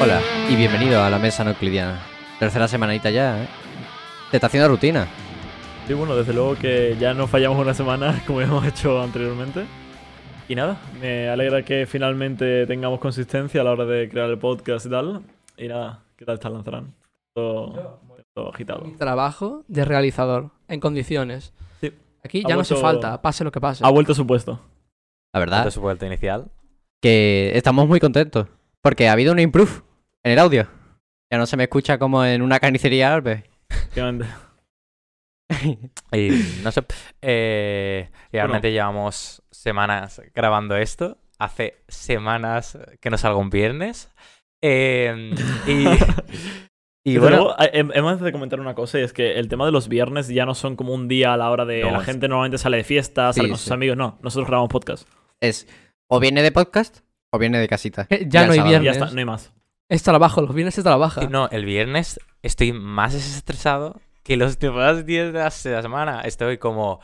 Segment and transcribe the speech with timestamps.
[0.00, 0.20] Hola
[0.50, 2.00] y bienvenido a la mesa no euclidiana.
[2.38, 3.48] Tercera semanita ya, ¿eh?
[4.30, 5.08] Te está haciendo rutina.
[5.86, 9.64] Sí, bueno, desde luego que ya no fallamos una semana como hemos hecho anteriormente.
[10.48, 14.84] Y nada, me alegra que finalmente tengamos consistencia a la hora de crear el podcast
[14.86, 15.22] y tal.
[15.56, 16.92] Y nada, ¿qué tal está Lanzarán?
[17.32, 18.00] Todo,
[18.34, 18.84] todo agitado.
[18.98, 21.54] Trabajo de realizador en condiciones.
[22.24, 23.84] Aquí Ha ya no hace vuelto- falta, pase lo que pase.
[23.84, 24.60] Ha vuelto su puesto.
[25.32, 26.50] La verdad de su vuelta inicial.
[27.02, 28.48] que estamos muy contentos.
[28.80, 29.82] Porque ha habido un improve
[30.22, 30.66] en el audio.
[31.30, 33.44] Ya no se me escucha como en una carnicería Alves.
[33.68, 34.26] Efectivamente.
[36.12, 36.30] Y
[36.62, 36.82] no sé,
[37.22, 41.18] eh, realmente llevamos semanas grabando esto.
[41.38, 44.10] Hace semanas que no salgo un viernes.
[44.62, 45.34] Eh,
[45.66, 45.84] y,
[47.06, 49.72] y bueno, luego, hem- hemos de comentar una cosa y es que el tema de
[49.72, 52.04] los viernes ya no son como un día a la hora de No, la es-
[52.06, 53.74] gente normalmente sale de fiesta, sale Sí, con sus sí.
[53.74, 53.96] amigos.
[53.96, 55.06] No, nosotros grabamos podcast.
[55.40, 55.66] Es
[56.08, 58.06] o viene de podcast o viene de casita.
[58.10, 58.70] Eh, ya no hay sábado.
[58.70, 59.02] Y ya Viernes.
[59.02, 59.52] está, no hay más.
[59.88, 61.20] Es trabajo, los viernes es trabaja.
[61.20, 65.82] sí, no, el viernes estoy más estresado que los demás días de la se- la
[65.82, 66.22] semana.
[66.22, 67.00] Estoy como,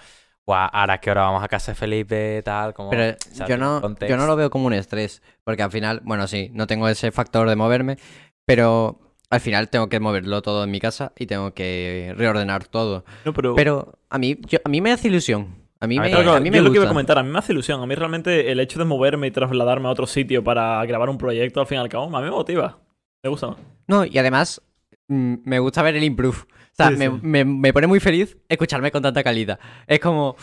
[0.47, 2.89] guau, ahora que hora vamos a casa de Felipe, tal, como...
[2.89, 5.21] Pero yo no, yo no lo veo como un estrés.
[5.45, 7.99] Porque al final, bueno, sí, no tengo ese factor de moverme.
[8.47, 13.05] Pero al final tengo que moverlo todo en mi casa y tengo que reordenar todo.
[13.25, 15.57] No, pero, Pero a mí, yo- a mí me hace ilusión.
[15.83, 16.89] A mí A me, a mí me yo lo que iba a gusta.
[16.89, 17.81] comentar, a mí me hace ilusión.
[17.81, 21.17] A mí realmente el hecho de moverme y trasladarme a otro sitio para grabar un
[21.17, 22.79] proyecto, al fin y al cabo, a mí me motiva.
[23.23, 23.57] Me gusta.
[23.87, 24.61] No, y además
[25.09, 26.37] mm, me gusta ver el improve.
[26.39, 27.13] O sea, Sí, me, sí.
[27.23, 29.59] me- me pone muy feliz escucharme con tanta calidad.
[29.87, 30.37] Es como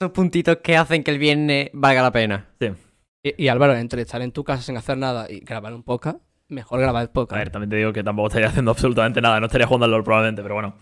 [0.00, 2.46] esos puntitos que hacen que el viernes valga la pena.
[3.22, 6.18] Y, y, Álvaro, entre estar en tu casa sin hacer nada y grabar un podcast,
[6.48, 9.40] mejor grabar el A ver, también te digo que tampoco estaría haciendo absolutamente nada.
[9.40, 10.76] No estaría jugando al LoL probablemente, pero bueno.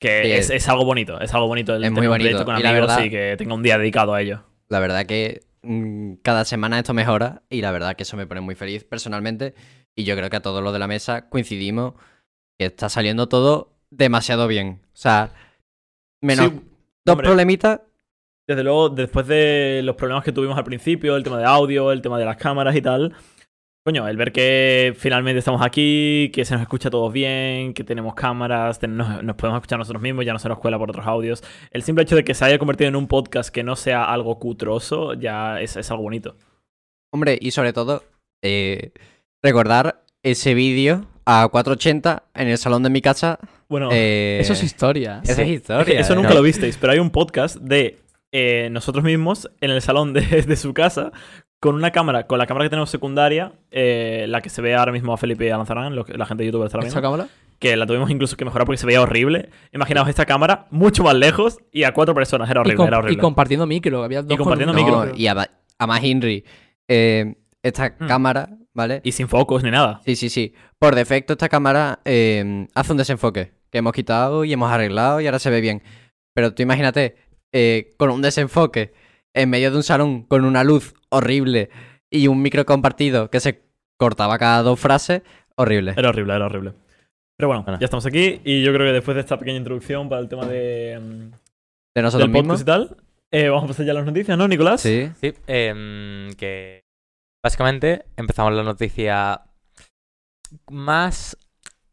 [0.00, 1.20] Que Sí, es, algo bonito.
[1.20, 2.52] Es algo bonito el Es muy tener un proyecto bonito.
[2.52, 4.44] con Y la amigos verdad- y que tenga un día dedicado a ello.
[4.68, 8.40] La verdad que mm, cada semana esto mejora y la verdad que eso me pone
[8.40, 9.54] muy feliz personalmente.
[9.96, 11.94] Y yo creo que a todos los de la mesa coincidimos
[12.58, 14.80] que está saliendo todo demasiado bien.
[14.84, 15.32] O sea,
[16.20, 16.52] menos Sí,
[17.04, 17.26] dos hombre.
[17.26, 17.80] problemitas.
[18.46, 22.00] Desde luego, después de los problemas que tuvimos al principio, el tema de audio, el
[22.02, 23.14] tema de las cámaras y tal,
[23.88, 28.14] coño, el ver que finalmente estamos aquí, que se nos escucha todos bien, que tenemos
[28.14, 31.06] cámaras, ten- nos, nos podemos escuchar nosotros mismos, ya no se nos cuela por otros
[31.06, 31.42] audios.
[31.70, 34.38] El simple hecho de que se haya convertido en un podcast que no sea algo
[34.38, 36.36] cutroso, ya es, es algo bonito.
[37.14, 38.04] Hombre, y sobre todo,
[38.44, 38.92] eh,
[39.42, 43.38] recordar ese vídeo a 480 en el salón de mi casa.
[43.70, 45.20] Bueno, eh, Eso es historia.
[45.22, 45.98] esa es es historia.
[45.98, 47.96] eso nunca lo visteis, pero hay un podcast de
[48.32, 51.10] eh, nosotros mismos en el salón de, de su casa
[51.60, 54.92] con una cámara, con la cámara que tenemos secundaria, eh, la que se ve ahora
[54.92, 57.02] mismo a Felipe y a Lanzarán, lo que- la gente de YouTube está ¿Esta viendo,
[57.18, 57.28] cámara?
[57.58, 59.50] que la tuvimos incluso que mejorar porque se veía horrible.
[59.72, 63.00] Imaginaos esta cámara mucho más lejos y a cuatro personas, era Y, horrible, era y
[63.00, 63.22] horrible.
[63.22, 64.04] compartiendo micro.
[64.04, 65.16] Había dos con- compartiendo No, micro.
[65.16, 66.44] y a, a más Henry,
[66.86, 68.06] eh, esta Mm.
[68.06, 69.00] cámara, ¿vale?
[69.02, 70.00] Y sin focos ni nada.
[70.04, 70.54] Sí, sí, sí.
[70.78, 75.26] Por defecto, esta cámara eh, hace un desenfoque que hemos quitado y hemos arreglado y
[75.26, 75.82] ahora se ve bien.
[76.34, 77.16] Pero tú imagínate,
[77.52, 78.92] eh, con un desenfoque
[79.38, 81.70] en medio de un salón con una luz horrible
[82.10, 83.62] y un micro compartido que se
[83.96, 85.22] cortaba cada dos frases,
[85.56, 85.94] horrible.
[85.96, 86.74] Era horrible, era horrible.
[87.36, 87.78] Pero bueno, Bueno.
[87.78, 90.46] ya estamos aquí y yo creo que después de esta pequeña introducción para el tema
[90.46, 91.30] de, mm,
[91.94, 92.62] De nosotros del mismos.
[92.62, 92.96] podcast y tal,
[93.30, 94.80] eh, vamos a pasar ya a las noticias, ¿no, Nicolás?
[94.80, 95.10] Sí.
[95.20, 96.84] Sí, em, que
[97.44, 99.42] básicamente empezamos la noticia
[100.70, 101.36] más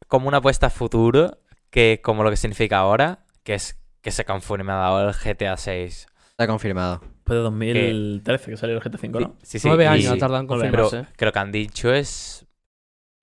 [0.08, 1.40] como una apuesta a futuro
[1.70, 6.08] que como lo que significa ahora, que es que se ha confirmado el GTA 6.
[6.32, 7.02] Está confirmado.
[7.26, 9.36] Fue de 2013 que salió el GTA V, ¿no?
[9.42, 11.14] Sí, sí, Nueve años ha tardado en Nueve Pero confirmarse.
[11.18, 12.46] que lo que han dicho es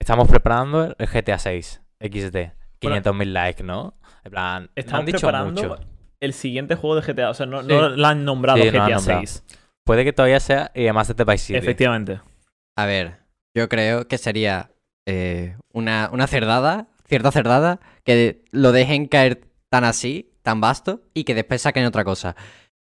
[0.01, 2.37] estamos preparando el GTA 6 XD.
[2.81, 3.95] 500.000 likes, ¿no?
[4.25, 5.77] En plan, no Estamos han dicho preparando mucho.
[6.19, 7.31] el siguiente juego de GTA.
[7.31, 7.69] O sea, no, Sí.
[7.69, 9.21] no la han nombrado Sí, no la han GTA nombrado.
[9.21, 9.45] 6.
[9.85, 11.59] Puede que todavía sea y además de Vice City.
[11.59, 12.21] Efectivamente.
[12.77, 13.19] A ver,
[13.57, 14.71] yo creo que sería
[15.07, 21.23] eh, una, una cerdada, cierta cerdada, que lo dejen caer tan así, tan vasto, y
[21.25, 22.35] que después saquen otra cosa.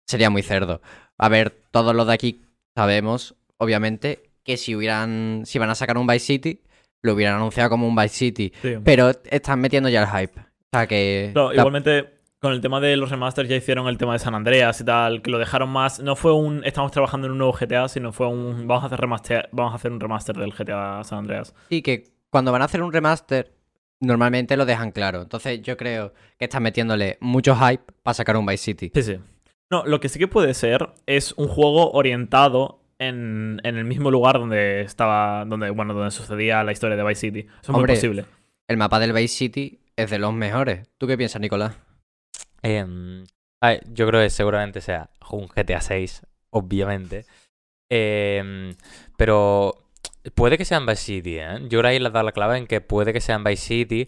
[0.07, 0.81] Sería muy cerdo.
[1.17, 2.41] A ver, todos los de aquí
[2.75, 6.61] sabemos, obviamente, que si hubieran, si van a sacar un Vice City,
[7.01, 8.53] lo hubieran anunciado como un Vice City.
[8.61, 8.75] Sí.
[8.83, 10.39] Pero están metiendo ya el hype.
[10.39, 10.43] O
[10.77, 11.31] sea que...
[11.33, 14.79] La- igualmente, con el tema de los remasters ya hicieron el tema de San Andreas
[14.81, 15.99] y tal, que lo dejaron más.
[15.99, 18.99] No fue un estamos trabajando en un nuevo GTA, sino fue un vamos a hacer
[18.99, 21.55] remaster, vamos a hacer un remaster del GTA San Andreas.
[21.69, 23.53] Sí, que cuando van a hacer un remaster,
[23.99, 25.21] normalmente lo dejan claro.
[25.23, 28.91] Entonces yo creo que están metiéndole mucho hype para sacar un Vice City.
[28.93, 29.17] Sí, sí.
[29.71, 34.11] No, lo que sí que puede ser es un juego orientado en, en el mismo
[34.11, 37.39] lugar donde estaba, donde, bueno, donde sucedía la historia de Vice City.
[37.61, 38.25] Eso es muy posible.
[38.67, 40.87] El mapa del Vice City es de los mejores.
[40.97, 41.75] ¿Tú qué piensas, Nicolás?
[42.61, 43.23] Em,
[43.91, 47.25] yo creo que seguramente sea un GTA 6, obviamente.
[47.89, 48.73] Em,
[49.17, 49.89] pero
[50.33, 51.59] puede que sea en Vice City, ¿eh?
[51.69, 53.65] Yo que ahí le has dado la clave en que puede que sea en Vice
[53.67, 54.07] City.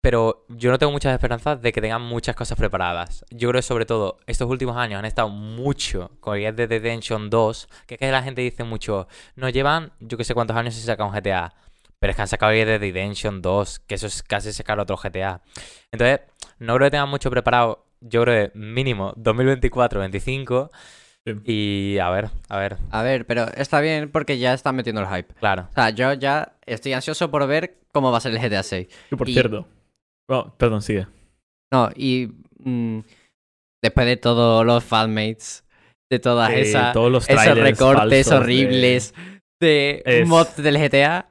[0.00, 3.24] Pero yo no tengo muchas esperanzas de que tengan muchas cosas preparadas.
[3.30, 7.28] Yo creo que sobre todo estos últimos años han estado mucho con el de Detention
[7.30, 10.74] 2, que es que la gente dice mucho, no llevan yo que sé cuántos años
[10.74, 11.52] se saca un GTA.
[11.98, 14.96] Pero es que han sacado el de Detention 2, que eso es casi sacar otro
[14.96, 15.42] GTA.
[15.90, 16.20] Entonces,
[16.60, 17.84] no creo que tengan mucho preparado.
[18.00, 20.70] Yo creo que mínimo 2024-25.
[21.26, 21.32] Sí.
[21.44, 25.08] Y a ver, a ver, A ver, pero está bien porque ya están metiendo el
[25.08, 25.34] hype.
[25.34, 25.66] claro.
[25.70, 28.86] O sea, yo ya estoy ansioso por ver cómo va a ser el GTA 6.
[29.10, 29.66] Y por Y- cierto.
[30.28, 31.06] Oh, perdón, sigue.
[31.72, 32.28] No, y
[32.58, 33.00] mm,
[33.82, 35.64] después de todos los fanmates,
[36.10, 39.14] de todas Eh, esas, todos los esos recortes de- horribles
[39.60, 41.28] de, Es- mods del GTA,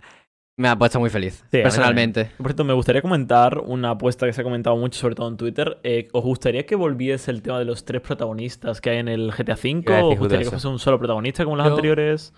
[0.60, 2.32] me ha puesto muy feliz, Sí, personalmente.
[2.38, 5.38] Por cierto, me gustaría comentar una apuesta que se ha comentado mucho, sobre todo en
[5.38, 5.78] Twitter.
[5.84, 9.32] Eh, ¿Os gustaría que volviese el tema de los tres protagonistas que hay en el
[9.32, 9.84] GTA V?
[10.02, 12.34] ¿O os gustaría que fuese un solo protagonista como los Yo- anteriores?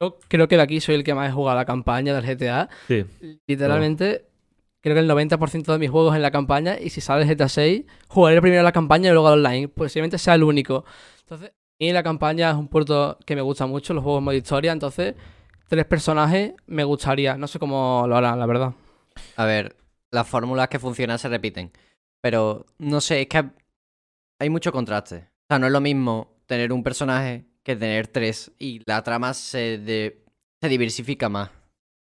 [0.00, 2.68] Yo creo que de aquí soy el que más he jugado la campaña del GTA.
[2.86, 3.04] Sí.
[3.48, 4.27] Literalmente,
[4.80, 6.78] creo que el 90% de mis juegos en la campaña.
[6.78, 9.68] Y si sale GTA 6, jugaré primero la campaña y luego al online.
[9.68, 10.84] Posiblemente sea el único.
[11.20, 14.72] Entonces, mí la campaña es un puerto que me gusta mucho, los juegos modo historia.
[14.72, 15.14] Entonces,
[15.68, 17.36] tres personajes me gustaría.
[17.36, 18.74] No sé cómo lo harán, la verdad.
[19.36, 19.76] A ver,
[20.10, 21.72] las fórmulas que funcionan se repiten,
[22.20, 23.44] pero no sé, es que
[24.38, 25.16] hay mucho contraste.
[25.16, 29.34] O sea, no es lo mismo tener un personaje que tener tres y la trama
[29.34, 30.14] se,
[30.60, 31.50] se diversifica más.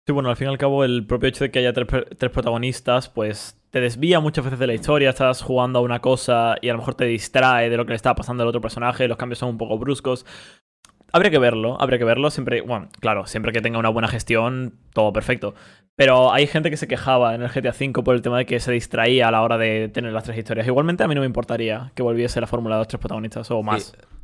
[0.07, 1.87] Sí, bueno, al fin y al cabo, el propio hecho de que haya tres,
[2.17, 5.09] tres protagonistas, pues te desvía muchas veces de la historia.
[5.09, 7.95] Estás jugando a una cosa y a lo mejor te distrae de lo que le
[7.95, 9.07] está pasando al otro personaje.
[9.07, 10.23] Los cambios son un poco bruscos.
[11.11, 12.29] Habría que verlo, habría que verlo.
[12.29, 15.55] Siempre, bueno, claro, siempre que tenga una buena gestión, todo perfecto.
[15.95, 18.59] Pero hay gente que se quejaba en el GTA V por el tema de que
[18.59, 20.67] se distraía a la hora de tener las tres historias.
[20.67, 23.63] Igualmente, a mí no me importaría que volviese la fórmula de los tres protagonistas o
[23.63, 23.85] más.
[23.85, 24.14] Sí.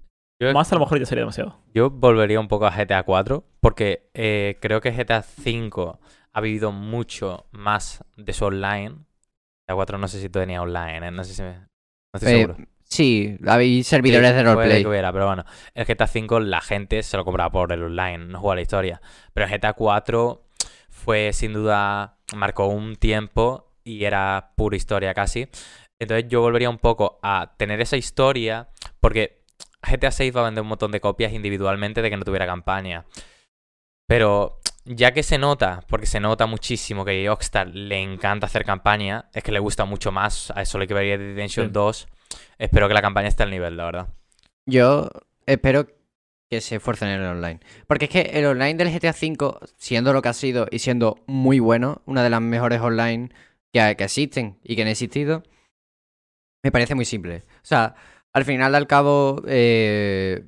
[0.41, 1.57] Yo- Más a lo mejor ya sería demasiado.
[1.73, 5.99] Yo volvería un poco a GTA 4 porque eh, creo que GTA 5
[6.33, 8.89] ha vivido mucho más de su online.
[8.89, 11.11] GTA 4 no sé si tenía online, ¿eh?
[11.11, 11.53] no sé si me...
[11.53, 12.57] No estoy Eh, seguro.
[12.83, 14.81] sí, hay servidores Sí, de puede roleplay.
[14.81, 15.45] que hubiera, pero bueno,
[15.75, 19.01] el GTA 5 la gente se lo compraba por el online, no jugaba la historia.
[19.33, 20.43] Pero el GTA 4
[20.89, 25.47] fue sin duda, marcó un tiempo y era pura historia casi.
[25.99, 29.40] Entonces yo volvería un poco a tener esa historia porque
[29.81, 33.05] GTA 6 va a vender un montón de copias individualmente de que no tuviera campaña.
[34.07, 38.65] Pero ya que se nota, porque se nota muchísimo que a Rockstar le encanta hacer
[38.65, 41.71] campaña, es que le gusta mucho más, a eso le que vería Detention Sí.
[41.71, 42.07] 2,
[42.57, 44.07] espero que la campaña esté al nivel, la verdad.
[44.65, 45.09] Yo
[45.45, 45.87] espero
[46.49, 47.59] que se esfuercen en el online.
[47.87, 51.23] Porque es que el online del GTA V, siendo lo que ha sido y siendo
[51.25, 53.29] muy bueno, una de las mejores online
[53.71, 55.43] que, que existen y que han existido,
[56.63, 57.43] me parece muy simple.
[57.55, 57.95] O sea,
[58.33, 60.45] al final, al cabo, eh,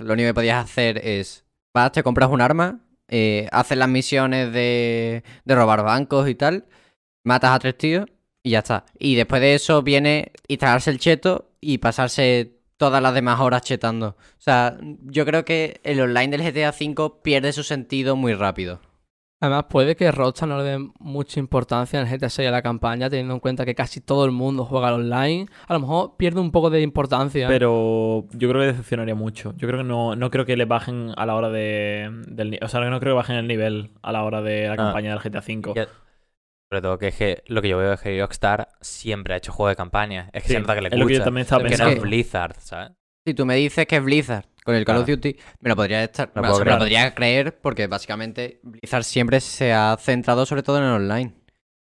[0.00, 1.44] lo único que podías hacer es,
[1.74, 6.66] vas, te compras un arma, eh, haces las misiones de, de robar bancos y tal,
[7.24, 8.06] matas a tres tíos
[8.42, 8.86] y ya está.
[8.98, 14.08] Y después de eso viene instalarse el cheto y pasarse todas las demás horas chetando.
[14.08, 18.80] O sea, yo creo que el online del GTA V pierde su sentido muy rápido.
[19.38, 22.62] Además, puede que Rockstar no le dé mucha importancia en el GTA 6 a la
[22.62, 25.46] campaña, teniendo en cuenta que casi todo el mundo juega al online.
[25.68, 27.46] A lo mejor pierde un poco de importancia.
[27.46, 29.52] Pero yo creo que decepcionaría mucho.
[29.58, 32.08] Yo creo que no, no creo que le bajen a la hora de.
[32.28, 34.76] Del, o sea, no creo que bajen el nivel a la hora de la Ah.
[34.76, 35.72] campaña del GTA V.
[35.74, 35.86] Ya-
[36.70, 39.52] Sobre todo que es que lo que yo veo es que Rockstar siempre ha hecho
[39.52, 40.30] juego de campaña.
[40.32, 41.24] Es que Sí, se nota que le es lo que yo gusta.
[41.26, 41.92] también estaba que no pensando.
[41.96, 42.90] es Blizzard, ¿sabes?
[43.26, 45.06] Si tú me dices que es Blizzard con el Call of.
[45.06, 46.78] Duty, me lo podría estar, me lo creer.
[46.78, 51.34] podría creer porque básicamente Blizzard siempre se ha centrado sobre todo en el online.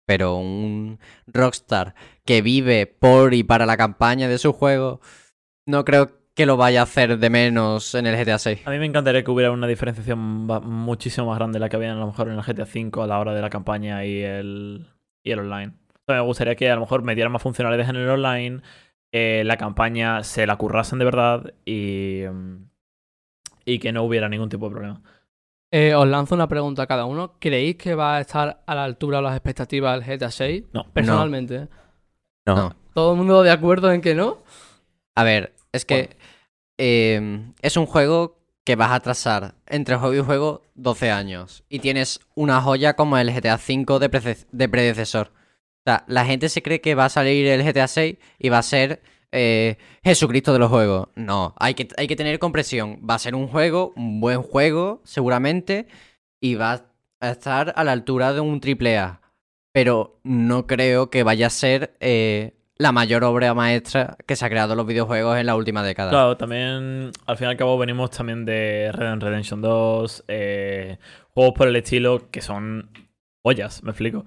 [0.06, 1.96] Pero un Rockstar
[2.26, 5.02] que vive por y para la campaña de su juego,
[5.68, 8.66] no creo que lo vaya a hacer de menos en el GTA 6.
[8.66, 11.92] A mí me encantaría que hubiera una diferenciación muchísimo más grande de la que había
[11.92, 14.88] a lo mejor en el GTA V a la hora de la campaña y el,
[15.24, 15.74] y el online.
[15.94, 18.62] O sea, me gustaría que a lo mejor metieran más funcionalidades en el online,
[19.12, 22.24] eh, la campaña se la currasen de verdad y,
[23.66, 25.02] y que no hubiera ningún tipo de problema.
[25.72, 27.36] Eh, os lanzo una pregunta a cada uno.
[27.40, 30.64] ¿Creéis que va a estar a la altura de las expectativas del GTA 6?
[30.74, 30.86] No.
[30.92, 31.68] Personalmente.
[32.46, 32.56] No.
[32.56, 32.76] No.
[32.94, 34.40] ¿Todo el mundo de acuerdo en que no?
[35.16, 36.18] A ver, es que
[36.80, 41.64] eh, es un juego que vas a atrasar entre juego y juego 12 años.
[41.70, 44.00] Y tienes una joya como el GTA V
[44.52, 45.32] de predecesor.
[45.80, 48.60] O sea, la gente se cree que va a salir el GTA 6 y va
[48.60, 51.08] a ser eh, Jesucristo de los juegos.
[51.16, 53.00] No, hay que, hay que tener compresión.
[53.10, 55.88] Va a ser un juego, un buen juego, seguramente.
[56.42, 56.86] Y va
[57.20, 59.22] a estar a la altura de un triple A.
[59.72, 64.50] Pero no creo que vaya a ser eh, la mayor obra maestra que se ha
[64.50, 66.10] creado los videojuegos en la última década.
[66.10, 70.98] Claro, también, al fin y al cabo, venimos también de Red Dead Redemption 2, eh,
[71.34, 72.90] juegos por el estilo que son
[73.44, 74.26] joyas, me explico.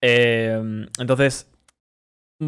[0.00, 1.50] Eh, entonces,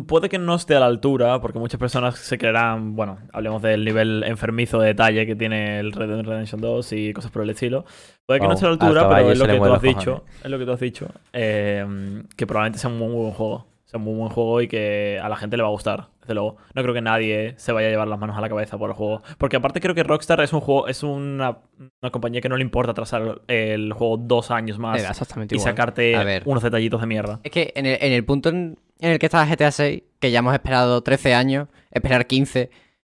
[0.06, 3.84] puede que no esté a la altura, porque muchas personas se creerán, bueno, hablemos del
[3.84, 7.50] nivel enfermizo de detalle que tiene el Red Dead Redemption 2 y cosas por el
[7.50, 7.84] estilo.
[8.26, 10.24] Puede que no esté a la al altura, pero es lo que tú has dicho,
[10.42, 13.66] es lo que tú has dicho, eh, que probablemente sea un muy buen juego.
[13.84, 16.34] Sea un muy buen juego y que a la gente le va a gustar, desde
[16.34, 16.56] luego.
[16.74, 18.96] No creo que nadie se vaya a llevar las manos a la cabeza por el
[18.96, 19.22] juego.
[19.38, 21.58] Porque aparte creo que Rockstar es un juego, es una,
[22.00, 25.70] una compañía que no le importa trazar el juego dos años más exactamente y igual.
[25.72, 26.42] sacarte A ver.
[26.46, 27.40] unos detallitos de mierda.
[27.42, 30.30] Es que en el, en el punto en, en el que está GTA 6, que
[30.30, 32.70] ya hemos esperado 13 años, esperar 15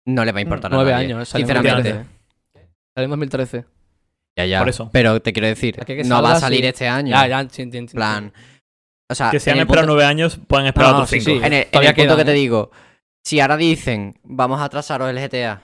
[0.06, 1.06] no le va a importar a Nueve nadie.
[1.06, 1.90] años, sinceramente.
[1.92, 2.18] 2013.
[2.94, 3.64] Salió en 2013.
[4.36, 4.58] Ya, ya.
[4.60, 4.90] Por eso.
[4.92, 6.66] Pero te quiero decir, Que que no va a salir sí.
[6.66, 7.10] este año.
[7.10, 7.62] Ya, ya, sí.
[7.72, 8.32] En plan.
[9.10, 11.40] O sea, Que si han esperado punto- nueve años, pueden esperar No, otros sí, cinco.
[11.40, 11.46] sí.
[11.46, 12.34] En el, en el punto queda, que te ¿eh?
[12.34, 12.70] digo,
[13.28, 15.60] si ahora dicen, vamos a atrasaros el GTA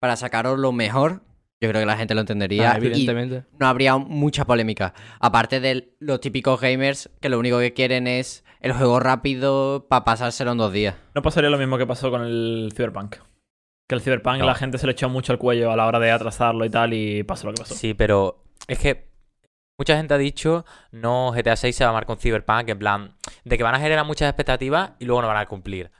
[0.00, 1.22] para sacaros lo mejor,
[1.60, 2.72] yo creo que la gente lo entendería.
[2.72, 3.44] Ah, y evidentemente.
[3.60, 4.92] no habría mucha polémica.
[5.20, 10.04] Aparte de los típicos gamers que lo único que quieren es el juego rápido para
[10.04, 10.96] pasárselo en dos días.
[11.14, 13.18] No pasaría lo mismo que pasó con el Cyberpunk.
[13.88, 14.46] Que el Cyberpunk No.
[14.46, 16.92] la gente se le echó mucho al cuello a la hora de atrasarlo y tal,
[16.92, 17.76] y pasó lo que pasó.
[17.76, 19.12] Sí, pero es que
[19.78, 23.14] mucha gente ha dicho no GTA 6 se va a amar con Cyberpunk, en plan,
[23.44, 25.92] de que van a generar muchas expectativas y luego no van a cumplir.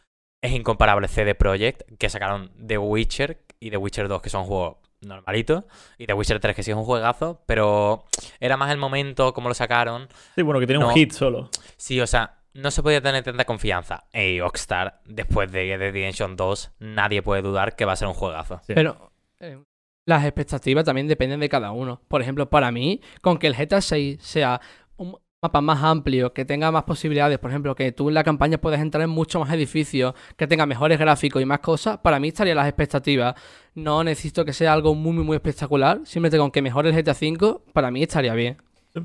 [0.47, 4.77] Es incomparable CD Projekt, que sacaron The Witcher y The Witcher 2, que son juegos
[5.01, 5.65] normalitos,
[5.99, 8.05] y The Witcher 3, que sí es un juegazo, pero
[8.41, 10.09] era más el momento, como lo sacaron.
[10.35, 10.89] Sí, bueno, que tiene No.
[10.89, 11.51] un hit solo.
[11.77, 14.05] Sí, o sea, no se podía tener tanta confianza.
[14.13, 18.15] Y Rockstar, después de The Redemption 2, nadie puede dudar que va a ser un
[18.15, 18.61] juegazo.
[18.67, 18.73] Sí.
[18.75, 19.11] Pero
[19.41, 19.59] eh,
[20.07, 22.01] las expectativas también dependen de cada uno.
[22.09, 24.61] Por ejemplo, para mí, con que el GTA 6 sea
[24.97, 28.59] un mapa más amplio, que tenga más posibilidades, por ejemplo, que tú en la campaña
[28.59, 32.29] puedes entrar en muchos más edificios, que tenga mejores gráficos y más cosas, para mí
[32.29, 33.35] estarían las expectativas.
[33.75, 36.01] No necesito que sea algo muy, muy, muy espectacular.
[36.05, 38.57] Simplemente con que mejore el GTA 5, para mí estaría bien.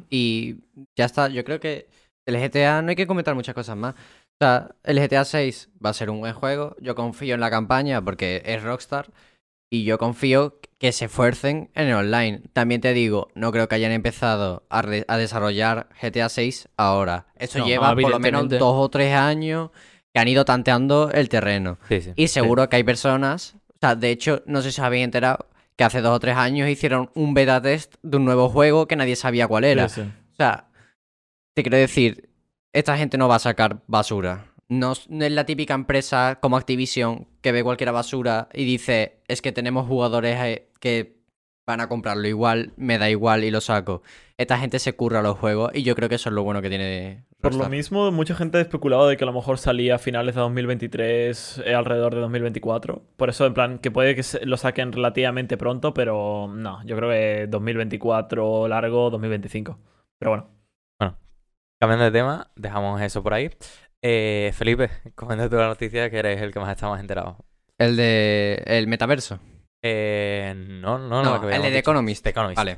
[0.10, 0.56] Y
[0.98, 1.88] ya está, yo creo que
[2.26, 3.94] el GTA no hay que comentar muchas cosas más.
[3.94, 6.76] O sea, el GTA 6 va a ser un buen juego.
[6.80, 9.12] Yo confío en la campaña porque es Rockstar.
[9.70, 12.42] Y yo confío que se esfuercen en el online.
[12.54, 17.28] También te digo, no creo que hayan empezado a, desarrollar GTA 6 ahora.
[17.36, 19.70] Esto No, lleva por lo menos dos o tres años
[20.12, 21.78] que han ido tanteando el terreno.
[21.88, 22.14] Sí, sí.
[22.16, 25.50] Y seguro que hay personas, o sea, de hecho, no sé si os habéis enterado,
[25.76, 28.96] que hace dos o tres años hicieron un beta test de un nuevo juego que
[28.96, 29.86] nadie sabía cuál era.
[29.86, 30.68] O sea,
[31.54, 32.28] te quiero decir,
[32.74, 34.48] esta gente no va a sacar basura.
[34.68, 39.20] No, es- no es la típica empresa como Activision que ve cualquier basura y dice,
[39.28, 41.22] es que tenemos jugadores eh, que
[41.66, 44.02] van a comprarlo igual, me da igual y lo saco.
[44.38, 46.70] Esta gente se curra los juegos y yo creo que eso es lo bueno que
[46.70, 47.72] tiene Por lo Rockstar.
[47.72, 51.62] mismo, mucha gente ha especulado de que a lo mejor salía a finales de 2023,
[51.66, 53.04] eh, alrededor de 2024.
[53.16, 56.96] Por eso, en plan, que puede que se- lo saquen relativamente pronto, pero no, yo
[56.98, 59.80] creo que 2024 largo, 2025.
[60.20, 60.50] Pero bueno.
[61.80, 63.50] Cambiando de tema, dejamos eso por ahí.
[64.04, 67.38] Eh, Felipe, comenta tú la noticia que eres el que más está más enterado.
[67.80, 69.40] El de el metaverso.
[69.82, 71.50] Eh, no, no, no.
[71.50, 71.78] El de The.
[71.78, 72.24] Economist.
[72.24, 72.58] The Economist.
[72.58, 72.78] Vale.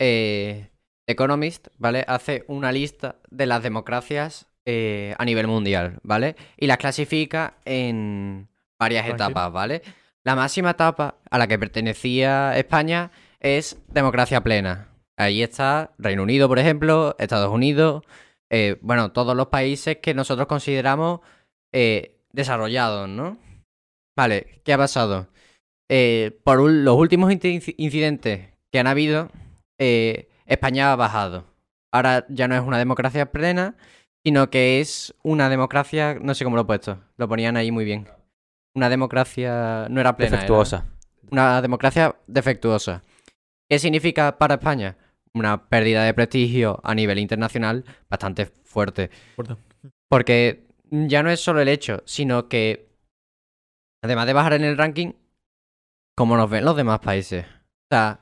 [0.00, 0.70] Eh,
[1.06, 2.04] The Economist, ¿vale?
[2.06, 6.36] Hace una lista de las democracias eh, a nivel mundial, ¿vale?
[6.56, 8.48] Y las clasifica en
[8.78, 9.82] varias etapas, ¿vale?
[10.24, 13.10] La máxima etapa a la que pertenecía España
[13.40, 14.88] es democracia plena.
[15.16, 18.04] Ahí está Reino Unido, por ejemplo, Estados Unidos,
[18.50, 21.20] eh, bueno, todos los países que nosotros consideramos
[21.72, 23.38] eh, desarrollados, ¿no?
[24.16, 25.28] Vale, ¿qué ha pasado?
[25.90, 29.30] Eh, por un- los últimos inci- incidentes que han habido,
[29.78, 31.44] eh, España ha bajado.
[31.92, 33.76] Ahora ya no es una democracia plena,
[34.24, 37.84] sino que es una democracia, no sé cómo lo he puesto, lo ponían ahí muy
[37.84, 38.08] bien.
[38.74, 40.28] Una democracia no era plena.
[40.28, 40.86] era Defectuosa.
[41.30, 43.02] una democracia defectuosa.
[43.68, 44.96] ¿Qué significa para España?
[45.34, 49.10] Una pérdida de prestigio a nivel internacional bastante fuerte.
[49.34, 49.56] Fuerte.
[50.08, 52.88] Porque ya no es solo el hecho, sino que
[54.02, 55.12] además de bajar en el ranking,
[56.22, 57.44] ¿cómo nos ven los demás países?
[57.46, 58.20] O sea,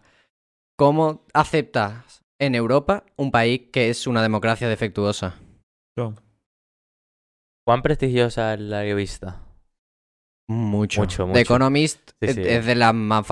[0.78, 5.38] ¿cómo aceptas en Europa un país que es una democracia defectuosa?
[7.66, 9.42] ¿Cuán prestigiosa es la revista?
[10.48, 11.02] Mucho.
[11.02, 11.40] Mucho, The.
[11.40, 12.42] Economist Sí, es, sí.
[12.42, 13.26] es de las más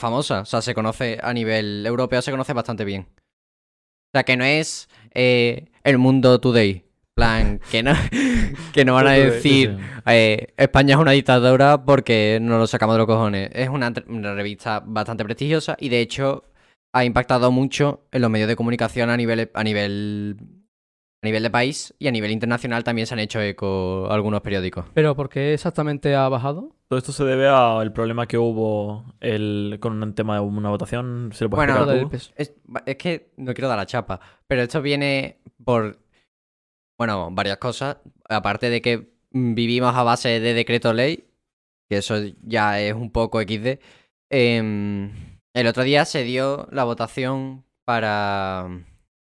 [0.00, 0.42] famosas.
[0.42, 3.08] O sea, se conoce a nivel europeo, se conoce bastante bien.
[3.10, 6.87] O sea, que no es eh, el mundo today.
[7.18, 7.92] Plan, que no,
[8.72, 12.98] que no van a decir eh, España es una dictadura porque no lo sacamos de
[12.98, 13.50] los cojones.
[13.52, 16.44] Es una, una revista bastante prestigiosa y de hecho
[16.92, 20.36] ha impactado mucho en los medios de comunicación a nivel, a nivel
[21.20, 24.84] A nivel de país y a nivel internacional también se han hecho eco algunos periódicos.
[24.94, 26.70] Pero ¿por qué exactamente ha bajado?
[26.88, 31.30] Todo esto se debe al problema que hubo el, con un tema de una votación.
[31.34, 32.10] ¿Se lo puedes Bueno, explicar?
[32.10, 32.34] PSOE.
[32.36, 32.54] Es,
[32.86, 35.98] es que no quiero dar la chapa, pero esto viene por,
[36.98, 37.98] bueno, varias cosas.
[38.28, 41.24] Aparte de que vivimos a base de decreto ley,
[41.88, 43.78] que eso ya es un poco XD.
[44.30, 45.10] em,
[45.54, 48.68] el otro día se dio la votación para,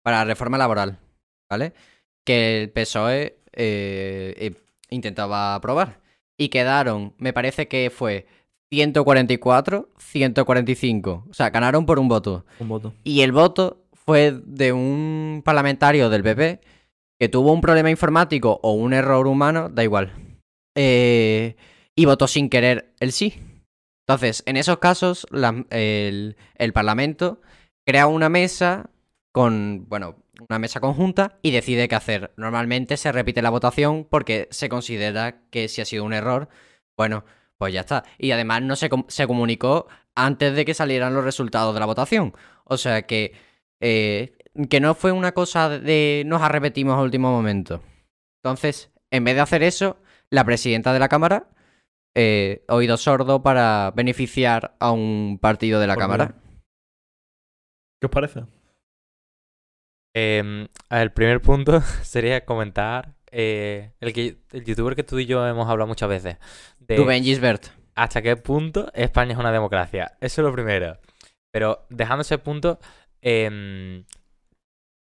[0.04, 1.00] para la reforma laboral,
[1.50, 1.74] ¿vale?
[2.24, 4.54] Que el PSOE eh, eh,
[4.90, 6.00] intentaba aprobar.
[6.38, 8.28] Y quedaron, me parece que fue
[8.70, 11.26] 144, 145.
[11.30, 12.46] O sea, ganaron por un voto.
[12.60, 12.94] Un voto.
[13.04, 16.62] Y el voto fue de un parlamentario del PP
[17.22, 20.12] que tuvo un problema informático o un error humano, da igual.
[20.76, 21.56] Eh,
[21.96, 23.36] y votó sin querer el sí.
[24.08, 25.28] Entonces, en esos casos,
[25.70, 27.40] el, el Parlamento
[27.86, 28.90] crea una mesa
[29.32, 30.16] con, bueno,
[30.50, 32.34] una mesa conjunta y decide qué hacer.
[32.38, 36.50] Normalmente se repite la votación porque se considera que si ha sido un error,
[36.98, 37.24] bueno,
[37.60, 38.04] pues ya está.
[38.18, 39.86] Y además no se, se comunicó
[40.16, 42.34] antes de que salieran los resultados de la votación.
[42.64, 43.34] O sea que,
[43.80, 44.34] eh,
[44.70, 47.82] que no fue una cosa de nos arrepetimos a último momento.
[48.44, 49.98] Entonces, en vez de hacer eso,
[50.30, 51.48] la presidenta de la Cámara,
[52.16, 56.36] eh, oído sordo para beneficiar a un partido de la Pues Cámara.
[58.02, 58.42] ¿Qué os parece?
[60.14, 65.48] Em, el primer punto sería comentar eh, el, que, el youtuber que tú y yo
[65.48, 66.38] hemos hablado muchas veces.
[66.80, 67.68] De Rubén Gisbert.
[67.96, 70.18] hasta qué punto España es una democracia.
[70.20, 70.98] Eso es lo primero.
[71.52, 72.80] Pero dejando ese punto,
[73.22, 74.04] em,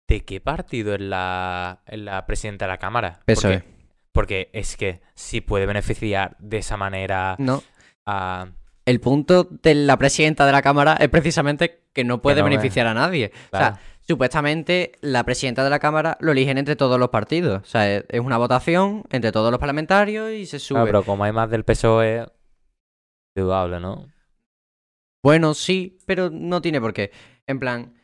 [0.07, 3.19] ¿de qué partido es la, es la presidenta de la Cámara?
[3.25, 3.59] PSOE.
[3.59, 3.75] Porque,
[4.11, 7.63] porque es que si puede beneficiar de esa manera No.
[8.05, 8.47] a...
[8.85, 12.85] El punto de la presidenta de la Cámara es precisamente que no puede no beneficiar
[12.85, 13.31] a nadie.
[13.51, 17.63] O sea, supuestamente la presidenta de la Cámara lo eligen entre todos los partidos.
[17.63, 20.75] O sea, es es una votación entre todos los parlamentarios y se sube.
[20.75, 22.27] Claro, pero como hay más del PSOE,
[23.35, 24.05] dudable, ¿no?
[25.23, 27.09] Bueno, sí, pero no tiene por qué.
[27.47, 27.95] En plan,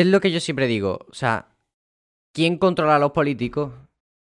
[0.00, 1.06] es lo que yo siempre digo.
[1.08, 1.48] O sea,
[2.32, 3.72] ¿quién controla a los políticos?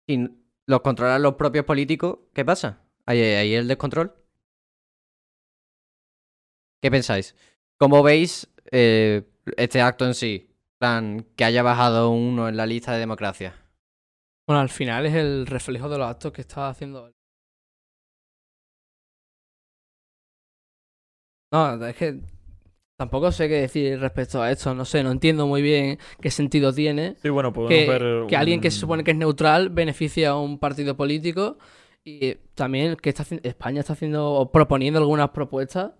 [0.08, 0.30] Si
[0.68, 2.84] los controlan los propios políticos, ¿qué pasa?
[3.08, 4.14] ¿Ahí, ahí el descontrol?
[6.82, 7.36] ¿Qué pensáis?
[7.78, 9.24] ¿Cómo veis eh,
[9.58, 10.50] este acto en sí?
[10.78, 13.56] Plan, que haya bajado uno en la lista de democracia.
[14.46, 17.12] Bueno, al final es el reflejo de los actos que está haciendo.
[21.52, 22.20] No, es que
[22.98, 24.74] tampoco sé qué decir respecto a esto.
[24.76, 28.28] No sé, no entiendo muy bien qué sentido tiene Sí, bueno, podemos que, ver.
[28.28, 31.58] que alguien que se supone que es neutral beneficia a un partido político
[32.06, 35.92] y también que está, España está haciendo o proponiendo algunas propuestas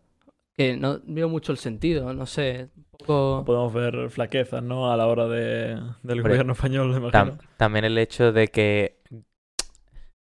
[0.56, 2.14] que no veo mucho el sentido.
[2.14, 3.44] No sé, un poco.
[3.46, 4.92] Podemos ver flaquezas, ¿no?
[4.92, 7.50] A la hora de, del gobierno español, me Tam- imagino.
[7.58, 9.00] también el hecho de que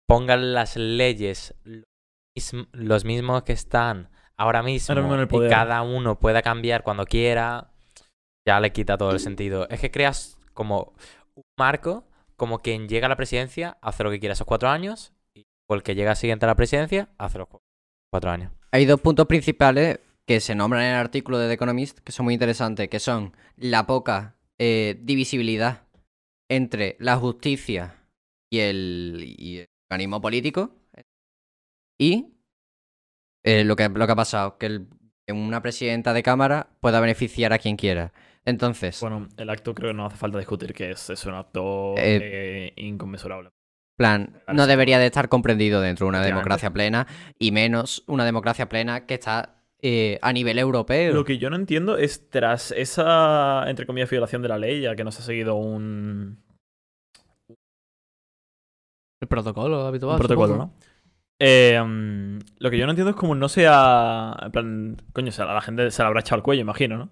[0.09, 1.55] pongan las leyes
[2.73, 4.09] los mismos que están
[4.43, 7.71] ahora mismo, Ahora mismo en el y cada uno pueda cambiar cuando quiera,
[8.47, 9.69] ya le quita todo el sentido.
[9.69, 10.93] Es que creas como
[11.35, 12.05] un marco,
[12.37, 15.75] como quien llega a la presidencia hace lo que quiera esos cuatro años, y o
[15.75, 17.61] el que llega siguiente a la presidencia hace los cu-
[18.13, 18.53] cuatro años.
[18.73, 22.25] Hay dos puntos principales que se nombran en el artículo de The Economist que son
[22.25, 25.83] muy interesantes, que son la poca eh, divisibilidad
[26.51, 27.97] entre la justicia
[28.53, 30.71] y el, y el organismo político
[31.99, 32.35] y
[33.45, 34.87] eh, lo, que, lo que ha pasado, que, el-
[35.29, 38.13] una presidenta de Cámara pueda beneficiar a quien quiera.
[38.45, 41.95] Entonces, Bueno, el acto creo que no hace falta discutir que es, es un acto
[41.97, 43.51] Eh, eh, inconmensurable.
[43.97, 47.07] plan, no debería de estar comprendido dentro de una democracia plena
[47.39, 51.15] y menos una democracia plena que está eh, a nivel europeo.
[51.15, 54.97] Lo que yo no entiendo es tras esa, entre comillas, violación de la ley, ya
[54.97, 56.43] que no se ha seguido un,
[59.21, 60.15] El protocolo habitual.
[60.15, 60.73] un protocolo, supongo.
[60.77, 60.92] ¿no?
[61.45, 64.37] Eh, mm, lo que yo no entiendo es como no sea.
[64.43, 67.09] En plan, coño, se- a la gente se le habrá echado al cuello, imagino, ¿no?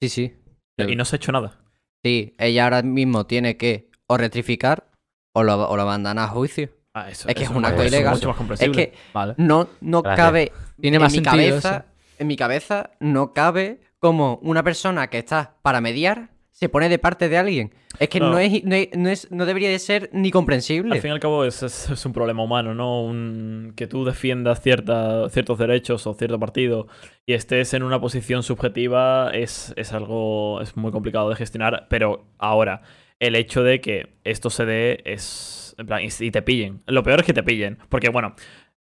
[0.00, 0.34] Sí, sí.
[0.78, 1.60] Y no se ha hecho nada.
[2.04, 4.90] Sí, ella ahora mismo tiene que o rectificar
[5.32, 6.70] o lo, o lo mandan a juicio.
[6.94, 8.14] Ah, eso, Es que es eso un acto eso ilegal.
[8.14, 9.34] mucho más Es que Vale.
[9.38, 10.26] no, no Gracias.
[10.26, 10.52] cabe.
[10.80, 11.84] Tiene en más mi sentido cabeza,
[12.18, 16.30] En mi cabeza no cabe como una persona que está para mediar
[16.62, 17.74] se pone de parte de alguien.
[17.98, 18.30] Es que No.
[18.30, 20.94] no, es, no, es- no es- no debería de ser ni comprensible.
[20.94, 21.60] Al fin y al cabo es,
[22.06, 23.02] un problema humano, ¿no?
[23.02, 26.86] Un- que tú defiendas cierta, ciertos derechos o cierto partido
[27.26, 32.24] y estés en una posición subjetiva es, es algo es muy complicado de gestionar, pero
[32.38, 32.82] ahora,
[33.18, 35.74] el hecho de que esto se dé es...
[35.78, 36.82] En plan, y, y te pillen.
[36.86, 38.34] Lo peor es que te pillen, porque bueno,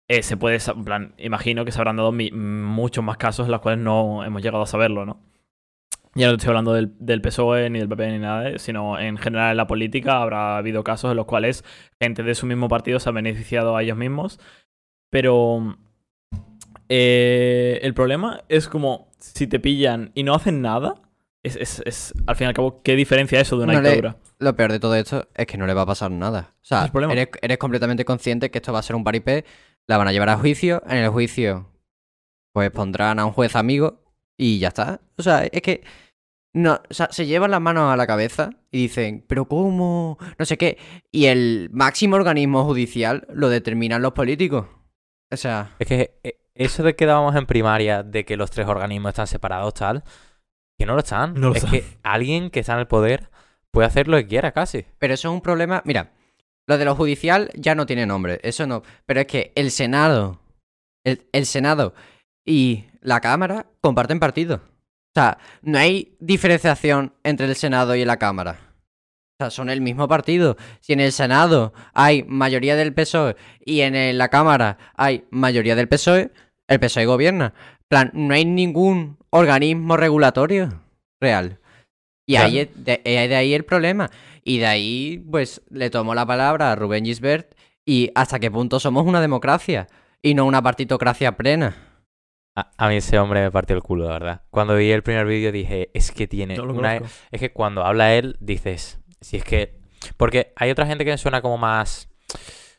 [0.08, 0.60] eh, se puede...
[0.68, 4.24] En plan, imagino que se habrán dado mi- muchos más casos en los cuales no
[4.24, 5.20] hemos llegado a saberlo, ¿no?
[6.18, 9.18] Ya no estoy hablando del, del PSOE, E, ni del PP, ni nada, sino en
[9.18, 11.66] general en la política habrá habido casos en los cuales
[12.02, 14.40] gente de su mismo partido se ha beneficiado a ellos mismos.
[15.12, 15.78] Pero
[16.90, 20.96] eh, el problema es como si te pillan y no hacen nada,
[21.44, 23.90] es, es- es, al fin y al cabo, ¿qué diferencia eso de una No le-
[23.90, 24.18] dictadura?
[24.40, 26.54] Lo peor de todo esto es que no le va a pasar nada.
[26.62, 29.46] O sea, eres, eres completamente consciente que esto va a ser un paripé,
[29.88, 31.72] la van a llevar a juicio, en el juicio
[32.54, 34.02] pues pondrán a un juez amigo
[34.38, 35.02] y ya está.
[35.18, 35.84] O sea, es que
[36.56, 40.18] no, o sea, se llevan las manos a la cabeza y dicen, pero ¿cómo?
[40.40, 40.78] No sé qué.
[41.12, 44.66] Y el máximo organismo judicial lo determinan los políticos.
[45.30, 48.68] O sea, Es que eh, eso de que dábamos en primaria de que los tres
[48.68, 50.06] organismos están separados, tal,
[50.80, 51.34] que no lo están.
[51.34, 51.72] No lo es están.
[51.72, 53.30] que alguien que está en el poder
[53.72, 54.86] puede hacer lo que quiera casi.
[54.98, 55.82] Pero eso es un problema.
[55.84, 56.14] Mira,
[56.68, 58.82] lo de lo judicial ya no tiene nombre, eso no.
[59.06, 60.40] Pero es que el Senado,
[61.04, 61.94] el, el Senado
[62.46, 64.62] y la Cámara comparten partido.
[65.16, 68.60] O sea, no hay diferenciación entre el Senado y la Cámara.
[69.40, 70.58] O sea, son el mismo partido.
[70.82, 75.88] Si en el Senado hay mayoría del PSOE y en la Cámara hay mayoría del
[75.88, 76.32] PSOE,
[76.68, 77.54] el PSOE gobierna.
[77.80, 80.82] En plan, no hay ningún organismo regulatorio
[81.22, 81.60] real.
[82.28, 82.48] Y Claro.
[82.48, 84.10] ahí es- de, de ahí el problema.
[84.44, 88.80] Y de ahí, pues, le tomó la palabra a Rubén Gisbert y hasta qué punto
[88.80, 89.88] somos una democracia
[90.22, 91.76] y no una partitocracia plena.
[92.56, 94.42] A, a mí ese hombre me partió el culo, la verdad.
[94.50, 97.02] Cuando vi el primer vídeo dije, es que tiene No lo una...
[97.32, 99.78] Es que cuando habla él, dices, si es que...
[100.18, 102.10] Porque hay otra gente que me suena como más...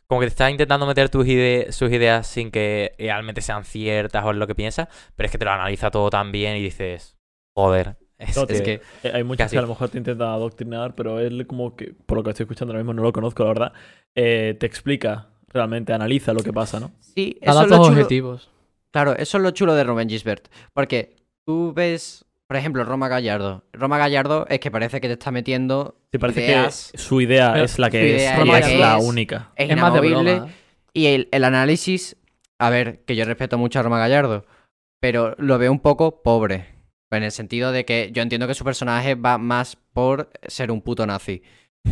[0.07, 4.25] Como que te está intentando meter tus ide- sus ideas sin que realmente sean ciertas
[4.25, 6.63] o es lo que piensa, pero es que te lo analiza todo tan bien y
[6.63, 7.17] dices,
[7.57, 7.97] joder.
[8.17, 8.81] Es, No, Es que
[9.13, 9.55] Hay muchos Casi.
[9.57, 12.45] que a lo mejor te intentan adoctrinar, pero él como que, por lo que estoy
[12.45, 13.73] escuchando ahora mismo, no lo conozco, la verdad,
[14.15, 16.93] eh, te explica, realmente analiza lo que pasa, ¿no?
[17.01, 18.01] sí, A eso es lo datos chulo.
[18.01, 18.51] objetivos.
[18.97, 20.49] Claro, eso es lo chulo de Rubén Gisbert.
[20.73, 23.63] Porque tú ves, por ejemplo, Roma Gallardo.
[23.75, 26.89] Roma Gallardo es que parece que te está metiendo Sí, parece ideas.
[26.93, 29.53] que su idea Pero es la que es, idea y es la única.
[29.55, 30.49] Es, Es más de broma.
[30.95, 32.17] Y el, el análisis,
[32.59, 34.47] a ver, que yo respeto mucho a Roma Gallardo,
[34.99, 36.65] pero lo veo un poco pobre.
[37.11, 40.81] En el sentido de que yo entiendo que su personaje va más por ser un
[40.81, 41.43] puto nazi.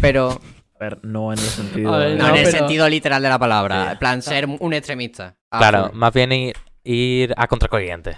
[0.01, 0.41] Pero
[0.77, 1.93] A ver, no en el sentido...
[1.99, 3.85] Ver, no, No, en el pero- extremista literal de la palabra.
[3.85, 3.93] Sí.
[3.93, 5.37] En plan, ser un extremista.
[5.51, 6.33] Claro, más bien
[6.85, 8.17] ir, a contracorriente.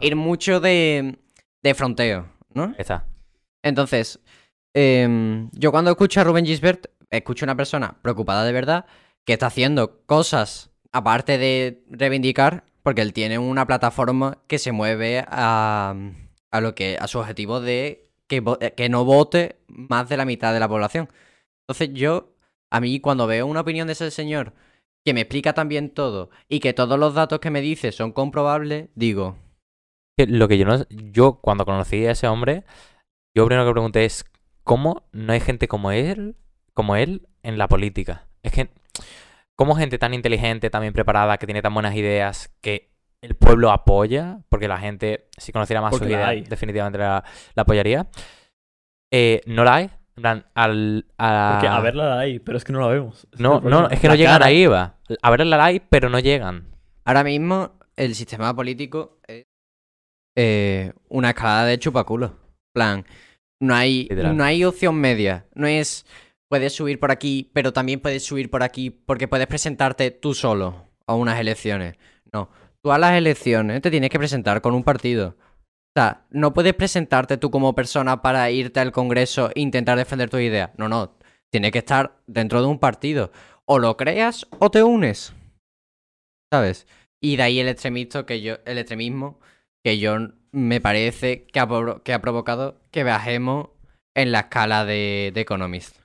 [0.00, 1.18] Ir- mucho de,
[1.62, 2.74] de fronteo, ¿no?
[2.78, 3.06] Está.
[3.62, 4.20] Entonces,
[4.74, 8.86] em, yo cuando escucho a Rubén Gisbert, escucho a una persona preocupada de verdad
[9.24, 15.24] que está haciendo cosas aparte de reivindicar, porque él tiene una plataforma que se mueve
[15.28, 15.94] a,
[16.50, 18.42] a lo que a su objetivo de que,
[18.76, 21.08] que no vote más de la mitad de la población.
[21.62, 22.34] Entonces, yo,
[22.70, 24.54] a mí, cuando veo una opinión de ese señor
[25.04, 28.88] que me explica también todo y que todos los datos que me dice son comprobables,
[28.94, 29.36] digo,
[30.16, 30.84] Que Lo que yo no...
[30.90, 32.64] Yo, cuando conocí a ese hombre,
[33.34, 34.24] yo primero que pregunté es,
[34.64, 36.36] ¿cómo no hay gente como él,
[36.74, 38.26] como él, en la política?
[38.42, 38.70] Es que,
[39.56, 42.90] ¿cómo gente tan inteligente, tan bien preparada, que tiene tan buenas ideas, que
[43.22, 44.40] el pueblo apoya?
[44.48, 46.42] Porque la gente, si conociera más Porque ideas, hay.
[46.42, 48.08] definitivamente la, la apoyaría.
[49.10, 49.90] Eh, no la hay.
[50.18, 51.06] En plan, al...
[51.16, 53.26] a- Porque a verla la hay, pero es que no la vemos.
[53.38, 54.96] No, no, es que La no llegan cara- ahí, va.
[55.22, 56.66] A ver la hay, pero no llegan.
[57.04, 59.46] Ahora mismo el sistema político es
[60.36, 62.32] eh, una escalada de chupaculos.
[62.74, 63.04] plan,
[63.60, 65.46] no hay, no hay opción media.
[65.54, 66.06] No es
[66.50, 70.86] puedes subir por aquí, pero también puedes subir por aquí porque puedes presentarte tú solo
[71.06, 71.96] a unas elecciones.
[72.32, 72.50] No,
[72.82, 75.36] tú a las elecciones te tienes que presentar con un partido.
[76.30, 80.70] No puedes presentarte tú como persona para irte al Congreso e intentar defender tus ideas.
[80.76, 81.16] No, no.
[81.50, 83.32] Tienes que estar dentro de un partido.
[83.64, 85.34] O lo creas o te unes.
[86.52, 86.86] ¿Sabes?
[87.20, 89.40] Y de ahí el extremismo que yo, el extremismo
[89.84, 90.16] que yo
[90.52, 93.68] me parece que ha, provocado que bajemos
[94.14, 95.98] en la escala de, de Economist.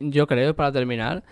[0.00, 1.22] Yo creo, para terminar,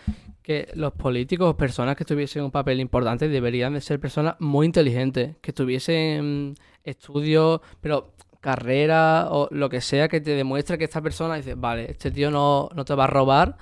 [0.42, 5.36] que los políticos personas que tuviesen un papel importante deberían de ser personas muy inteligentes,
[5.40, 6.54] que tuviesen
[6.86, 11.90] estudios, pero carrera o lo que sea que te demuestre que esta persona dice, vale,
[11.90, 13.56] este tío no, no te va a robar,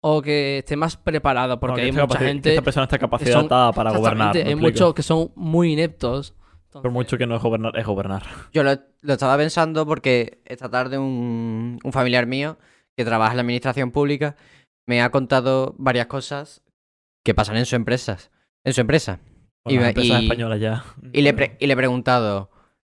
[0.00, 2.50] o que esté más preparado, porque que hay mucha gente...
[2.50, 4.28] esta persona está capacitada para gobernar.
[4.28, 6.32] Exactamente, ¿me hay muchos que son muy ineptos.
[6.32, 8.22] Por Entonces, mucho que no es gobernar, es gobernar.
[8.52, 12.56] Yo lo, lo estaba pensando porque esta tarde un, un familiar mío
[12.96, 14.36] que trabaja en la administración pública
[14.86, 16.62] me ha contado varias cosas
[17.22, 18.18] que pasan en su empresa.
[18.64, 19.20] En su empresa.
[19.66, 20.84] Y las empresas y- españolas ya.
[21.12, 22.50] Y le, pre- y le he preguntado,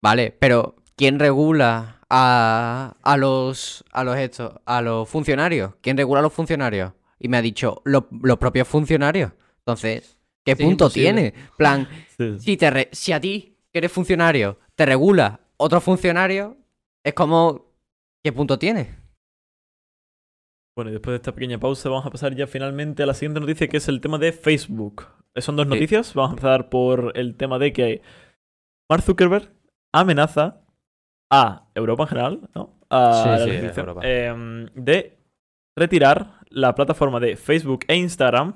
[0.02, 5.74] vale, pero ¿quién regula a, a los a los estos, a los funcionarios?
[5.80, 6.92] ¿Quién regula a los funcionarios?
[7.18, 9.32] Y me ha dicho, "Lo- los propios funcionarios.
[9.58, 11.12] Entonces, ¿qué Sí, punto imposible.
[11.12, 11.34] tiene?
[11.56, 12.38] plan, Sí.
[12.38, 16.56] si, te re- si a ti, que eres funcionario, te regula otro funcionario,
[17.04, 17.66] es como,
[18.22, 18.96] ¿qué punto tiene?
[20.76, 23.40] Bueno, y después de esta pequeña pausa vamos a pasar ya finalmente a la siguiente
[23.40, 25.06] noticia que es el tema de Facebook.
[25.36, 25.70] Son dos Sí.
[25.70, 26.14] noticias.
[26.14, 28.02] Vamos a empezar por el tema de que
[28.90, 29.50] Mark Zuckerberg
[29.92, 30.60] amenaza
[31.30, 32.78] a Europa en general, ¿no?
[32.90, 34.00] A Sí, la sí, Europa.
[34.04, 35.18] em, de
[35.76, 38.54] retirar la plataforma de Facebook e Instagram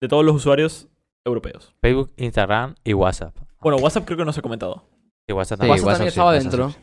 [0.00, 0.88] de todos los usuarios
[1.26, 1.74] europeos.
[1.82, 3.36] Facebook, Instagram y WhatsApp.
[3.60, 4.84] Bueno, WhatsApp creo que no se ha comentado.
[5.28, 5.70] Y WhatsApp Sí, también.
[5.84, 6.70] WhatsApp WhatsApp también sí, estaba WhatsApp dentro.
[6.70, 6.78] sí.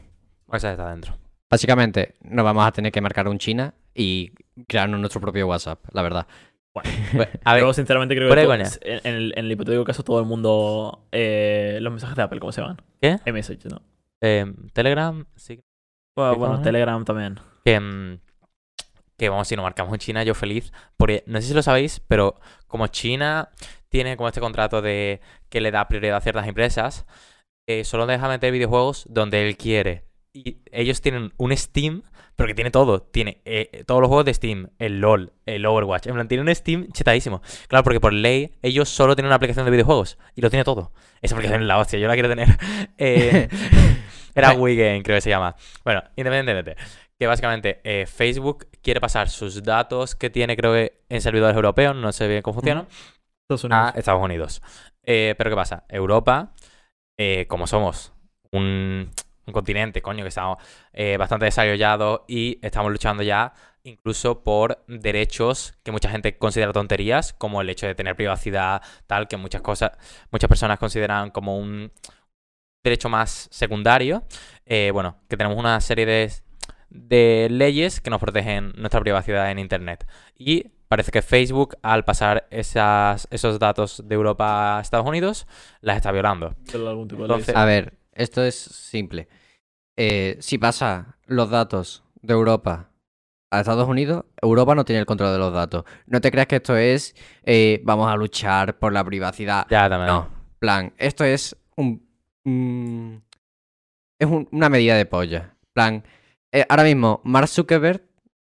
[0.48, 1.14] WhatsApp está dentro.
[1.50, 4.32] Básicamente, nos vamos a tener que marcar un China y
[4.68, 6.28] crearnos nuestro propio WhatsApp, la verdad.
[6.74, 6.90] Bueno,
[7.44, 8.62] a ver, Yo sinceramente creo que en,
[9.04, 11.08] en el, en el hipotético caso todo el mundo...
[11.12, 12.78] eh, los mensajes de Apple, ¿cómo se llaman?
[13.02, 13.18] ¿Qué?
[13.26, 13.82] iMessage, ¿no?
[14.22, 15.62] eh, Telegram, sí.
[16.16, 16.64] Bueno, ¿Qué bueno, cojones?
[16.64, 17.40] Telegram también.
[17.66, 18.20] que, mm,
[19.18, 20.72] que vamos, si nos marcamos en China, yo feliz.
[20.98, 23.50] Porque no sé si lo sabéis, pero como China
[23.90, 27.06] tiene como este contrato de que le da prioridad a ciertas empresas,
[27.68, 30.06] eh, solo deja meter videojuegos donde él quiere.
[30.34, 32.04] Y ellos tienen un Steam,
[32.40, 33.02] pero que tiene todo.
[33.02, 36.08] Tiene eh, todos los juegos de Steam, el LOL, el Overwatch.
[36.08, 37.42] En plan, tiene un Steam chetadísimo.
[37.68, 40.94] Claro, porque por ley ellos solo tienen una aplicación de videojuegos y lo tiene todo.
[41.22, 42.48] Esa aplicación es la hostia, yo la quiero tener.
[42.98, 43.50] Eh,
[44.36, 45.54] era WeGame, creo que se llama.
[45.84, 46.78] Bueno, independientemente.
[47.20, 51.94] Que básicamente eh, Facebook quiere pasar sus datos que tiene, creo que en servidores europeos,
[51.94, 52.88] no sé bien cómo funciona,
[53.50, 53.82] Estados Unidos.
[53.84, 54.62] a Estados Unidos.
[55.04, 55.84] Pero ¿qué pasa?
[55.90, 56.54] Europa,
[57.50, 58.14] como somos
[58.52, 59.10] un,
[59.50, 60.58] un continente, coño, que estamos
[60.94, 67.34] eh, bastante desarrollados y estamos luchando ya incluso por derechos que mucha gente considera tonterías,
[67.34, 69.92] como el hecho de tener privacidad, tal, que muchas cosas,
[70.32, 71.92] muchas personas consideran como un
[72.84, 74.24] derecho más secundario.
[74.66, 76.32] Eh, bueno, que tenemos una serie de,
[76.90, 80.08] de leyes que nos protegen nuestra privacidad en Internet.
[80.38, 85.48] Y parece que Facebook, al pasar esas, esos datos de Europa a Estados Unidos,
[85.82, 86.56] las está violando.
[86.72, 87.56] Entonces-.
[87.56, 89.28] A ver, esto es simple.
[90.02, 92.90] Eh, si pasa los datos de Europa
[93.52, 95.84] a Estados Unidos, Europa no tiene el control de los datos.
[96.06, 99.66] No te creas que esto es eh, vamos a luchar por la privacidad.
[99.70, 100.08] Ya también.
[100.08, 102.08] No, plan, esto es un...
[102.46, 103.24] un-
[104.20, 105.56] es un- una medida de polla.
[105.74, 106.04] Plan,
[106.54, 108.02] eh, ahora mismo Mark Zuckerberg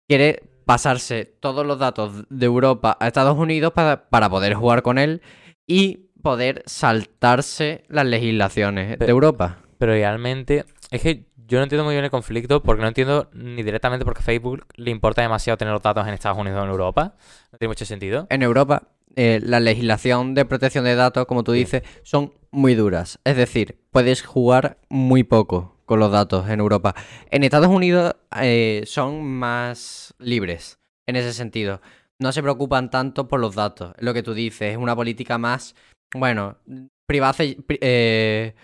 [0.07, 4.97] quiere pasarse todos los datos de Europa a Estados Unidos para, para poder jugar con
[4.97, 5.21] él
[5.67, 9.59] y poder saltarse las legislaciones de Europa.
[9.77, 13.63] Pero realmente, es que yo no entiendo muy bien el conflicto, porque no entiendo ni
[13.63, 17.15] directamente porque Facebook le importa demasiado tener los datos en Estados Unidos o en Europa.
[17.51, 18.27] No tiene mucho sentido.
[18.29, 18.83] En Europa,
[19.15, 21.59] eh, la legislación de protección de datos, como tú Sí.
[21.59, 23.19] dices, son muy duras.
[23.23, 26.95] Es decir, puedes jugar muy poco con los datos en Europa.
[27.29, 31.79] En Estados Unidos eh, son más libres en ese sentido.
[32.17, 33.93] No se preocupan tanto por los datos.
[33.99, 35.75] Lo que tú dices es una política más,
[36.13, 36.57] bueno,
[37.05, 37.33] privada.
[37.33, 38.55] pri- eh,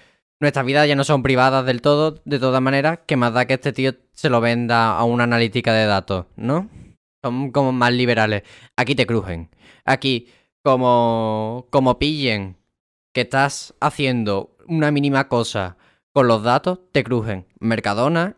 [0.42, 3.54] nuestras vidas ya no son privadas del todo, de todas maneras, que más da que
[3.54, 6.68] este tío se lo venda a una analítica de datos, ¿no?
[7.24, 8.42] Son como más liberales.
[8.76, 9.52] Aquí te crujen.
[9.86, 10.28] Aquí,
[10.64, 12.58] como, como pillen
[13.14, 15.78] que estás haciendo una mínima cosa
[16.12, 17.46] con los datos, te crujen.
[17.60, 18.36] Mercadona,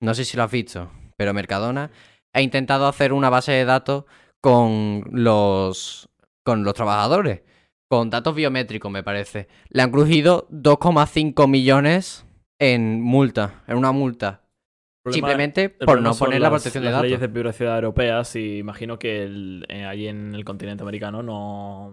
[0.00, 1.90] no sé si lo has visto, pero Mercadona
[2.32, 4.04] ha intentado hacer una base de datos
[4.40, 6.08] con los,
[6.44, 7.42] con los trabajadores,
[7.92, 9.48] con datos biométricos, me parece.
[9.68, 12.26] Le han crujido 2,5 millones
[12.58, 14.40] en multa, en una multa.
[15.04, 17.04] Problema- Simplemente por no poner la las- protección de las datos.
[17.04, 21.90] leyes de privacidad europeas y imagino que el- eh, allí en el continente americano no,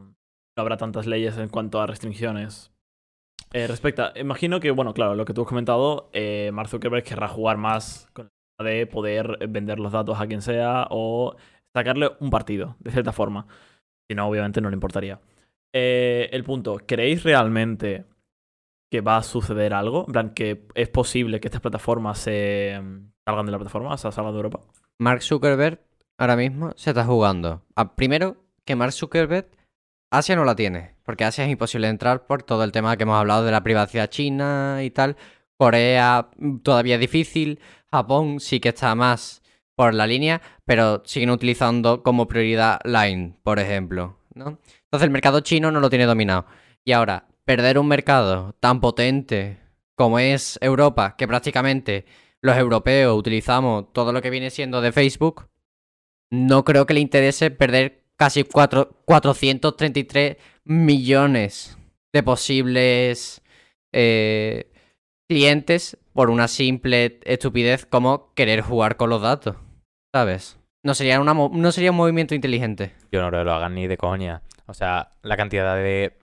[0.58, 2.72] no habrá tantas leyes en cuanto a restricciones.
[3.52, 7.28] Eh, respecta, imagino que, bueno, claro, lo que tú has comentado, eh, Mark Zuckerberg querrá
[7.28, 11.36] jugar más con el de poder vender los datos a quien sea o
[11.76, 13.48] sacarle un partido, de cierta forma.
[14.10, 15.20] Si no, obviamente no le importaría.
[15.74, 18.06] Eh, el punto, ¿creéis realmente
[18.92, 20.06] que va a suceder algo?
[20.08, 23.98] En plan, que es posible que estas plataformas se mm, salgan de la plataforma, o
[23.98, 24.62] sea, salgan de Europa.
[25.00, 25.80] Mark Zuckerberg
[26.18, 27.64] ahora mismo se está jugando.
[27.76, 29.50] a- primero, que Mark Zuckerberg
[30.12, 33.20] Asia no la tiene, porque Asia es imposible entrar por todo el tema que hemos
[33.20, 35.16] hablado de la privacidad china y tal.
[35.58, 37.60] Corea mm, todavía es difícil,
[37.92, 39.44] Japón sí que está más
[39.76, 44.58] por la línea, pero siguen utilizando como prioridad Line, por ejemplo, ¿no?
[44.90, 46.46] Entonces el mercado chino no lo tiene dominado.
[46.84, 49.60] Y ahora, perder un mercado tan potente
[49.96, 52.06] como es Europa, que prácticamente
[52.42, 55.48] los europeos utilizamos todo lo que viene siendo de Facebook,
[56.32, 61.78] no creo que le interese perder casi cuatro- 433 millones
[62.14, 63.42] de posibles
[63.94, 64.72] eh,
[65.28, 69.56] clientes por una simple estupidez como querer jugar con los datos,
[70.14, 70.59] ¿sabes?
[70.84, 72.94] No sería, no sería un movimiento inteligente.
[73.12, 74.42] Yo no creo lo hagan ni de coña.
[74.66, 76.18] O sea, la cantidad de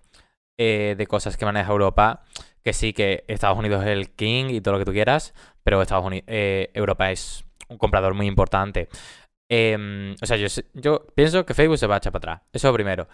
[0.59, 2.23] eh, de cosas que maneja Europa,
[2.62, 5.83] que sí que Estados Unidos es el king y todo lo que tú quieras, pero
[5.83, 8.88] Estados Unidos, Europa es un comprador muy importante.
[9.49, 12.49] Em, o sea, yo, yo pienso que Facebook se va a echar para atrás.
[12.53, 13.09] Eso primero.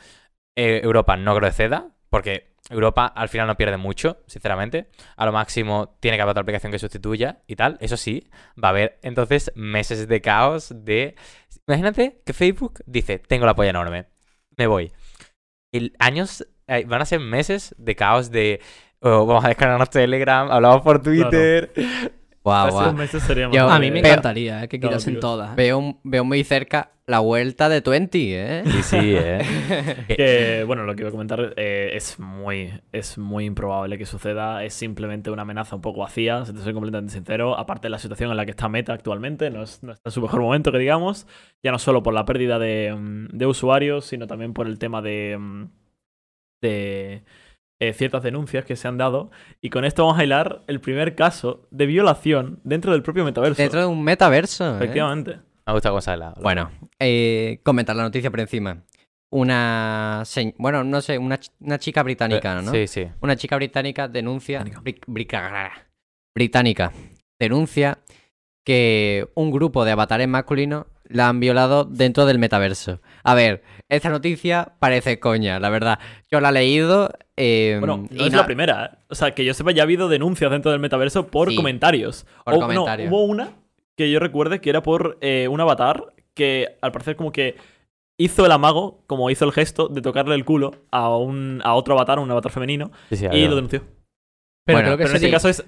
[0.56, 4.88] Eh, Europa no creo que ceda, porque Europa al final no pierde mucho, sinceramente.
[5.16, 7.76] A lo máximo tiene que haber otra aplicación que sustituya y tal.
[7.80, 8.30] Eso sí,
[8.62, 11.16] va a haber entonces meses de caos de...
[11.66, 14.06] Imagínate que Facebook dice, tengo la polla enorme,
[14.56, 14.92] me voy.
[15.72, 18.60] Y años, eh, van a ser meses de caos de...
[19.00, 21.72] oh, vamos a descargarnos Telegram, hablamos por Twitter.
[22.44, 22.90] Guau.
[22.90, 25.54] un meses sería más Yo- A mí me encantaría eh, que quitasen todas.
[25.56, 28.62] Veo, veo muy cerca la vuelta de 20, ¿eh?
[28.66, 29.40] Sí, sí, eh.
[30.08, 34.64] Que, bueno, lo que iba a comentar eh, es, muy, es muy improbable que suceda.
[34.64, 37.56] Es simplemente una amenaza un poco vacía, si te soy completamente sincero.
[37.58, 40.12] Aparte de la situación en la que está Meta actualmente, no, es- no está en
[40.12, 41.26] su mejor momento, que digamos.
[41.62, 45.00] Ya no solo por la pérdida de, mm, de usuarios, sino también por el tema
[45.02, 45.64] de, mm,
[46.62, 47.22] de
[47.82, 49.30] eh, ciertas denuncias que se han dado.
[49.60, 53.60] Y con esto vamos a hilar el primer caso de violación dentro del propio metaverso.
[53.60, 54.72] Dentro de un metaverso.
[54.72, 54.76] ¿eh?
[54.76, 55.40] Efectivamente.
[55.66, 58.82] Me gusta cómo sale la- la- Bueno, eh, comentar la noticia por encima.
[59.30, 60.22] Una.
[60.26, 62.70] se- Bueno, no sé, una, ch- una chica británica, ¿no?
[62.70, 63.08] Sí, sí.
[63.20, 64.62] Una chica británica denuncia.
[66.34, 66.92] Británica.
[67.40, 67.98] Denuncia
[68.64, 73.00] que un grupo de avatares masculinos la han violado dentro del metaverso.
[73.22, 75.98] A ver, esta noticia parece coña, la verdad.
[76.30, 77.10] Yo la he leído.
[77.36, 78.86] eh, Bueno, no y es la primera.
[78.86, 78.98] ¿eh?
[79.08, 82.26] O sea, que yo sepa, ya ha habido denuncias dentro del metaverso por Sí, comentarios.
[82.44, 83.08] por O- no, comentarios.
[83.10, 83.50] hubo una
[83.96, 87.56] que yo recuerde que era por eh, un avatar que al parecer como que
[88.18, 91.94] hizo el amago, como hizo el gesto de tocarle el culo a, un, a otro
[91.94, 93.80] avatar, un avatar femenino, sí, sí, y lo denunció.
[94.64, 95.64] Pero Bueno, creo que Pero en este sería- caso es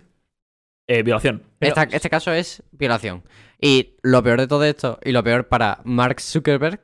[0.86, 1.42] eh, violación.
[1.58, 3.22] Pero- Esta- este caso es violación.
[3.64, 6.80] Y lo peor de todo esto, y lo peor para Mark Zuckerberg,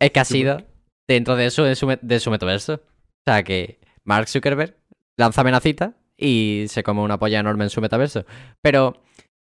[0.00, 0.62] es que ha sido
[1.06, 2.74] dentro de, eso, de, su, de su metaverso.
[2.76, 4.78] O sea que Mark Zuckerberg
[5.18, 8.24] lanza amenacita y se come una polla enorme en su metaverso.
[8.62, 9.02] Pero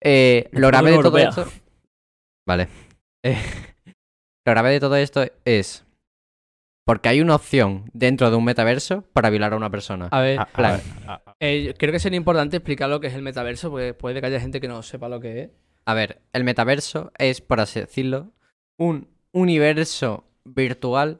[0.02, 1.46] eh, lo grave de todo esto.
[2.44, 2.66] Vale.
[3.24, 3.36] Eh,
[4.44, 5.84] lo grave de todo esto es.
[6.84, 10.08] Porque hay una opción dentro de un metaverso para violar a una persona.
[10.10, 10.80] A ver, a plan.
[11.08, 14.26] ver, eh, creo que sería importante explicar lo que es el metaverso, porque puede que
[14.26, 15.50] haya gente que no sepa lo que es.
[15.88, 18.30] A ver, el metaverso es, por así decirlo,
[18.76, 21.18] un universo virtual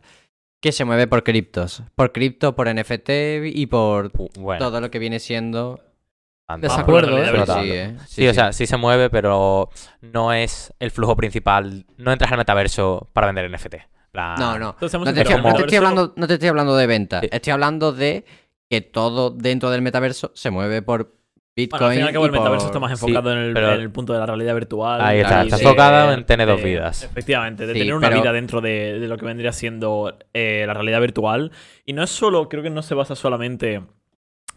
[0.61, 1.83] que se mueve por criptos.
[1.95, 3.09] Por cripto, por NFT
[3.47, 5.81] y por Uh, bueno, todo lo que viene siendo.
[6.59, 7.29] Desacuerdo, Ah, ¿eh?
[7.31, 7.97] pero Sí, sí, ¿eh?
[8.07, 9.71] Sí, o sea, sí se mueve, pero
[10.03, 11.87] no es el flujo principal.
[11.97, 13.75] No entras al metaverso para vender NFT.
[14.13, 14.71] No, no.
[14.71, 17.21] Entonces, No te, estoy, no te estoy hablando, no te estoy hablando de venta.
[17.21, 17.29] Sí.
[17.33, 18.27] Estoy hablando de
[18.69, 21.18] que todo dentro del metaverso se mueve por
[21.59, 21.79] Bitcoin.
[21.81, 23.53] Bueno, al fin y cabo, el y por- metaverso está más Sí, enfocado en, el,
[23.55, 25.01] pero- en el punto de la realidad virtual.
[25.01, 27.05] Ahí está, está enfocado en tener dos vidas.
[27.05, 30.65] Efectivamente, de Sí, tener una pero- vida dentro de, de lo que vendría siendo eh,
[30.67, 31.51] la realidad virtual.
[31.85, 33.83] Y no es solo, creo que no se basa solamente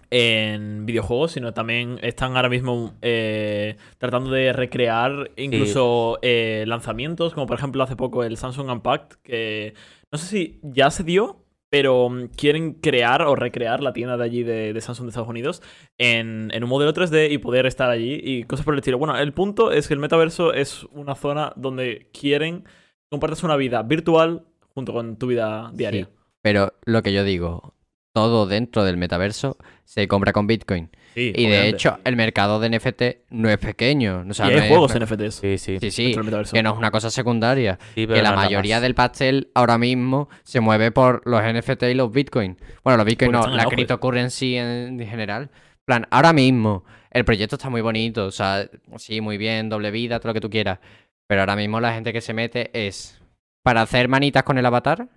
[0.09, 7.47] en videojuegos, sino también están ahora mismo eh, tratando de recrear incluso eh, lanzamientos, como
[7.47, 9.73] por ejemplo hace poco el Samsung Unpacked, que
[10.11, 14.23] no sé si ya se dio, pero mm, quieren crear o recrear la tienda de
[14.23, 15.63] allí de, de Samsung de Estados Unidos
[15.97, 18.99] en, en un modelo 3D y poder estar allí y cosas por el estilo.
[18.99, 22.65] Bueno, el punto es que el metaverso es una zona donde quieren
[23.09, 26.05] compartirse una vida virtual junto con tu vida diaria.
[26.05, 27.73] Sí, pero lo que yo digo,
[28.13, 30.89] todo dentro del metaverso se compra con Bitcoin.
[31.13, 34.25] Sí, Y de hecho, el mercado de NFT no es pequeño.
[34.29, 35.77] O sea, y no hay es- juegos NFTs Sí, sí.
[35.79, 36.15] Sí, sí.
[36.53, 37.77] Que no es una cosa secundaria.
[37.95, 38.81] Que la mayoría más.
[38.81, 42.57] del pastel ahora mismo se mueve por los NFT y los Bitcoin.
[42.83, 43.75] Bueno, los Bitcoin Porque no, la auge.
[43.75, 45.43] cryptocurrency en, en general.
[45.53, 48.25] En plan, ahora mismo el proyecto está muy bonito.
[48.25, 50.79] O sea, sí, muy bien, doble vida, todo lo que tú quieras.
[51.27, 53.21] Pero ahora mismo la gente que se mete es
[53.63, 55.09] para hacer manitas con el avatar,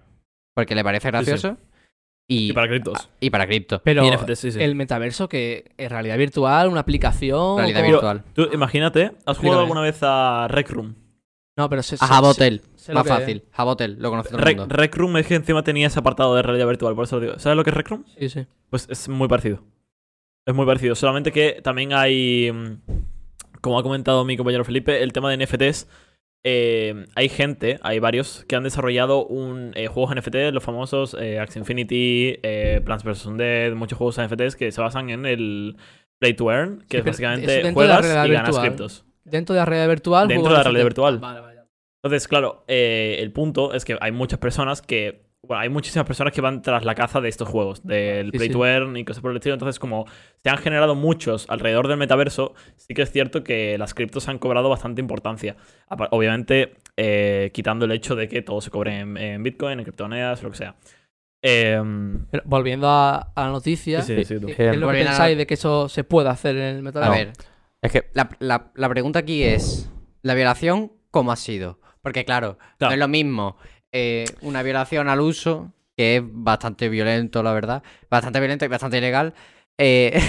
[0.54, 1.12] porque le parece sí.
[1.12, 1.56] gracioso.
[2.26, 3.10] Y, Y para criptos.
[3.20, 3.82] y para cripto.
[3.84, 4.62] Pero Y NFTs, sí, sí.
[4.62, 7.58] el metaverso que es realidad virtual, una aplicación.
[7.58, 8.24] Realidad o- virtual.
[8.34, 9.60] Tú imagínate, ¿has jugado Explícame.
[9.62, 10.94] alguna vez a Rec Room?
[11.56, 13.44] No, pero se, A Jabotel, más fácil.
[13.52, 14.74] Jabotel, lo conoce todo el Rec, mundo.
[14.74, 17.38] Rec Room es que encima tenía ese apartado de realidad virtual, por eso lo digo.
[17.38, 18.04] ¿Sabes lo que es Rec Room?
[18.18, 18.46] Sí, sí.
[18.70, 19.62] Pues es muy parecido.
[20.46, 20.94] Es muy parecido.
[20.94, 22.50] Solamente que también hay.
[22.52, 22.78] mm,
[23.60, 25.88] Como ha comentado mi compañero Felipe, el tema de NFTs.
[26.44, 31.40] Eh, hay gente, hay varios, que han desarrollado un eh, juegos NFT, los famosos eh,
[31.40, 33.26] Axie Infinity, eh, Plants vs.
[33.26, 35.76] Undead, muchos juegos NFTs que se basan en el
[36.18, 39.04] Play to Earn, que Sí, es básicamente juegas y ganas criptos.
[39.24, 40.28] Dentro de la realidad virtual.
[40.28, 41.18] Dentro de la realidad virtual.
[41.18, 41.54] Vale, vale.
[42.04, 45.23] Entonces, claro, eh, el punto es que hay muchas personas que.
[45.46, 48.48] Bueno, hay muchísimas personas que van tras la caza de estos juegos, del Sí, Play
[48.48, 48.52] sí.
[48.52, 49.54] to Earn y cosas por el estilo.
[49.54, 50.06] Entonces, como
[50.42, 54.38] se han generado muchos alrededor del metaverso, sí que es cierto que las criptos han
[54.38, 55.56] cobrado bastante importancia.
[56.10, 60.42] Obviamente, eh, quitando el hecho de que todo se cobre en, en Bitcoin, en criptomonedas,
[60.42, 60.74] lo que sea.
[62.30, 64.46] Pero volviendo a, a la noticia, sí, sí, sí, tú.
[64.46, 66.62] ¿qué ¿qué es lo que Volviendo a- pensáis de que eso se pueda hacer en
[66.76, 67.12] el A metaverso?
[67.12, 67.32] ver,
[67.82, 69.90] Es que la, la- la pregunta aquí es,
[70.22, 71.78] ¿la violación cómo ha sido?
[72.00, 72.90] Porque claro, Claro.
[72.90, 73.56] no es lo mismo
[73.94, 78.98] eh, una violación al uso, que es bastante violento, la verdad, bastante violento y bastante
[78.98, 79.34] ilegal,
[79.78, 80.20] eh,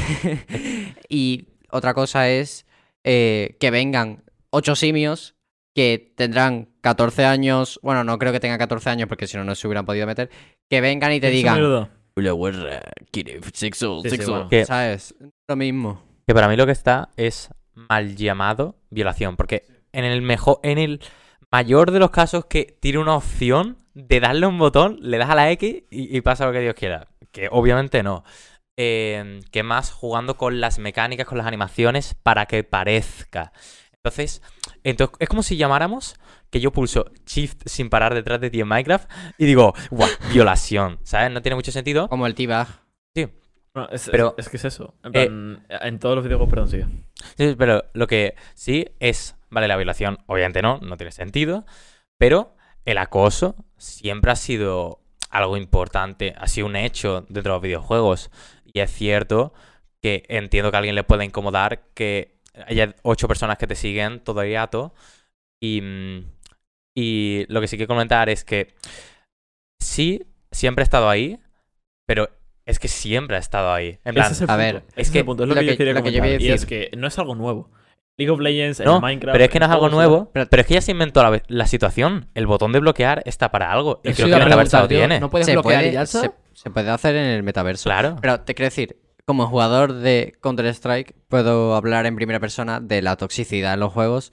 [1.09, 2.66] y otra cosa es
[3.03, 5.36] eh, que vengan ocho simios
[5.76, 9.55] que tendrán 14 años, bueno, no creo que tengan 14 años porque si no, no
[9.55, 10.30] se hubieran podido meter,
[10.70, 11.55] que vengan y te digan...
[14.47, 15.16] Que- ¿Sabes?
[15.49, 16.01] Lo mismo.
[16.26, 19.36] Que para mí lo que está es mal llamado violación.
[19.36, 21.01] Porque en el mejor, en el
[21.56, 25.36] mayor de los casos que tiene una opción de darle un botón, le das a
[25.36, 27.08] la X y, y pasa lo que Dios quiera.
[27.32, 28.26] Que obviamente no.
[28.78, 33.53] Eh, que más jugando con las mecánicas, con las animaciones, para que parezca.
[33.93, 34.41] Entonces,
[34.84, 36.16] entonces es como si llamáramos
[36.49, 40.10] que yo pulso Shift sin parar detrás de ti en Minecraft y digo, ¡guau!
[40.34, 40.99] Violación.
[41.03, 41.32] ¿Sabes?
[41.32, 42.10] No tiene mucho sentido.
[42.10, 42.68] Como el T-Bag.
[43.74, 44.93] No, es, Pero- es, es que es eso.
[45.03, 46.86] En, Eh, plan, en todos los videojuegos, perdón, sigue.
[47.38, 51.66] Sí, pero lo que sí es, vale, la violación obviamente no, no tiene sentido,
[52.20, 54.99] pero el acoso siempre ha sido
[55.32, 58.30] algo importante, ha sido un hecho dentro de los videojuegos.
[58.66, 59.53] Y es cierto
[60.01, 62.38] que entiendo que a alguien le pueda incomodar que
[62.68, 64.93] haya ocho personas que te siguen todo el rato.
[65.62, 66.26] Y, mm,
[66.95, 68.76] y lo que sí quiero comentar es que
[69.82, 71.39] sí, siempre ha estado ahí,
[72.08, 72.30] pero
[72.66, 73.99] es que siempre ha estado ahí.
[74.06, 74.58] En plan, Ese es el a punto.
[74.58, 75.43] ver, ese es es que el punto.
[75.43, 76.41] Es lo, lo que, yo que- quería lo que yo comentar.
[76.41, 77.72] Y es que no es algo nuevo.
[78.18, 79.34] League of Legends, en No, Minecraft.
[79.34, 80.30] pero es que no en es algo nuevo.
[80.34, 82.28] Pero- Pero, es que ya se inventó la, la situación.
[82.34, 83.99] El botón de bloquear está para algo.
[84.03, 85.20] Y creo que el metaverso lo tiene.
[85.20, 86.22] ¿No puedes se bloquear puede, y ya está?
[86.22, 87.89] se, se puede hacer en el metaverso.
[87.89, 88.16] Claro.
[88.22, 93.18] Pero te quiero decir, como jugador de Counter-Strike, puedo hablar en primera persona de la
[93.18, 94.32] toxicidad en los juegos.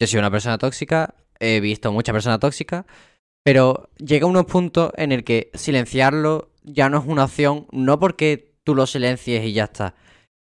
[0.00, 2.86] Yo soy una persona tóxica, he visto mucha persona tóxica,
[3.44, 8.54] pero llega unos puntos en el que silenciarlo ya no es una opción, no porque
[8.64, 9.94] tú lo silencies y ya está,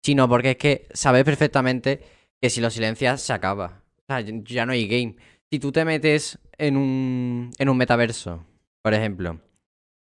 [0.02, 2.02] sino porque es que sabes perfectamente
[2.40, 3.82] que si lo silencias se acaba.
[3.96, 5.16] O sea, ya no hay game.
[5.50, 8.44] Si tú te metes en un, en un metaverso,
[8.82, 9.40] por ejemplo,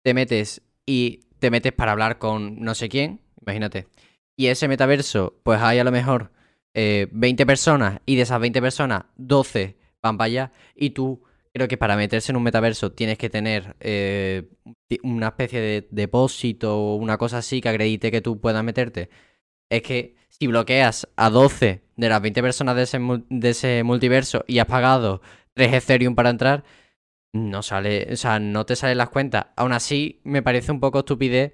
[0.04, 3.88] te metes y te metes para hablar con no sé quién, imagínate,
[4.36, 6.32] y ese metaverso, pues hay a lo mejor
[6.74, 11.68] eh, 20 personas y de esas 20 personas, 12 van para allá y tú creo
[11.68, 14.48] que para meterse en un metaverso tienes que tener eh,
[15.02, 19.10] una especie de depósito o una cosa así que acredite que tú puedas meterte.
[19.70, 22.98] Es que si bloqueas a 12 de las 20 personas de ese,
[23.30, 25.22] de ese multiverso y has pagado
[25.54, 26.64] 3 Ethereum para entrar,
[27.32, 29.46] no sale, o sea, no te salen las cuentas.
[29.54, 31.52] Aún así, me parece un poco estupidez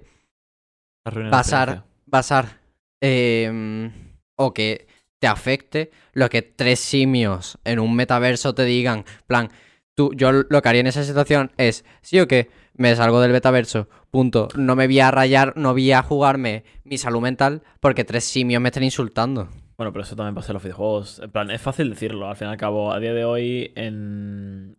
[1.05, 2.03] Arruina la basar, experiencia.
[2.07, 2.59] basar
[2.99, 3.91] em,
[4.35, 4.87] o que
[5.19, 9.51] te afecte lo que tres simios en un metaverso te digan, plan,
[9.93, 12.49] tú, yo lo que haría en esa situación es, sí o qué,
[12.79, 16.97] me salgo del metaverso, punto, no me voy a rayar, no voy a jugarme mi
[16.97, 19.49] salud mental porque tres simios me estén insultando.
[19.77, 21.19] Bueno, pero eso también pasa en los videojuegos.
[21.19, 22.29] En plan, es fácil decirlo.
[22.29, 24.77] Al fin y al cabo, a día de hoy, en.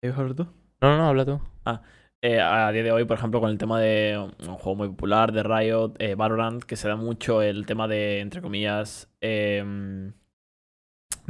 [0.00, 0.44] ¿Qué ibas a hablar tú?
[0.80, 1.40] No, no, no, habla tú.
[2.22, 5.32] Eh, a día de hoy, por ejemplo, con el tema de un juego muy popular
[5.32, 10.12] de Riot, eh, Valorant, que se da mucho el tema de, entre comillas, em,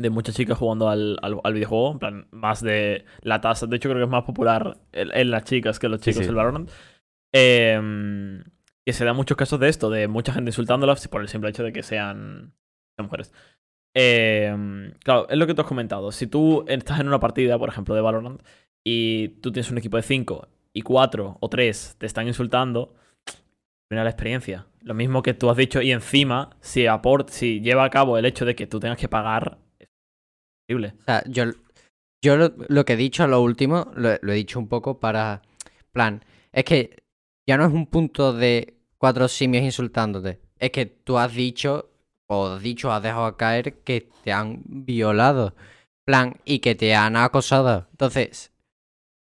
[0.01, 3.67] de muchas chicas jugando al, al- al videojuego, en plan, más de la tasa.
[3.67, 6.23] De hecho, creo que es más popular en, en las chicas que en los chicos
[6.25, 6.29] sí.
[6.29, 6.71] el Valorant.
[7.33, 8.43] Em,
[8.85, 11.63] que se dan muchos casos de esto, de mucha gente insultándolas por el simple hecho
[11.63, 12.53] de que sean,
[12.97, 13.33] sean mujeres.
[13.95, 16.13] Em, claro, es lo que tú has comentado.
[16.13, 18.43] Si tú estás en una partida, por ejemplo, de Valorant,
[18.85, 22.95] y tú tienes un equipo de 5 y 4 o 3 te están insultando,
[23.91, 24.67] arruina la experiencia.
[24.83, 28.25] Lo mismo que tú has dicho, y encima, si, aport si lleva a cabo el
[28.25, 29.59] hecho de que tú tengas que pagar,
[31.01, 31.45] O sea, yo,
[32.23, 35.43] yo lo, que he dicho a lo último, lo, lo he dicho un poco para,
[35.93, 37.03] plan, es que
[37.49, 41.91] ya no es un punto de cuatro simios insultándote, es que tú has dicho,
[42.29, 45.55] o dicho, has dejado caer que te han violado,
[46.07, 47.87] plan, y que te han acosado.
[47.93, 48.53] Entonces,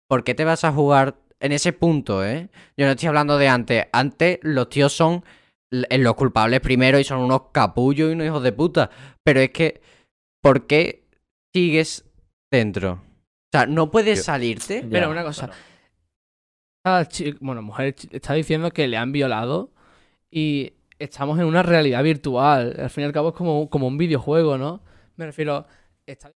[0.07, 2.49] ¿por qué te vas a jugar en ese punto, eh?
[2.77, 5.23] Yo no estoy hablando de antes, antes los tíos son
[5.71, 8.89] l- los culpables primero y son unos capullos y unos hijos de puta,
[9.23, 9.81] pero es que,
[10.41, 11.05] ¿por qué
[11.53, 12.05] sigues
[12.51, 12.93] dentro.
[12.93, 14.85] O sea, no puedes Yo- salirte.
[14.89, 15.61] Pero una cosa, claro.
[16.85, 19.71] esta chi- bueno, mujer está diciendo que le han violado
[20.31, 22.75] y estamos en una realidad virtual.
[22.79, 24.83] Al fin y al cabo es como, como un videojuego, ¿no?
[25.15, 25.65] Me refiero,
[26.05, 26.31] está...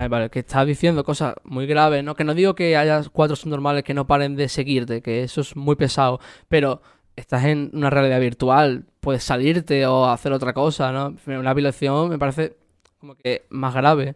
[0.00, 2.14] Ay, Vale, que estás diciendo cosas muy graves, ¿no?
[2.16, 5.54] Que no digo que haya cuatro subnormales que no paren de seguirte, que eso es
[5.54, 6.18] muy pesado,
[6.48, 6.82] pero
[7.16, 11.16] estás en una realidad virtual, puedes salirte o hacer otra cosa, ¿no?
[11.26, 12.56] Una violación me parece
[12.98, 14.14] como que más grave.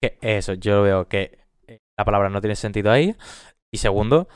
[0.00, 3.16] Que eso, yo veo que eh, la palabra no tiene sentido ahí.
[3.72, 4.28] Y segundo,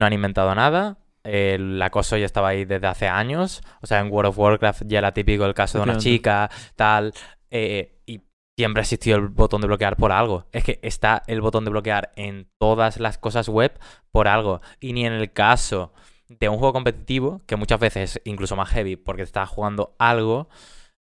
[0.00, 0.98] no han inventado nada.
[1.22, 3.62] El acoso ya estaba ahí desde hace años.
[3.82, 7.12] O sea, en World of Warcraft ya era típico el caso de una chica, tal.
[7.50, 8.22] eh, y
[8.58, 10.46] siempre ha existido el botón de bloquear por algo.
[10.52, 13.78] Es que está el botón de bloquear en todas las cosas web
[14.10, 14.62] por algo.
[14.80, 15.92] Y ni en el caso
[16.40, 20.48] de un juego competitivo, que muchas veces es incluso más heavy porque estás jugando algo.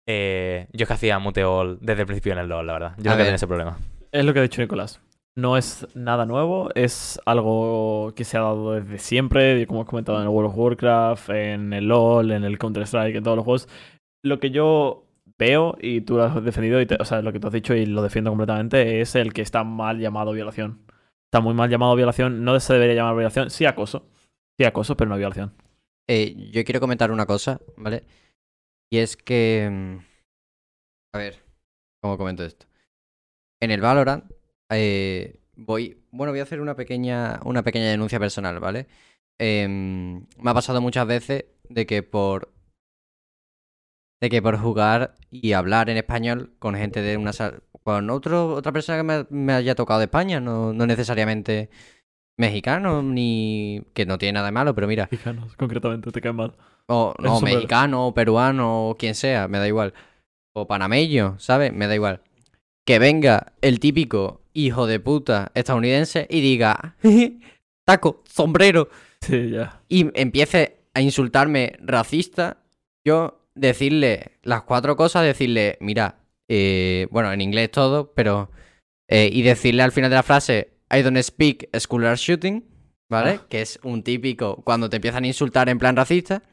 [0.07, 2.95] eh, yo es que hacía muteol desde el principio en el LoL, la verdad.
[2.97, 3.25] Yo A no ver.
[3.25, 3.77] tenía ese problema.
[4.11, 5.01] Es lo que ha dicho Nicolás.
[5.35, 10.17] No es nada nuevo, es algo que se ha dado desde siempre, como hemos comentado
[10.19, 13.67] en el World of Warcraft, en el LoL, en el Counter-Strike, en todos los juegos.
[14.23, 15.05] Lo que yo
[15.39, 17.73] veo, y tú lo has defendido, y te- o sea, lo que tú has dicho
[17.73, 20.81] y lo defiendo completamente, es el que está mal llamado violación.
[21.31, 24.05] Está muy mal llamado violación, no se debería llamar violación, sí acoso.
[24.59, 25.53] Sí acoso, pero no violación.
[26.07, 28.03] Eh, yo quiero comentar una cosa, ¿vale?
[28.91, 29.69] Y es que...
[29.71, 29.97] mm,
[31.13, 31.43] A ver,
[32.01, 32.65] ¿cómo comento esto?
[33.61, 34.31] En el Valorant,
[34.71, 36.03] eh, voy...
[36.11, 38.87] Bueno, voy a hacer una pequeña, una pequeña denuncia personal, ¿vale?
[39.39, 42.53] Em, me ha pasado muchas veces de que por...
[44.21, 48.53] De que por jugar y hablar en español con gente de una sal- con otro,
[48.53, 51.69] otra persona que me, haya tocado de España, no necesariamente
[52.37, 56.53] mexicano, ni que no tiene nada de malo, pero mira, Mexicanos, concretamente, te caen mal.
[56.87, 59.93] o no, mexicano, o peruano, o quien sea, me da igual.
[60.55, 61.73] O panameño, ¿sabes?
[61.73, 62.21] Me da igual.
[62.85, 66.95] Que venga el típico hijo de puta estadounidense y diga,
[67.85, 68.89] taco, sombrero,
[69.21, 69.81] Sí, ya.
[69.87, 72.57] y empiece a insultarme racista,
[73.05, 76.17] yo decirle las cuatro cosas, decirle, mira,
[76.49, 78.51] eh, bueno, en inglés todo, pero...
[79.09, 82.63] eh, y decirle al final de la frase, I don't speak school shooting,
[83.09, 83.39] ¿vale?
[83.41, 83.45] Ah.
[83.49, 86.43] Que es un típico cuando te empiezan a insultar en plan racista,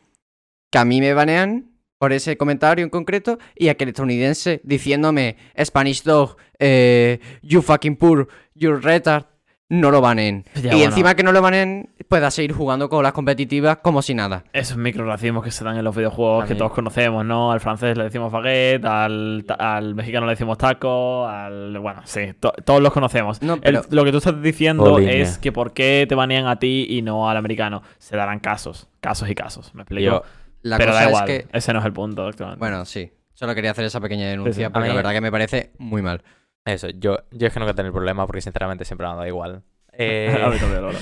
[0.71, 6.03] que a mí me banean por ese comentario en concreto y aquel estadounidense diciéndome Spanish
[6.03, 9.27] dog, eh, you fucking poor, you retard,
[9.71, 10.45] no lo banen.
[10.55, 10.85] Ya, y bueno.
[10.85, 14.45] encima que no lo banen, pueda seguir jugando con las competitivas como si nada.
[14.53, 17.53] Esos microracismos que se dan en los videojuegos que todos conocemos, ¿no?
[17.53, 21.79] Al francés le decimos baguette, al, al mexicano le decimos taco, al...
[21.79, 23.41] Bueno, sí, to- todos los conocemos.
[23.43, 26.59] No, El- pero lo que tú estás diciendo es que por qué te banean a
[26.59, 27.83] ti y no al americano.
[27.99, 30.05] Se darán casos, casos y casos, me explico.
[30.11, 30.23] Yo,
[30.63, 31.57] la Pero cosa da igual, es que...
[31.57, 32.59] ese no es el punto actualmente.
[32.59, 33.11] Bueno, sí.
[33.33, 34.73] Solo quería hacer esa pequeña denuncia sí.
[34.73, 36.23] porque la verdad que me parece muy mal.
[36.67, 39.17] Eso, yo, yo es que no voy a tener problema porque sinceramente siempre me ha
[39.17, 39.63] dado igual.
[39.93, 41.01] Eh, a mí también, la verdad.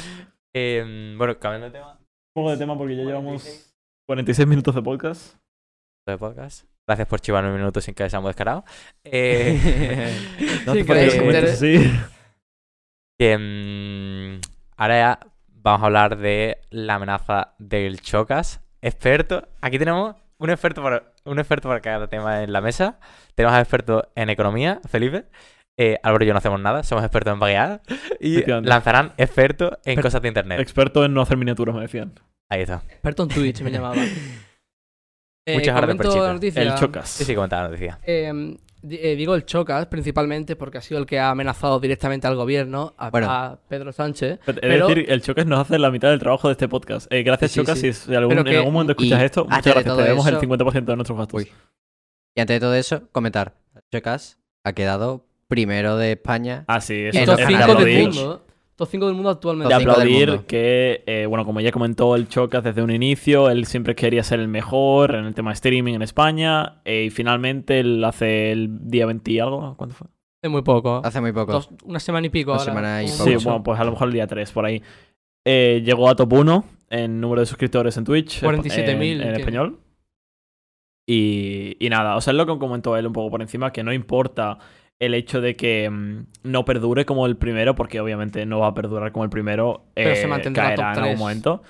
[0.54, 1.92] eh, bueno, cambiando de tema.
[1.92, 1.98] Un
[2.42, 3.70] poco de tema porque ya llevamos
[4.06, 5.36] 46 minutos de podcast.
[6.06, 6.64] de podcast.
[6.86, 8.64] Gracias por chivarme un minuto sin que seamos descarados.
[9.04, 9.60] Eh,
[10.66, 11.92] No Sí, falta que es comentes, sí.
[13.18, 14.40] que, mm,
[14.78, 18.60] ahora ya vamos a hablar de la amenaza del Chocas.
[18.80, 19.46] Experto.
[19.60, 22.98] Aquí tenemos un experto para, un experto para cada tema en la mesa.
[23.34, 25.24] Tenemos al experto en economía, Felipe.
[25.80, 27.82] Eh, Álvaro y yo no hacemos nada, somos expertos en vaguear.
[28.20, 30.60] Y lanzarán experto en Exper- cosas de internet.
[30.60, 32.14] Experto en no hacer miniaturas, me decían.
[32.50, 32.82] Ahí está.
[32.88, 33.96] Experto en Twitch me llamaba.
[35.50, 36.60] Eh, Muchas gracias, noticia.
[36.62, 37.08] El chocas.
[37.08, 37.98] Sí, sí, comentaba la noticia.
[38.02, 42.36] Eh, eh, digo el Chocas principalmente porque ha sido el que ha amenazado directamente al
[42.36, 43.30] gobierno, a, Bueno.
[43.30, 44.38] a Pedro Sánchez.
[44.44, 47.12] Pero- decir, el Chocas nos hace la mitad del trabajo de este podcast.
[47.12, 47.78] Eh, gracias, Sí, Chocas.
[47.78, 47.92] sí.
[47.92, 49.96] Si algún- en algún momento escuchas y esto, muchas gracias.
[49.96, 51.42] Te debemos el eso- 50% de nuestros gastos.
[51.42, 51.50] Uy.
[52.34, 53.54] Y antes de todo eso, comentar.
[53.92, 56.64] Chocas ha quedado primero de España.
[56.68, 58.44] Ah, sí, eso En los es 5 del mundo.
[58.78, 59.74] Top 5 del mundo De actualmente.
[59.74, 60.44] Del aplaudir mundo.
[60.46, 64.38] que, eh, bueno, como ya comentó el Chocas desde un inicio, él siempre quería ser
[64.38, 66.80] el mejor en el tema de streaming en España.
[66.84, 69.74] eh, y finalmente él hace el día 20 y algo.
[69.76, 70.06] ¿Cuándo fue?
[70.40, 71.00] Es muy poco.
[71.04, 71.50] Hace muy poco.
[71.52, 72.72] Dos- una semana y pico Una ahora.
[72.72, 73.24] semana y poco.
[73.24, 74.80] Sí, bueno, pues a lo mejor el día 3 por ahí.
[75.44, 78.40] Eh, llegó a top 1 en número de suscriptores en Twitch.
[78.42, 79.80] 47.000 en, en español.
[81.06, 83.82] Y, y nada, o sea, es lo que comentó él un poco por encima, que
[83.82, 84.58] no importa
[85.00, 88.74] el hecho de que mm, no perdure como el primero, porque obviamente no va a
[88.74, 91.62] perdurar como el primero, Pero se eh, mantendrá caerá top en algún momento.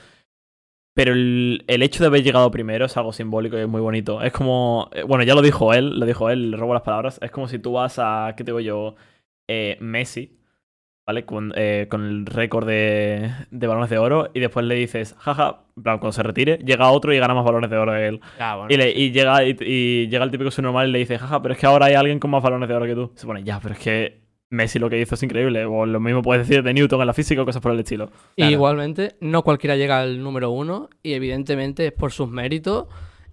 [0.94, 4.20] Pero el, el hecho de haber llegado primero es algo simbólico y es muy bonito.
[4.20, 7.20] Es como, eh, bueno, ya lo dijo él, lo dijo él, le robo las palabras.
[7.22, 8.96] Es como si tú vas a, ¿qué te digo yo?
[9.48, 10.37] Eh, Messi,
[11.08, 11.24] ¿vale?
[11.24, 15.62] Con, eh, con el récord de, de balones de oro y después le dices, jaja,
[15.74, 18.20] en plan, cuando se retire, llega otro y gana más balones de oro que él.
[18.38, 18.66] Bueno.
[18.68, 21.54] Y, le- y llega, y, y llega el típico subnormal y le dice, jaja, pero
[21.54, 23.10] es que ahora hay alguien con más balones de oro que tú.
[23.14, 25.64] Se pone, ya, pero es que Messi lo que hizo es increíble.
[25.64, 28.10] O lo mismo puedes decir de Newton en la física o cosas por el estilo.
[28.36, 28.52] Y Claro.
[28.52, 32.84] igualmente, no cualquiera llega al número uno y evidentemente es por sus méritos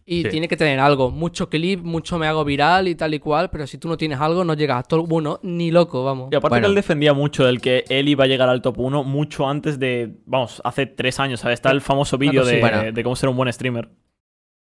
[0.07, 0.29] y Sí.
[0.29, 1.09] tiene que tener algo.
[1.09, 4.19] Mucho clip, mucho me hago viral y tal y cual, pero si tú no tienes
[4.19, 6.29] algo, no llegas a top uno ni loco, vamos.
[6.31, 6.67] Y aparte Bueno.
[6.67, 9.79] que él defendía mucho del que él iba a llegar al top 1 mucho antes
[9.79, 11.55] de, vamos, hace tres años, ¿sabes?
[11.55, 12.55] Está el famoso vídeo sí.
[12.55, 12.91] de, Bueno.
[12.91, 13.89] de cómo ser un buen streamer.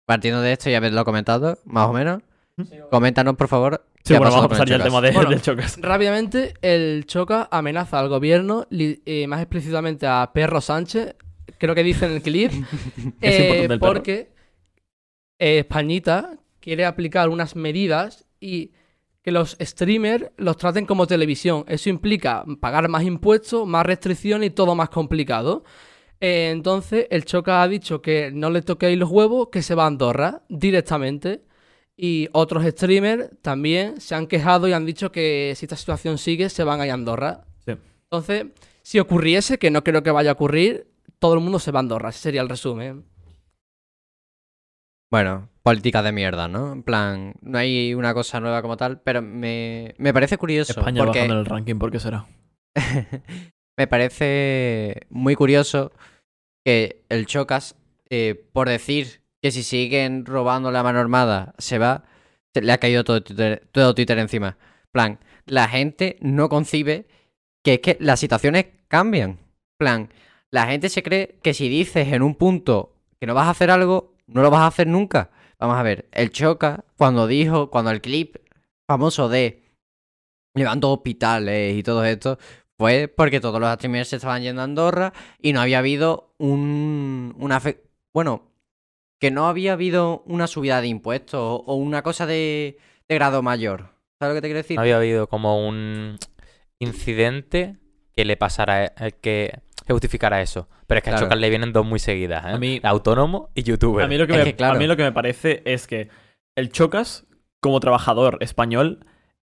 [0.05, 2.21] Partiendo de esto y haberlo comentado, más o menos,
[2.89, 5.01] coméntanos por favor Sí, ¿Qué ha bueno, pasado vamos a pasar ya el al tema
[5.01, 5.77] de, Bueno, del Chocas.
[5.79, 11.15] Rápidamente, el Choca amenaza al gobierno, eh, más explícitamente a Perro Sánchez,
[11.59, 12.51] creo que dice en el clip,
[13.21, 13.93] Es eh, importante el perro.
[15.41, 18.71] Eh, Españita quiere aplicar unas medidas y
[19.23, 21.65] que los streamers los traten como televisión.
[21.67, 25.63] Eso implica pagar más impuestos, más restricciones y todo más complicado.
[26.19, 29.85] Eh, entonces, el Choca ha dicho que no le toquéis los huevos, que se va
[29.85, 31.43] a Andorra directamente.
[31.97, 36.49] Y otros streamers también se han quejado y han dicho que si esta situación sigue,
[36.49, 37.45] se van a ir a Andorra.
[37.65, 37.73] Sí.
[38.03, 38.45] Entonces,
[38.83, 40.87] si ocurriese, que no creo que vaya a ocurrir,
[41.17, 42.09] todo el mundo se va a Andorra.
[42.09, 43.10] Ese sería el resumen.
[45.11, 46.71] Bueno, política de mierda, ¿no?
[46.71, 50.71] En plan, no hay una cosa nueva como tal, pero me, me parece curioso.
[50.71, 52.25] España porque bajando en el ranking, ¿por qué será?
[53.77, 55.91] me parece muy curioso
[56.65, 57.75] que el Chocas,
[58.09, 62.05] eh, por decir que si siguen robando la mano armada se va,
[62.53, 64.57] se le ha caído todo Twitter, todo Twitter encima.
[64.93, 67.07] plan, la gente no concibe
[67.63, 69.39] que es que las situaciones cambian.
[69.77, 70.09] plan,
[70.51, 73.71] la gente se cree que si dices en un punto que no vas a hacer
[73.71, 75.29] algo, no lo vas a hacer nunca.
[75.59, 78.37] Vamos a ver, el Choca, cuando dijo, cuando el clip
[78.87, 79.63] famoso de
[80.55, 82.37] levantó hospitales y todo esto,
[82.77, 87.33] fue porque todos los streamers se estaban yendo a Andorra y no había habido un.
[87.37, 88.49] Una fe- bueno,
[89.19, 93.43] que no había habido una subida de impuestos o, o una cosa de, de grado
[93.43, 93.93] mayor.
[94.19, 94.75] ¿Sabes lo que te quiero decir?
[94.77, 96.17] No había habido como un
[96.79, 97.77] incidente
[98.21, 99.51] que le pasara, eh, que,
[99.85, 100.67] que justificara eso.
[100.87, 101.25] Pero es que a Claro.
[101.25, 102.49] Chocas le vienen dos muy seguidas, ¿eh?
[102.49, 104.05] A mí- Autónomo y youtuber.
[104.05, 104.75] A mí, lo que me, que, claro.
[104.75, 106.09] a mí lo que me parece es que
[106.55, 107.25] el Chocas,
[107.61, 109.05] como trabajador español,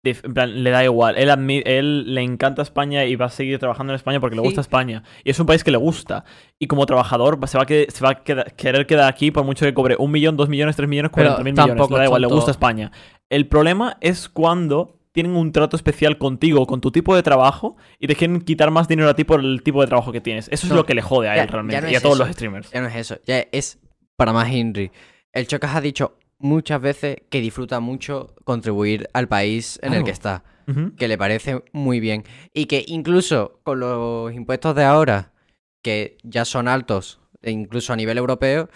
[0.04, 1.16] en plan, le da igual.
[1.16, 1.28] Él,
[1.64, 4.46] él le encanta España y va a seguir trabajando en España porque le Sí.
[4.46, 5.02] gusta España.
[5.24, 6.24] Y es un país que le gusta.
[6.58, 9.44] Y como trabajador se va a, que- se va a queda- querer quedar aquí por
[9.44, 11.68] mucho que cobre un millón, dos millones, tres millones, cuarenta mil millones.
[11.76, 12.90] tampoco Le da igual, le gusta España.
[13.30, 18.06] El problema es cuando tienen un trato especial contigo, con tu tipo de trabajo, y
[18.06, 20.48] te quieren quitar más dinero a ti por el tipo de trabajo que tienes.
[20.50, 21.82] Eso No, es lo que le jode a él ya realmente.
[21.82, 22.24] no y a todos eso.
[22.24, 22.70] los streamers.
[22.70, 23.78] Ya no es eso, ya es
[24.16, 24.90] para más Henry.
[25.32, 30.10] El Chocas ha dicho muchas veces que disfruta mucho contribuir al país en el que
[30.10, 30.44] está.
[30.96, 32.24] Que le parece muy bien.
[32.54, 35.32] Y que incluso con los impuestos de ahora,
[35.82, 38.70] que ya son altos, e incluso a nivel europeo,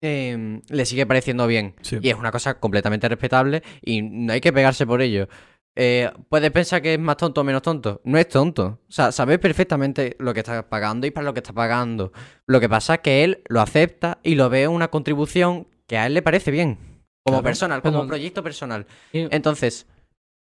[0.00, 1.74] em, le sigue pareciendo bien.
[1.82, 1.98] Sí.
[2.02, 5.28] Y es una cosa completamente respetable y no hay que pegarse por ello.
[5.76, 8.00] Eh, Puedes pensar que es más tonto o menos tonto.
[8.04, 8.80] No es tonto.
[8.88, 12.12] O sea, sabes perfectamente lo que está pagando y para lo que está pagando.
[12.46, 16.06] Lo que pasa es que él lo acepta y lo ve una contribución que a
[16.06, 16.78] él le parece bien.
[17.24, 17.42] Como Claro.
[17.44, 18.08] personal, como Perdón.
[18.08, 18.86] proyecto personal.
[19.12, 19.86] Entonces,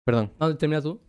[0.04, 0.32] perdón.
[0.40, 1.00] No, termina tú.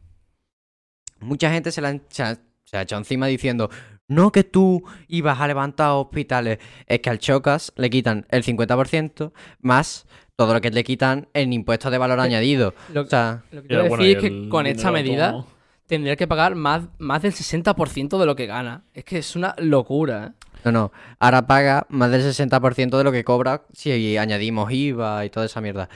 [1.20, 3.70] Mucha gente se, la han- se ha, se ha echado encima diciendo,
[4.10, 6.60] no que tú ibas a levantar hospitales.
[6.86, 9.32] Es que al Chocas le quitan el 50%
[9.62, 10.06] más
[10.36, 12.74] todo lo que le quitan en impuestos de valor añadido.
[12.94, 15.46] Lo, O sea, lo que quiero decir es que con esta medida
[15.86, 18.84] tendría que pagar más, más del 60% de lo que gana.
[18.94, 20.34] Es que es una locura.
[20.34, 20.48] ¿eh?
[20.66, 20.92] no, no.
[21.20, 25.60] Ahora paga más del 60% de lo que cobra si añadimos IVA y toda esa
[25.62, 25.90] mierda.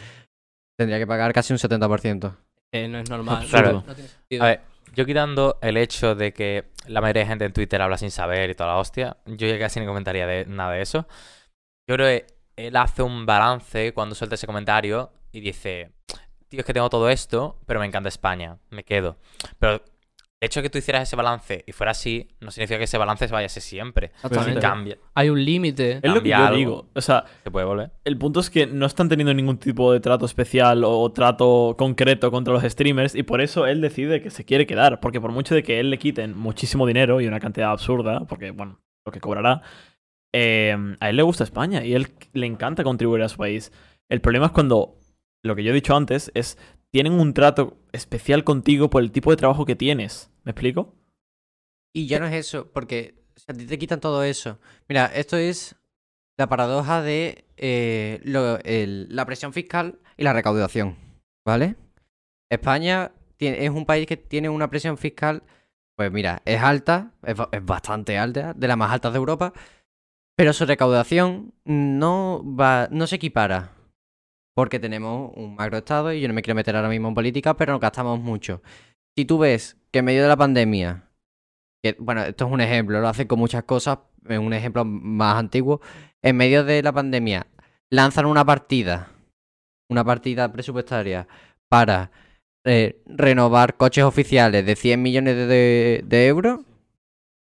[0.77, 2.35] Tendría que pagar casi un 70%.
[2.71, 3.43] Que no es normal.
[3.43, 3.83] Absurdo.
[3.87, 4.43] No tiene sentido.
[4.43, 4.61] A ver,
[4.93, 8.49] yo quitando el hecho de que la mayoría de gente en Twitter habla sin saber
[8.49, 11.07] y toda la hostia, yo ya casi no comentaría de nada de eso.
[11.87, 15.91] Yo creo que él hace un balance cuando suelta ese comentario y dice,
[16.47, 19.17] tío, es que tengo todo esto, pero me encanta España, me quedo.
[19.59, 19.83] Pero
[20.43, 22.97] el hecho de que tú hicieras ese balance y fuera así, no significa que ese
[22.97, 24.07] balance vaya a ser siempre.
[24.07, 24.59] Exactamente.
[24.59, 26.01] Cambia, Hay un límite.
[26.01, 26.57] Es lo que yo algo.
[26.57, 26.89] digo.
[26.93, 27.91] O sea, se puede volver.
[28.03, 32.29] el punto es que no están teniendo ningún tipo de trato especial o trato concreto
[32.29, 34.99] contra los streamers y por eso él decide que se quiere quedar.
[34.99, 38.51] Porque por mucho de que él le quiten muchísimo dinero y una cantidad absurda, porque
[38.51, 39.61] bueno, lo que cobrará,
[40.33, 43.71] eh, a él le gusta España y él le encanta contribuir a su país.
[44.09, 44.97] El problema es cuando,
[45.41, 46.57] lo que yo he dicho antes, es
[46.91, 50.32] tienen un trato especial contigo por el tipo de trabajo que tienes.
[50.43, 50.95] ¿Me explico?
[51.93, 54.59] Y ya no es eso, porque o a ti te quitan todo eso.
[54.87, 55.75] Mira, esto es
[56.37, 58.19] la paradoja de eh,
[59.09, 60.97] la presión fiscal y la recaudación,
[61.45, 61.75] ¿vale?
[62.49, 65.43] España es un país que tiene una presión fiscal,
[65.95, 69.53] pues mira, es alta, es bastante alta, de las más altas de Europa,
[70.35, 73.71] pero su recaudación no va, no se equipara.
[74.55, 77.73] Porque tenemos un macroestado y yo no me quiero meter ahora mismo en política, pero
[77.73, 78.61] nos gastamos mucho.
[79.17, 81.09] Si tú ves que en medio de la pandemia
[81.83, 85.35] que, bueno, esto es un ejemplo, lo hacen con muchas cosas, es un ejemplo más
[85.37, 85.81] antiguo.
[86.21, 87.45] En medio de la pandemia,
[87.91, 89.11] lanzan una partida,
[89.91, 91.27] una partida presupuestaria
[91.69, 92.09] para
[92.65, 96.59] eh, renovar coches oficiales de 100 millones de, de- de euros.
[96.61, 96.65] O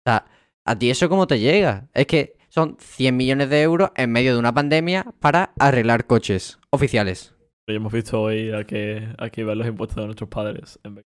[0.06, 0.26] sea,
[0.66, 1.88] ¿a ti eso cómo te llega?
[1.94, 6.60] Es que son 100 millones de euros en medio de una pandemia para arreglar coches
[6.70, 7.34] oficiales.
[7.70, 10.80] ya hemos visto hoy a que, a iban los impuestos de nuestros padres.
[10.84, 11.06] en vez-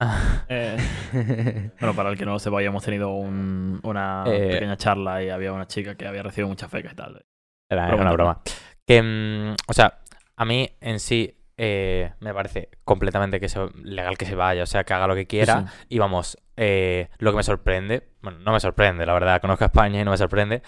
[0.48, 4.48] Eh, bueno, para el que no lo sepa, ya hemos tenido un- una Eh.
[4.52, 7.24] pequeña charla y había una chica que había recibido muchas becas y tal.
[7.70, 8.40] Era, una broma.
[8.86, 9.98] Que, mm, o sea,
[10.36, 14.66] a mí en sí eh, me parece completamente que se- legal que se vaya, o
[14.66, 15.66] sea, que haga lo que quiera.
[15.68, 19.64] Sí, Y vamos, eh, lo que me sorprende, bueno, no me sorprende, la verdad, conozco
[19.64, 20.62] a España y no me sorprende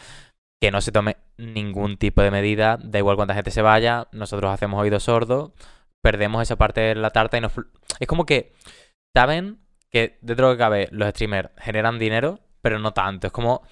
[0.60, 4.52] que no se tome ningún tipo de medida, da igual cuánta gente se vaya, nosotros
[4.52, 5.52] hacemos oídos sordos,
[6.02, 7.52] perdemos esa parte de la tarta y nos...
[7.98, 8.52] Es como que
[9.14, 9.58] saben
[9.90, 13.26] que dentro de lo que cabe los streamers generan dinero, pero no tanto.
[13.26, 13.62] Es como,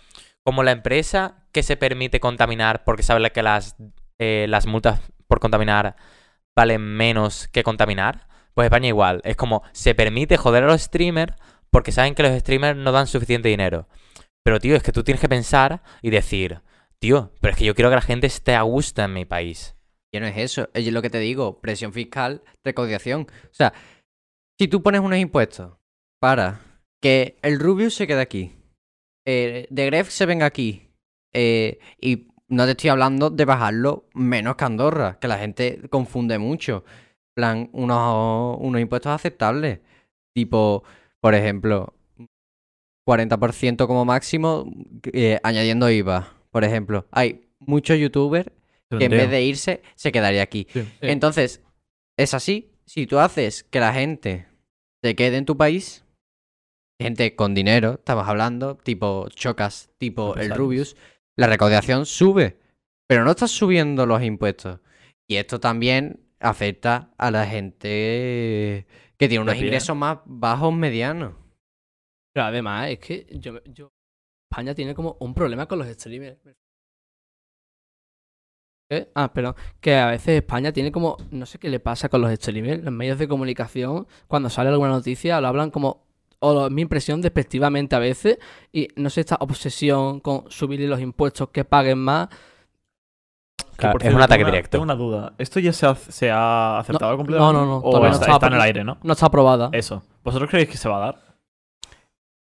[0.45, 3.77] como la empresa que se permite contaminar porque sabe que las,
[4.19, 5.97] eh, las multas por contaminar
[6.57, 8.29] valen menos que contaminar.
[8.55, 9.21] Pues España igual.
[9.25, 11.35] Es como se permite joder a los streamers
[11.71, 13.89] porque saben que los streamers no dan suficiente dinero.
[14.43, 16.61] Pero tío, es que tú tienes que pensar y decir,
[16.99, 19.77] tío, pero es que yo quiero que la gente esté a gusto en mi país.
[20.13, 23.29] Ya no es eso, es lo que te digo, presión fiscal, recaudación.
[23.45, 23.73] O sea,
[24.61, 25.73] si tú pones unos impuestos
[26.21, 26.61] para
[27.01, 28.53] que el Rubius se quede aquí,
[29.27, 30.91] eh, De Gref se venga aquí,
[31.33, 36.39] eh, y no te estoy hablando de bajarlo menos que Andorra, que la gente confunde
[36.39, 36.85] mucho.
[37.35, 39.79] Plan, unos, unos impuestos aceptables.
[40.35, 40.85] Tipo,
[41.23, 41.95] por ejemplo,
[43.09, 44.71] 40% como máximo,
[45.11, 46.35] eh, añadiendo IVA.
[46.51, 48.51] Por ejemplo, hay muchos youtubers
[48.91, 50.67] que en vez de irse se quedaría aquí.
[50.71, 50.87] Sí.
[51.01, 51.63] Entonces,
[52.19, 52.67] es así.
[52.85, 54.50] Si tú haces que la gente
[55.03, 56.05] se quede en tu país,
[57.01, 60.51] gente con dinero, estamos hablando, tipo Chocas, tipo el.
[60.55, 60.97] Rubius,
[61.37, 62.59] la recaudación sube,
[63.09, 64.81] pero no estás subiendo los impuestos.
[65.29, 68.87] Y esto también afecta a la gente
[69.17, 71.35] que tiene unos ingresos más bajos medianos.
[72.35, 73.91] Pero además es que yo, yo-
[74.51, 76.39] España tiene como un problema con los streamers.
[78.91, 79.09] ¿Qué?
[79.15, 79.55] Ah, perdón.
[79.81, 81.17] Que a veces España tiene como.
[81.31, 82.83] No sé qué le pasa con los streamers.
[82.83, 86.03] Los medios de comunicación, cuando sale alguna noticia, lo hablan como.
[86.41, 88.39] O lo- mi impresión despectivamente a veces.
[88.73, 92.29] Y no sé, esta obsesión con subirle los impuestos que paguen más.
[93.77, 94.71] Claro, es un ataque tengo una- directo.
[94.71, 95.33] Tengo una duda.
[95.39, 97.59] ¿Esto ya se ha, se ha aceptado No, completamente?
[97.61, 98.99] no, no, no, O todavía no está, en el aire, ¿no?
[99.05, 99.71] No está aprobada.
[99.73, 100.03] Eso.
[100.25, 101.19] ¿Vosotros creéis que se va a dar?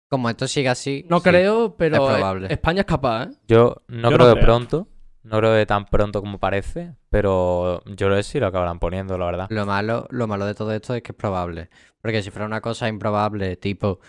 [0.09, 1.05] Como esto sigue así.
[1.09, 1.23] No sí.
[1.23, 2.47] creo, pero es probable.
[2.53, 3.29] España es capaz, ¿eh?
[3.47, 4.45] Yo no Yo creo no de creo.
[4.45, 4.87] pronto,
[5.25, 9.17] no creo de tan pronto como parece, pero yo creo que sí lo acabarán poniendo,
[9.17, 9.47] la verdad.
[9.49, 11.69] Lo malo, lo malo de todo esto es que es probable.
[12.01, 13.99] Porque si fuera una cosa improbable, tipo.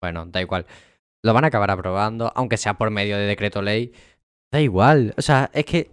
[0.00, 0.66] Bueno, da igual.
[1.22, 3.92] Lo van a acabar aprobando, aunque sea por medio de decreto ley.
[4.52, 5.14] Da igual.
[5.18, 5.90] O sea, es que.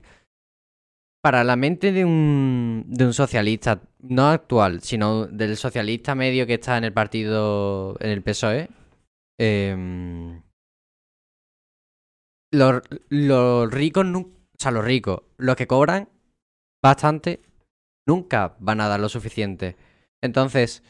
[1.22, 6.54] Para la mente de un, de un socialista, no actual, sino del socialista medio que
[6.54, 8.70] está en el partido, en el PSOE,
[9.40, 10.44] em,
[12.52, 16.10] los, los ricos, nu- o sea, los ricos, los que cobran
[16.84, 17.42] bastante,
[18.08, 19.76] nunca van a dar lo suficiente.
[20.24, 20.84] Entonces,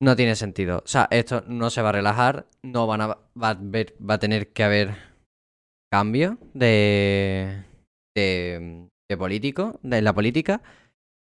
[0.00, 0.78] no tiene sentido.
[0.84, 4.14] O sea, esto no se va a relajar, no van a, va a, haber- va
[4.14, 4.96] a tener que haber
[5.92, 7.64] cambio de,
[8.16, 10.62] de, de político, de la política,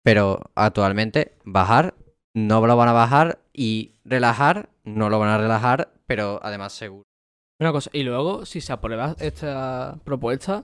[0.03, 1.95] pero actualmente bajar
[2.33, 7.03] no lo van a bajar y relajar no lo van a relajar, pero además seguro.
[7.59, 10.63] Una cosa, y luego, si se aprueba esta propuesta,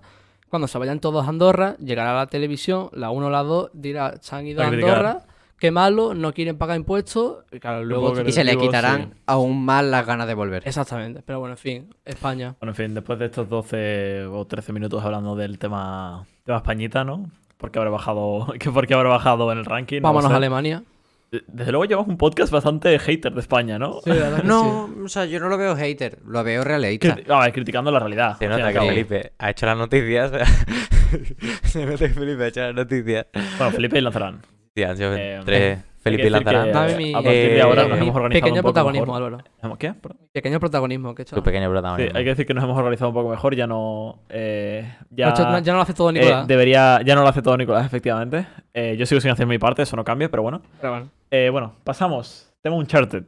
[0.50, 3.72] cuando se vayan todos a Andorra, llegará a la televisión, la 1 o la 2,
[3.74, 4.68] dirá, se han ido a.
[4.68, 5.26] Andorra,
[5.60, 8.14] qué malo, no quieren pagar impuestos, y claro, luego...
[8.22, 9.20] Y se le quitarán sí.
[9.26, 10.64] aún más las ganas de volver.
[10.66, 12.56] Exactamente, pero bueno, en fin, España.
[12.60, 17.04] Bueno, en fin, después de estos 12 o 13 minutos hablando del tema, tema Españita,
[17.04, 17.30] ¿no?
[17.58, 20.02] Porque habrá bajado, que porque habrá bajado en el ranking.
[20.02, 20.34] Vámonos sé.
[20.34, 20.84] a Alemania.
[21.32, 24.00] De- Desde luego llevamos un podcast bastante hater de España, ¿no?
[24.04, 24.40] Sí, la.
[24.44, 27.16] No, o sea, yo no lo veo hater, lo veo realista.
[27.18, 28.38] Criti- a ver, criticando la realidad.
[28.38, 28.80] Se nota que.
[28.80, 30.32] Felipe ha hecho las noticias.
[31.64, 33.26] Se nota que Felipe ha hecho las noticias.
[33.58, 34.42] Bueno, Felipe y lanzarán.
[34.76, 35.80] Sí, han sido Eh, tres.
[36.00, 36.30] Felipe.
[36.30, 38.74] Dame mi- a partir de Eh, ahora eh, nos mi hemos organizado Pequeño un poco
[38.74, 39.24] protagonismo, mejor.
[39.34, 39.44] Álvaro.
[39.62, 39.94] ¿Hemos ¿Qué?
[39.94, 40.18] Perdón.
[40.32, 41.36] Pequeño protagonismo que he hecho.
[41.36, 42.18] Tu pequeño Sí, protagonismo.
[42.18, 44.20] hay que decir que nos hemos organizado un poco mejor, ya no...
[44.30, 46.48] eh, ya, No, ya no lo hace todo eh, Nicolás.
[46.48, 48.48] debería, ya no lo hace todo Nicolás, efectivamente.
[48.74, 50.62] Eh, yo sigo sin hacer mi parte, eso no cambia, pero bueno.
[50.80, 51.10] Pero bueno.
[51.32, 52.54] Eh, bueno, pasamos.
[52.62, 53.24] Tema Uncharted.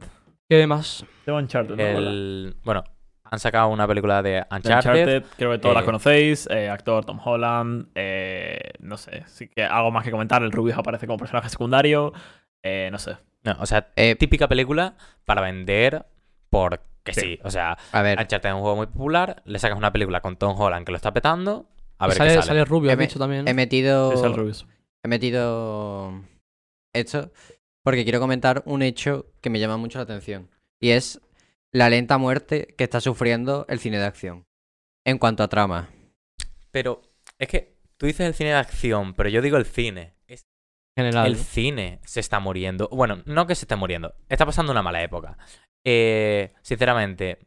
[0.48, 1.04] ¿Qué más?
[1.24, 1.82] Tema Uncharted, ¿no?
[1.82, 2.82] El- Bueno,
[3.24, 4.90] han sacado una película de Uncharted.
[5.00, 6.48] Uncharted, creo que todos la eh, conocéis.
[6.50, 7.86] eh, actor Tom Holland.
[7.94, 10.42] eh, no sé, sí que algo más que comentar.
[10.42, 12.12] El Rubius aparece como personaje secundario.
[12.62, 13.16] Eh, no sé.
[13.44, 16.06] No, o sea, Eh, típica película para vender
[16.50, 17.20] porque Sí.
[17.20, 17.38] sí.
[17.42, 19.42] O sea, a ver, Uncharted es un juego muy popular.
[19.46, 21.68] Le sacas una película con Tom Holland que lo está petando.
[21.98, 22.46] A ver sale, qué sale.
[22.46, 23.46] sale Rubio, He- dicho también.
[23.48, 24.12] he metido.
[24.52, 24.66] Sí.
[25.02, 26.22] He metido
[26.94, 27.30] esto
[27.82, 30.50] porque quiero comentar un hecho que me llama mucho la atención.
[30.80, 31.20] Y es
[31.72, 34.44] la lenta muerte que está sufriendo el cine de acción.
[35.06, 35.88] En cuanto a trama.
[36.70, 37.00] Pero
[37.38, 40.12] es que tú dices el cine de acción, pero yo digo el cine.
[41.26, 42.88] El cine se está muriendo.
[42.90, 45.38] Bueno, no que se esté muriendo, está pasando una mala época.
[45.84, 47.38] Eh, sinceramente,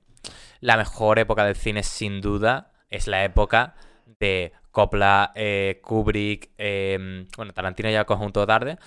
[0.59, 3.75] la mejor época del cine, sin duda, es la época
[4.19, 8.77] de Coppola, eh, Kubrick, eh, bueno, Tarantino ya conjunto tarde,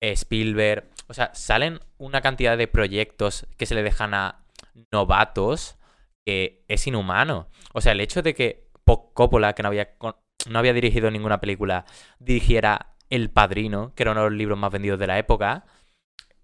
[0.00, 0.88] Spielberg.
[1.08, 4.44] O sea, salen una cantidad de proyectos que se le dejan a
[4.92, 5.76] novatos
[6.24, 7.48] que es inhumano.
[7.72, 9.90] O sea, el hecho de que Po- Coppola, que no había,
[10.48, 11.84] no había dirigido ninguna película,
[12.18, 15.64] dirigiera El Padrino, que era uno de los libros más vendidos de la época,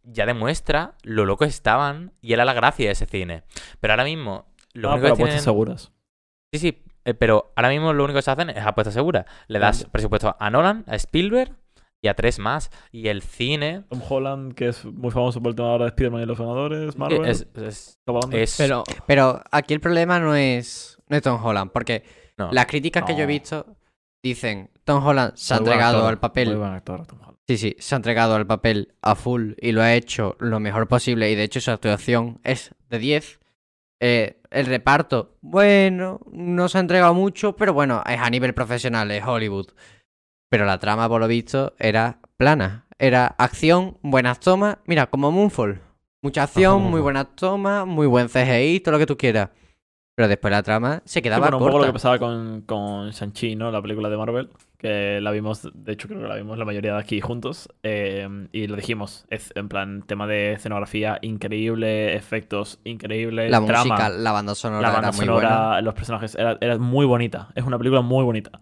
[0.05, 3.45] ya demuestra lo locos estaban y era la gracia de ese cine.
[3.81, 5.45] Pero ahora mismo, lo Ah, único pero que apuestas tienen...
[5.45, 5.93] seguras.
[6.53, 9.27] Sí, sí, eh, pero ahora mismo lo único que se hacen es apuesta segura.
[9.49, 11.53] Le das presupuesto a Nolan, a Spielberg
[12.01, 12.71] y a tres más.
[12.91, 16.23] Y el cine Tom Holland, que es muy famoso por el tema ahora de Spider-Man
[16.23, 17.25] y los Vengadores, Marvel.
[17.27, 17.99] es, es-
[18.59, 22.03] Pero Pero aquí el problema no es, no es Tom Holland, porque
[22.37, 22.51] no.
[22.53, 23.67] las críticas que yo he visto
[24.23, 27.39] dicen, Tom Holland se ha Muy entregado actor, al papel Muy buen actor, Tom Holland.
[27.49, 30.89] Sí, sí, se ha entregado al papel a full y lo ha hecho lo mejor
[30.89, 33.41] posible y de hecho su actuación es de 10.
[34.01, 39.11] Eh, el reparto, bueno, no se ha entregado mucho, pero bueno, es a nivel profesional,
[39.11, 39.69] es Hollywood.
[40.49, 42.87] Pero la trama, por lo visto, era plana.
[42.99, 45.81] Era acción, buenas tomas, mira, como Moonfall.
[46.21, 49.51] Mucha acción, muy buenas tomas, muy buen CGI, todo lo que tú quieras.
[50.15, 51.87] Pero después la trama se Sí, quedaba bueno, un poco lo corta.
[51.89, 53.71] que pasaba con, con Shang-Chi, ¿no?
[53.71, 56.93] La película de Marvel, que la vimos, de hecho creo que la vimos la mayoría
[56.93, 62.79] de aquí juntos, eh, y lo dijimos, es en plan tema de escenografía increíble, efectos
[62.85, 65.81] increíbles, La trama, música, la banda sonora la banda era muy sonora, buena.
[65.81, 68.61] los personajes, era, era muy bonita, es una película muy bonita.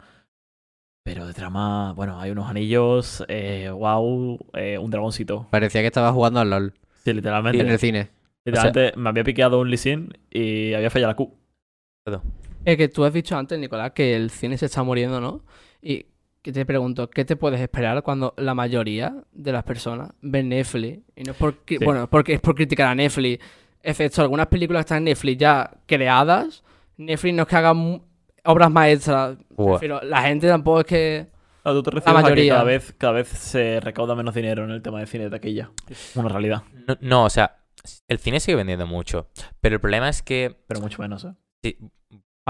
[1.04, 5.48] Pero de trama, bueno, hay unos anillos, eh, wow, eh, un dragoncito.
[5.50, 7.60] Parecía que estaba jugando al LOL Sí, literalmente.
[7.60, 8.10] en el cine.
[8.44, 11.39] literalmente me había piqueado un Lee Sin y había fallado la Q.
[12.64, 15.42] es que tú has dicho antes, Nicolás, que el cine se está muriendo, ¿no?
[15.82, 16.06] Y
[16.42, 21.00] que te pregunto, ¿qué te puedes esperar cuando la mayoría de las personas ven Netflix?
[21.16, 21.78] Y no es por, Sí.
[21.84, 23.44] bueno, porque es por criticar a Netflix.
[23.82, 26.62] Efecto, algunas películas están en Netflix ya creadas.
[26.96, 27.74] Netflix no es que haga
[28.44, 29.36] obras maestras.
[29.80, 31.26] Pero la gente tampoco es que...
[31.62, 32.52] Ah, tú te refieres a que mayoría.
[32.54, 35.70] cada vez, cada vez se recauda menos dinero en el tema de cine de taquilla.
[35.90, 37.58] Es una realidad, No, no, o sea,
[38.08, 39.28] el cine sigue vendiendo mucho.
[39.60, 40.56] Pero el problema es que.
[40.66, 41.32] pero mucho menos, ¿eh?
[41.62, 41.76] sí,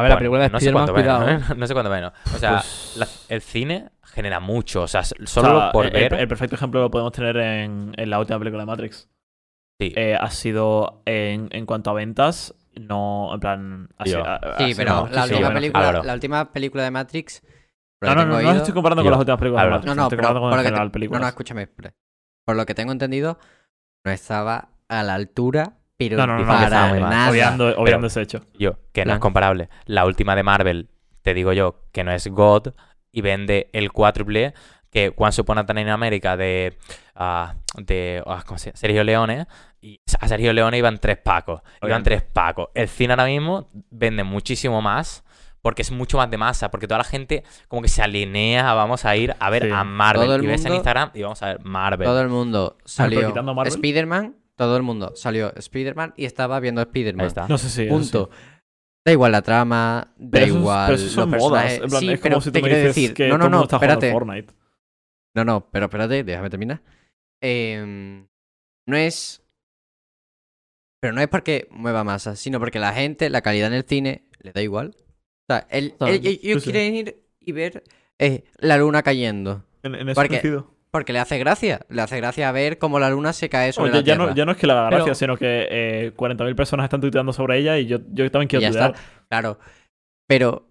[0.01, 1.27] A ver, la bueno, película de no sé Spider-Man, cuánto cuidado.
[1.27, 1.55] menos, ¿eh?
[1.59, 2.13] No sé cuánto menos.
[2.35, 4.83] O sea, Pues- la- el cine genera mucho.
[4.83, 6.15] O sea, s- o solo sea, por el, ver.
[6.15, 9.09] el perfecto ejemplo lo podemos tener en, en la última película de Matrix.
[9.81, 9.93] Sí.
[9.97, 13.89] Eh, ha sido, en, en cuanto a ventas, no, en plan...
[13.99, 15.53] Ha sido- ha- ha Sí, pero la última, menos.
[15.55, 16.05] película, Álvaro.
[16.05, 17.43] la última película de Matrix.
[18.03, 19.71] No, no, no, tengo no oído- estoy comparando Tío, con las últimas películas de.
[19.71, 19.87] Matrix.
[19.87, 21.21] No, no, estoy comparando con general te- no, películas.
[21.23, 21.63] no, escúchame.
[21.63, 21.95] espera.
[22.47, 23.39] Por lo que tengo entendido,
[24.05, 27.01] no estaba a la altura, pero No, no, no, no, para mal.
[27.01, 27.31] nada.
[27.31, 28.41] Obviando, obviando ese hecho.
[28.59, 29.69] Yo, que no es comparable.
[29.85, 30.89] La última de Marvel,
[31.23, 32.69] te digo yo, que no es God
[33.13, 34.55] y vende el cuádruple
[34.91, 36.77] que Once Upon a Time in America de,
[37.15, 38.77] ah, de ah, ¿cómo se llama?
[38.79, 39.47] Sergio Leone.
[39.83, 41.61] Y a Sergio Leone iban tres pacos.
[41.83, 42.69] Iban tres pacos.
[42.75, 45.23] El cine ahora mismo vende muchísimo más
[45.63, 46.71] porque es mucho más de masa.
[46.71, 49.71] Porque toda la gente como que se alinea a vamos a ir a ver Sí.
[49.73, 50.25] a Marvel.
[50.27, 52.07] Todo el y ves en Instagram y vamos a ver Marvel.
[52.07, 53.33] Todo el mundo salió.
[53.65, 57.25] Spider-Man, todo el mundo salió Spider-Man y estaba viendo Spider-Man.
[57.25, 57.49] Ahí está.
[57.49, 57.85] No sé si...
[57.85, 57.89] sí.
[57.89, 58.29] Punto.
[59.07, 61.63] Da igual la trama, da Pero eso es- igual pero eso son los modas.
[61.63, 61.83] personajes.
[61.83, 63.63] En plan, sí, es pero como si te dices decir, que no, no, el no,
[63.65, 64.13] espérate.
[64.13, 64.53] Fortnite.
[65.35, 66.83] No, no, pero espérate, déjame terminar.
[67.43, 68.27] Em,
[68.87, 69.43] no es.
[71.01, 74.27] Pero no es porque mueva masa, sino porque la gente, la calidad en el cine,
[74.41, 74.95] le da igual.
[75.49, 76.71] O sea, el, el- ellos sí.
[76.71, 77.83] quieren ir y ver
[78.19, 79.65] eh, la luna cayendo.
[79.83, 80.75] En, en ese Porque- sentido.
[80.93, 81.81] Porque le hace gracia.
[81.89, 84.27] Le hace gracia ver cómo la luna se cae sobre ya, la ya tierra.
[84.27, 87.01] no, ya no es que le haga gracia, Pero- sino que eh, 40.000 personas están
[87.01, 88.95] tuiteando sobre ella y yo, yo también quiero tuitear.
[89.29, 89.59] Claro.
[90.29, 90.67] Pero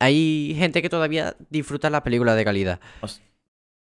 [0.00, 2.80] hay gente que todavía disfruta la película de calidad.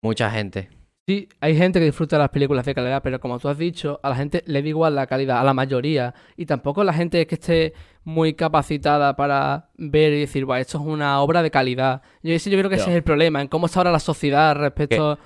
[0.03, 0.69] Mucha gente.
[1.07, 4.09] Sí, hay gente que disfruta las películas de calidad, pero como tú has dicho, a
[4.09, 6.13] la gente le da igual la calidad, a la mayoría.
[6.37, 10.77] Y tampoco la gente es que esté muy capacitada para ver y decir, "Buah, esto
[10.77, 12.03] es una obra de calidad.
[12.21, 14.55] Yo, ese- yo creo que ese es el problema, en cómo está ahora la sociedad
[14.55, 15.17] respecto...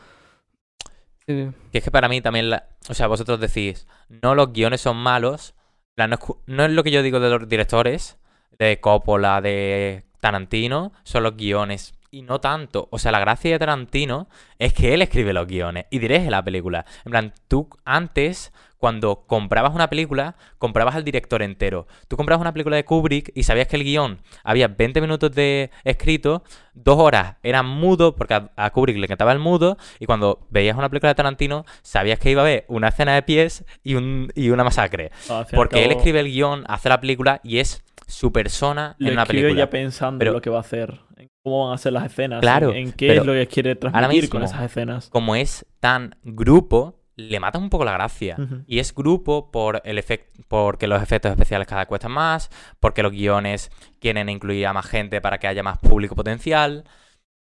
[1.72, 4.98] Que es que para mí también, la- o sea, vosotros decís, no los guiones son
[4.98, 5.56] malos,
[5.96, 8.18] plan, no es, no es lo que yo digo de los directores,
[8.60, 11.94] de Coppola, de Tarantino, son los guiones.
[12.14, 12.90] Y no tanto.
[12.92, 14.28] O sea, la gracia de Tarantino
[14.60, 16.86] es que él escribe los guiones y dirige la película.
[17.06, 21.88] En plan, tú antes, cuando comprabas una película, comprabas al director entero.
[22.08, 25.72] Tú comprabas una película de Kubrick y sabías que el guion había 20 minutos de
[25.86, 26.44] escrito,
[26.76, 30.78] dos horas eran mudo, porque a, a Kubrick le encantaba el mudo, y cuando veías
[30.78, 34.32] una película de Tarantino, sabías que iba a haber una escena de pies y, un,
[34.36, 35.10] y una masacre.
[35.30, 39.14] Al Porque él escribe el guion, hace la película y es su persona Lo en
[39.14, 39.54] una película.
[39.56, 42.06] ya pensando Pero- en lo que va a hacer, en cómo van a ser las
[42.06, 45.10] escenas, Claro, en, en qué pero es lo que quiere transmitir con mismo- esas escenas.
[45.10, 48.38] Como es tan grupo, le mata un poco la gracia.
[48.66, 52.50] Y es grupo por el efect porque los efectos especiales cada vez cuestan más,
[52.80, 56.86] porque los guiones quieren incluir a más gente para que haya más público potencial.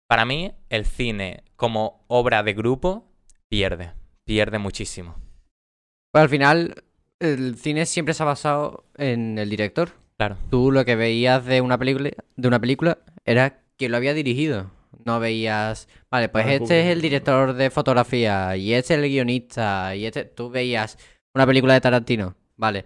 [0.10, 3.10] Para mí, el cine como obra de grupo
[3.50, 3.94] pierde,
[4.26, 5.16] pierde muchísimo.
[6.12, 6.84] Pues al final,
[7.22, 9.92] el cine siempre se ha basado en el director.
[10.28, 10.38] Claro.
[10.50, 14.72] Tú lo que veías de una película, de una película era quien lo había dirigido.
[15.06, 19.10] No veías, vale, pues Claro, este es el director de fotografía y este es el
[19.10, 20.98] guionista y este, tú veías
[21.34, 22.86] una película de Tarantino, vale,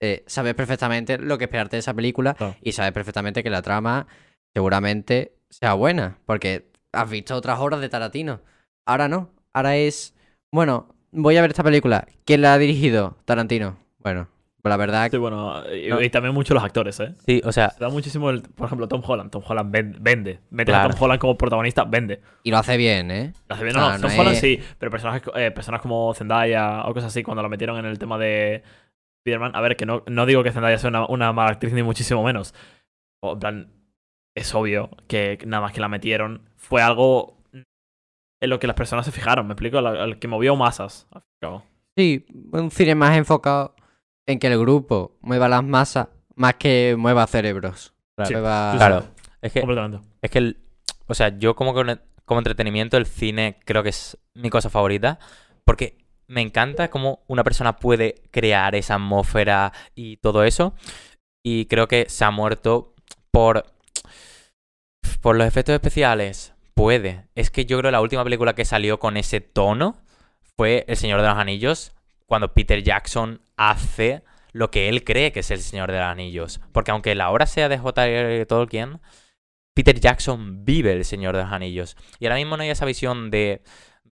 [0.00, 2.56] eh, sabes perfectamente lo que esperarte de esa película Claro.
[2.62, 4.08] y sabes perfectamente que la trama
[4.52, 8.40] seguramente sea buena, porque has visto otras obras de Tarantino.
[8.86, 10.14] Ahora no, ahora es,
[10.50, 12.08] bueno, voy a ver esta película.
[12.24, 13.16] ¿Quién la ha dirigido?
[13.24, 13.76] Tarantino.
[13.98, 14.26] Bueno,
[14.70, 16.00] la verdad Sí, bueno, y, No.
[16.00, 17.14] y también mucho los actores, ¿eh?
[17.26, 19.30] Sí, o sea, Se da muchísimo, el, por ejemplo, Tom Holland.
[19.30, 20.38] Tom Holland ven- vende.
[20.50, 20.94] Metes a Claro.
[20.94, 22.20] Tom Holland como protagonista, vende.
[22.44, 23.32] y lo hace bien, ¿eh?
[23.48, 26.84] Lo hace bien, no, Tom no Holland es- sí, pero personajes, eh, personas como Zendaya
[26.86, 28.62] o cosas así, cuando lo metieron en el tema de
[29.24, 31.82] Spider-Man, a ver, que no, no digo que Zendaya sea una, una mala actriz ni
[31.82, 32.54] muchísimo menos.
[33.20, 33.72] O, en plan,
[34.36, 39.04] es obvio que nada más que la metieron fue algo en lo que las personas
[39.06, 39.80] se fijaron, ¿me explico?
[39.80, 41.06] La- El que movió masas.
[41.12, 41.62] al cabo.
[41.96, 43.74] Sí, un cine más enfocado
[44.26, 47.92] en que el grupo mueva las masas más que mueva cerebros.
[48.26, 49.04] Sí, Mueva- claro,
[49.40, 50.06] es que Completamente.
[50.22, 50.58] Es que, el,
[51.06, 55.18] o sea, yo como, con- como entretenimiento el cine creo que es mi cosa favorita
[55.64, 55.98] porque
[56.28, 60.74] me encanta cómo una persona puede crear esa atmósfera y todo eso
[61.44, 62.94] y creo que se ha muerto
[63.30, 63.64] por,
[65.20, 66.54] por los efectos especiales.
[66.74, 67.26] Puede.
[67.34, 69.96] Es que yo creo que la última película que salió con ese tono
[70.56, 71.92] fue El Señor de los Anillos,
[72.32, 74.22] cuando Peter Jackson hace
[74.52, 76.62] lo que él cree que es el Señor de los Anillos.
[76.72, 78.46] Porque aunque la obra sea de J.R.
[78.46, 79.02] Tolkien,
[79.74, 81.94] Peter Jackson vive el Señor de los Anillos.
[82.20, 83.62] Y ahora mismo no hay esa visión de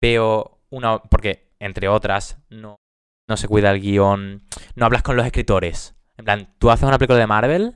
[0.01, 0.99] veo una...
[0.99, 2.77] Porque, entre otras, no,
[3.27, 5.97] no se cuida el guion, no hablas con los escritores.
[6.15, 7.75] En plan, tú haces una película de Marvel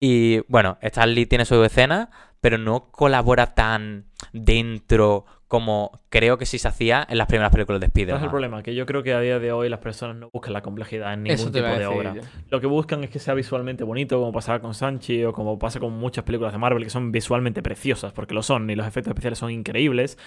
[0.00, 6.46] y, bueno, Stan Lee tiene su escena, pero no colabora tan dentro como creo que
[6.46, 8.30] sí se hacía en las primeras películas de ¿Cuál es el Spider-Man.
[8.32, 8.62] problema?
[8.64, 11.22] Que yo creo que a día de hoy las personas no buscan la complejidad en
[11.22, 12.16] ningún tipo de obra.
[12.50, 15.78] Lo que buscan es que sea visualmente bonito, como pasaba con Sanchi o como pasa
[15.78, 19.12] con muchas películas de Marvel que son visualmente preciosas, porque lo son, y los efectos
[19.12, 20.18] especiales son increíbles.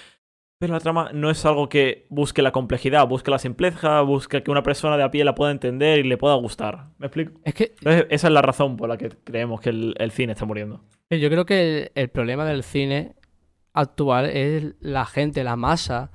[0.60, 4.50] Pero la trama no es algo que busque la complejidad, busque la simpleza, busque que
[4.50, 6.86] una persona de a pie la pueda entender y le pueda gustar.
[7.00, 7.34] ¿Me explico?
[7.44, 10.32] Es que Entonces, esa es la razón por la que creemos que el, el cine
[10.32, 10.86] está muriendo.
[11.10, 13.14] yo creo que el, el problema del cine
[13.78, 16.12] actual es la gente, la masa.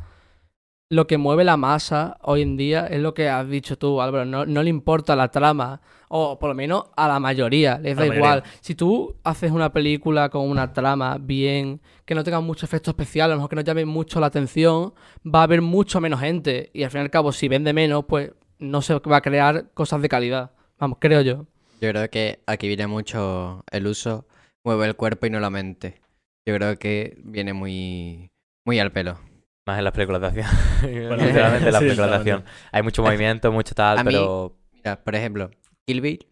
[0.91, 4.27] Lo que mueve la masa hoy en día es lo que has dicho tú, Álvaro.
[4.27, 5.81] No, no le importa la trama.
[6.09, 7.79] O por lo menos a la mayoría.
[7.79, 8.21] Les da igual.
[8.21, 8.53] mayoría.
[8.61, 13.31] Si tú haces una película con una trama bien, que no tenga mucho efecto especial,
[13.31, 14.93] a lo mejor que no llame mucho la atención,
[15.25, 16.71] va a haber mucho menos gente.
[16.75, 19.71] Y al fin y al cabo, si vende menos, pues no se va a crear
[19.73, 20.51] cosas de calidad.
[20.79, 21.47] Vamos, creo yo.
[21.81, 24.27] Yo creo que aquí viene mucho el uso,
[24.63, 26.02] mueve el cuerpo y no la mente.
[26.47, 28.30] Yo creo que viene muy,
[28.66, 29.18] muy al pelo.
[29.66, 30.47] Más en las películas de acción.
[30.82, 32.30] Literalmente en las sí, películas de literalmente.
[32.32, 32.45] acción.
[32.72, 34.57] Hay mucho movimiento, mucho tal, A mí- pero...
[34.72, 35.51] Mira, por ejemplo,
[35.86, 36.26] Kill Bill,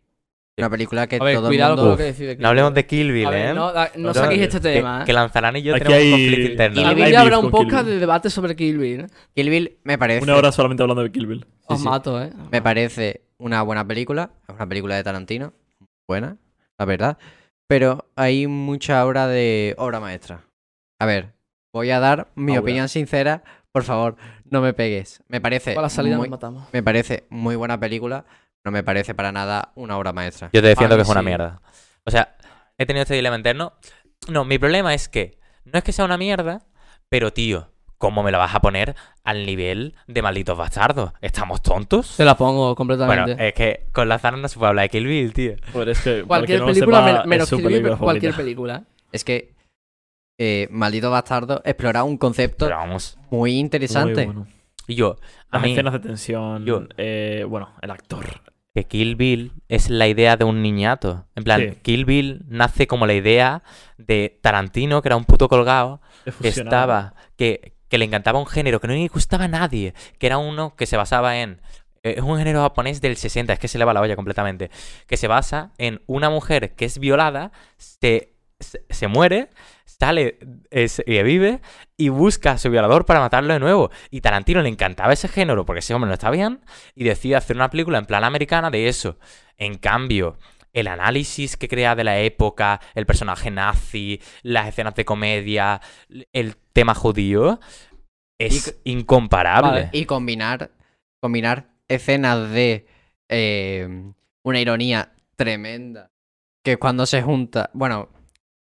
[0.58, 1.92] una película que A ver, todo cuidado el con mundo...
[1.92, 3.54] lo que decís de No hablemos de Kill Bill, A ver, ¿eh?
[3.54, 5.02] no, da- no No, saquéis este que- tema.
[5.02, 5.04] ¿eh?
[5.06, 6.82] Que Lanzarán y yo Aquí tenemos hay- un conflicto interno.
[6.82, 9.00] Kill Bill habrá un podcast de debate sobre Kill Bill.
[9.02, 9.06] ¿eh?
[9.36, 10.24] Kill Bill me parece...
[10.24, 11.46] Una hora solamente hablando de Kill Bill.
[11.66, 11.84] Os sí.
[11.84, 12.32] mato, ¿eh?
[12.50, 15.52] Me parece una buena película, es una película de Tarantino,
[16.08, 16.36] buena,
[16.76, 17.18] la verdad,
[17.70, 20.42] pero hay mucha obra de obra maestra.
[20.98, 21.34] A ver,
[21.72, 22.62] voy a dar mi Aura.
[22.62, 25.22] opinión sincera, por favor, no me pegues.
[25.28, 26.68] Me parece, Para la salida muy, nos matamos.
[26.72, 28.24] me parece muy buena película,
[28.64, 30.50] no me parece para nada una obra maestra.
[30.52, 31.26] Yo te defiendo que es una sí.
[31.26, 31.62] mierda.
[32.04, 32.36] O sea,
[32.76, 33.74] he tenido este dilema interno.
[34.26, 36.66] No, mi problema es que no es que sea una mierda,
[37.08, 37.69] pero tío,
[38.00, 41.12] ¿cómo me la vas a poner al nivel de malditos bastardos?
[41.20, 42.06] ¿Estamos tontos?
[42.06, 43.46] Se la pongo Bueno, completamente.
[43.48, 45.52] es que con la Zara no se puede hablar de Kill Bill, tío.
[45.72, 47.98] Pues es que, cualquier no película, sepa, men- menos Kill Bill, cualquier
[48.32, 48.36] favorita.
[48.36, 48.84] película.
[49.12, 49.52] Es que
[50.38, 53.18] eh, Maldito Bastardo explora un concepto vamos.
[53.30, 54.24] muy interesante.
[54.26, 54.46] Muy bueno.
[54.86, 55.18] Y yo,
[55.50, 58.24] a Las mí, escenas de tensión, yo- eh, bueno, el actor.
[58.74, 61.26] que Kill Bill es la idea de un niñato.
[61.36, 61.76] En plan, Sí.
[61.82, 63.62] Kill Bill nace como la idea
[63.98, 66.00] de Tarantino, que era un puto colgado,
[66.40, 70.26] que estaba, que, que le encantaba un género que no le gustaba a nadie, que
[70.26, 71.60] era uno que se basaba en...
[72.02, 74.70] eh, Es un género japonés del 60, es que se le va la olla completamente.
[75.06, 78.32] Que se basa en una mujer que es violada, se,
[78.88, 79.50] se, muere,
[79.84, 80.38] sale,
[80.70, 81.60] es, y vive
[81.96, 83.90] y busca a su violador para matarlo de nuevo.
[84.10, 86.60] Y Tarantino le encantaba ese género porque ese hombre no está bien
[86.94, 89.18] y decide hacer una película en plan americana de eso.
[89.58, 90.38] En cambio,
[90.72, 95.80] el análisis que crea de la época, el personaje nazi, las escenas de comedia,
[96.32, 97.60] el tema judío,
[98.38, 99.70] es incomparable.
[99.70, 99.88] Vale.
[99.92, 100.70] Y combinar,
[101.22, 102.86] combinar escenas de
[103.28, 104.12] eh,
[104.44, 106.10] una ironía tremenda.
[106.64, 107.70] Que cuando se junta.
[107.72, 108.08] Bueno,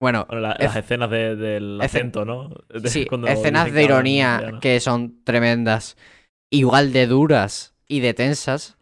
[0.02, 2.50] bueno, Bueno, la- Es- las escenas de- del Escen- acento, ¿no?
[2.70, 5.98] De sí, escenas de ironía que son tremendas,
[6.52, 8.78] igual de duras y de tensas.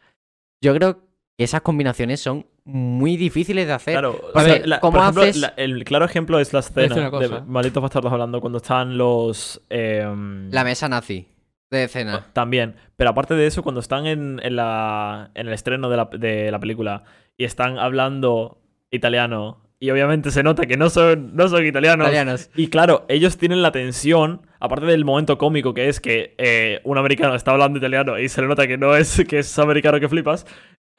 [0.64, 1.00] Yo creo
[1.38, 3.94] que esas combinaciones son muy difíciles de hacer.
[3.94, 7.10] Claro, A ver, la- ¿cómo por ejemplo, haces- la- el claro ejemplo es la escena
[7.10, 9.62] de Malditos Bastardos hablando cuando están los...
[9.70, 11.28] em, La mesa nazi
[11.72, 12.28] de escena.
[12.34, 12.76] También.
[12.96, 16.52] Pero aparte de eso, cuando están en, en la, en el estreno de la, de
[16.52, 17.04] la película
[17.38, 22.06] y están hablando italiano y obviamente se nota que no son, no son italianos.
[22.08, 22.50] Italianos.
[22.56, 26.98] Y claro, ellos tienen la tensión, aparte del momento cómico que es que eh, un
[26.98, 30.10] americano está hablando italiano y se le nota que no es que es americano que
[30.10, 30.46] flipas,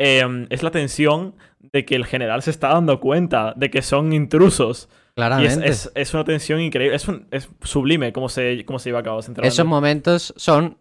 [0.01, 4.13] eh, es la tensión de que el general se está dando cuenta de que son
[4.15, 4.89] intrusos.
[4.91, 5.69] Y es, Claramente.
[5.69, 9.03] es- es una tensión increíble, es, un- es sublime cómo se, cómo se lleva a
[9.03, 10.79] cabo ese Esos momentos son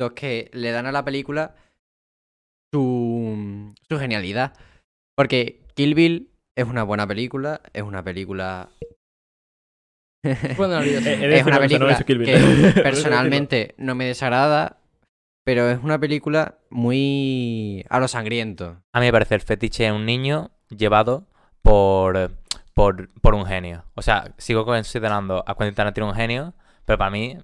[0.00, 1.56] los que le dan a la película
[2.72, 4.52] su, su genialidad.
[5.16, 8.68] Porque Kill Bill es una buena película, es una película...
[10.56, 10.80] Bueno.
[10.82, 12.14] Eh, es una película que
[12.82, 14.78] personalmente no me desagrada,
[15.48, 18.82] pero es una película muy a lo sangriento.
[18.92, 21.26] A mí me parece el fetiche de un niño llevado
[21.62, 22.32] por,
[22.74, 23.82] por, por un genio.
[23.94, 26.52] O sea, sigo considerando a Quentin Tarantino un genio,
[26.84, 27.38] pero para mí,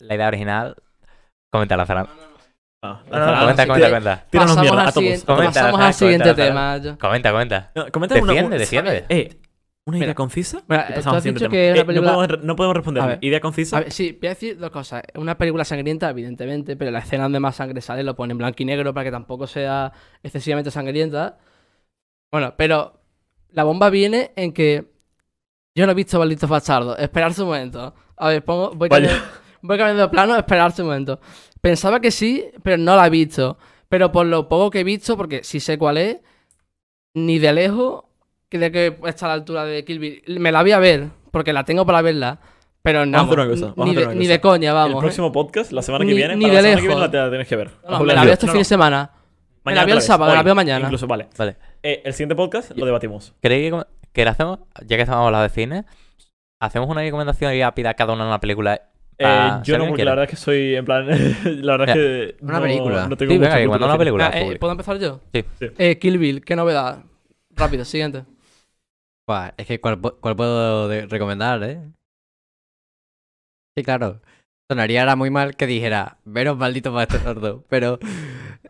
[0.00, 0.76] la idea original.
[1.50, 1.86] Comenta la.
[2.82, 4.26] Ah, No, no, no, Comenta, sí, comenta, comenta.
[4.28, 5.24] Tíranos mierda a todos.
[5.24, 6.98] Comenta, pasamos al siguiente comenta, tema.
[6.98, 7.72] Comenta, comenta.
[7.74, 9.06] No, comenta Defiende, defiende.
[9.08, 9.40] Eh,
[9.88, 10.62] ¿una idea concisa?
[10.68, 13.06] mira, tú has dicho que Eh, no película- podemos- no, podemos responder.
[13.06, 13.18] Ver.
[13.22, 13.76] ¿Idea concisa?
[13.76, 15.02] A ver, sí, voy a decir dos cosas.
[15.14, 18.56] Una película sangrienta, evidentemente, pero la escena donde más sangre sale lo pone en blanco
[18.62, 21.38] y negro para que tampoco sea excesivamente sangrienta.
[22.30, 23.00] Bueno, pero
[23.50, 24.84] la bomba viene en que
[25.74, 26.98] yo no he visto Malditos Bastardos.
[26.98, 27.94] Esperarse un momento.
[28.16, 29.22] A ver, pongo, voy, cambiando,
[29.62, 31.20] voy cambiando de plano, esperarse un momento.
[31.60, 33.58] Pensaba que sí, pero no la he visto.
[33.88, 36.18] Pero por lo poco que he visto, porque sí sé cuál es,
[37.14, 38.04] ni de lejos
[38.48, 40.40] creo que está a la altura de Kill Bill.
[40.40, 42.38] Me la voy a ver, porque la tengo para verla.
[42.82, 44.32] Pero no, Vamos a hacer una cosa, vamos a ni, hacer de, una ni cosa.
[44.32, 44.90] de coña, vamos.
[44.92, 45.00] el ¿eh?
[45.00, 47.00] próximo podcast, la semana que Ni- viene, ni para de la semana que viene lejos.
[47.06, 47.70] la te la tienes que ver.
[47.90, 48.60] No, me la veo este no, fin no.
[48.60, 49.10] de semana.
[49.64, 50.84] Me la Mañana veo el sábado, la veo mañana.
[50.86, 51.26] Incluso, vale.
[51.36, 51.56] Vale.
[51.82, 53.34] Eh, el siguiente podcast lo debatimos.
[53.42, 54.60] ¿Queréis que, com- que le hacemos?
[54.86, 55.84] Ya que estamos hablando de cine,
[56.60, 58.80] hacemos una recomendación y rápida a cada uno una película.
[59.18, 61.06] Eh, yo no, porque la verdad es que soy, en plan,
[61.44, 62.36] la verdad es que...
[62.44, 63.08] Una no- película.
[63.08, 64.30] No tengo Sí, venga, una película.
[64.32, 64.56] Ah, eh.
[64.58, 65.20] ¿Puedo empezar yo?
[65.34, 65.44] Sí.
[65.58, 65.66] Sí.
[65.76, 67.00] Eh, Kill Bill, ¿qué novedad?
[67.54, 68.22] Rápido, siguiente.
[69.28, 71.82] Buah, es que ¿cuál, cuál puedo recomendar, eh?
[73.76, 74.20] Sí, claro.
[74.70, 77.98] Sonaría ahora muy mal que dijera, veros malditos bastardos, pero...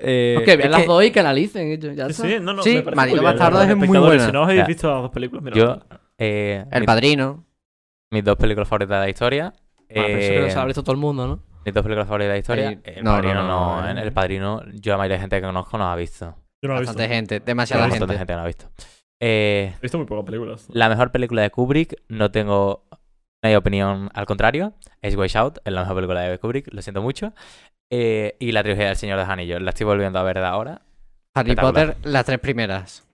[0.01, 1.73] Eh, Ok, vean es las que- dos y canalicen.
[1.73, 4.27] y Ya Sí, sí, no, no, Sí, es muy buena.
[4.27, 4.67] Si no habéis Ya.
[4.67, 5.57] visto las dos películas, mira.
[5.57, 5.81] Yo,
[6.19, 7.45] eh, El mi- Padrino.
[8.13, 9.53] mis dos películas favoritas de la historia.
[9.89, 11.43] pero eso eh, creo que se lo ha visto todo el mundo, ¿no?
[11.65, 12.81] mis dos películas favoritas de la historia.
[12.85, 13.95] El no, no, Padrino no, no, no, ¿eh?
[13.95, 14.01] no.
[14.03, 16.35] El Padrino, yo la mayoría de gente que conozco no la ha visto.
[16.63, 16.95] Yo no la he visto.
[16.95, 17.99] Bastante gente, demasiada gente.
[18.07, 18.71] gente que no la ha visto.
[19.21, 20.67] Eh, He visto muy pocas películas.
[20.73, 22.85] la mejor película de Kubrick, no tengo
[23.43, 24.75] no hay opinión al contrario.
[25.03, 27.33] Es Way Out, es la mejor película de Kubrick, lo siento mucho.
[27.91, 30.45] Eh, y la trilogía del Señor de los Anillos, la estoy volviendo a ver de
[30.45, 30.83] ahora.
[31.35, 31.55] Harry.
[31.55, 33.05] Potter, las tres primeras.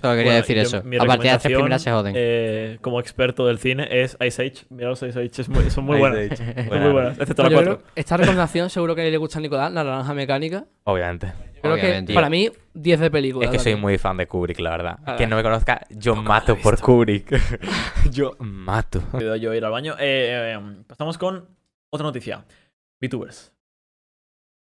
[0.00, 0.76] Solo quería Bueno, decir yo- eso.
[0.78, 2.14] A partir de las tres primeras se joden.
[2.16, 4.66] eh, como experto del cine es Ice Age.
[4.70, 6.38] Miraos Ice Age, es muy- son muy buenas.
[6.68, 7.78] Son muy buenas, excepto la Yo 4.
[7.78, 10.64] creo- esta recomendación seguro que le gusta a Nicolás, la naranja mecánica.
[10.84, 11.32] Obviamente.
[11.62, 12.12] Creo Obviamente.
[12.12, 13.44] que para mí, 10 de película.
[13.46, 14.98] Es que soy muy fan de Kubrick, la verdad.
[15.06, 15.30] A Quien ver.
[15.30, 16.78] no me conozca, yo mato por.
[16.80, 17.30] Kubrick.
[18.10, 19.00] yo mato.
[19.16, 19.94] Pido yo ir al baño.
[19.98, 21.48] Eh, eh, pasamos con
[21.92, 22.44] otra noticia.
[23.00, 23.52] VTubers.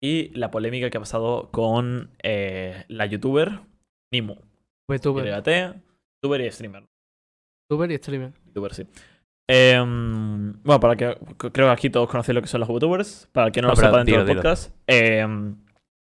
[0.02, 3.60] Y la polémica que ha pasado con eh, la youtuber
[4.12, 4.36] Nimu.
[4.90, 5.76] VTuber, YT,
[6.22, 6.84] youtuber y streamer.
[7.68, 8.32] VTuber y streamer.
[8.46, 8.86] VTuber, sí.
[9.48, 13.28] Em, bueno, para que creo que aquí todos conocéis lo que son los VTubers.
[13.32, 14.74] Para el que no, No, lo sepa dentro del podcast.
[14.86, 15.56] em,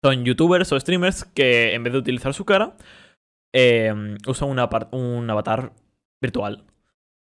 [0.05, 2.77] son youtubers o streamers que en vez de utilizar su cara,
[3.55, 5.73] em, usan un avatar
[6.21, 6.63] virtual.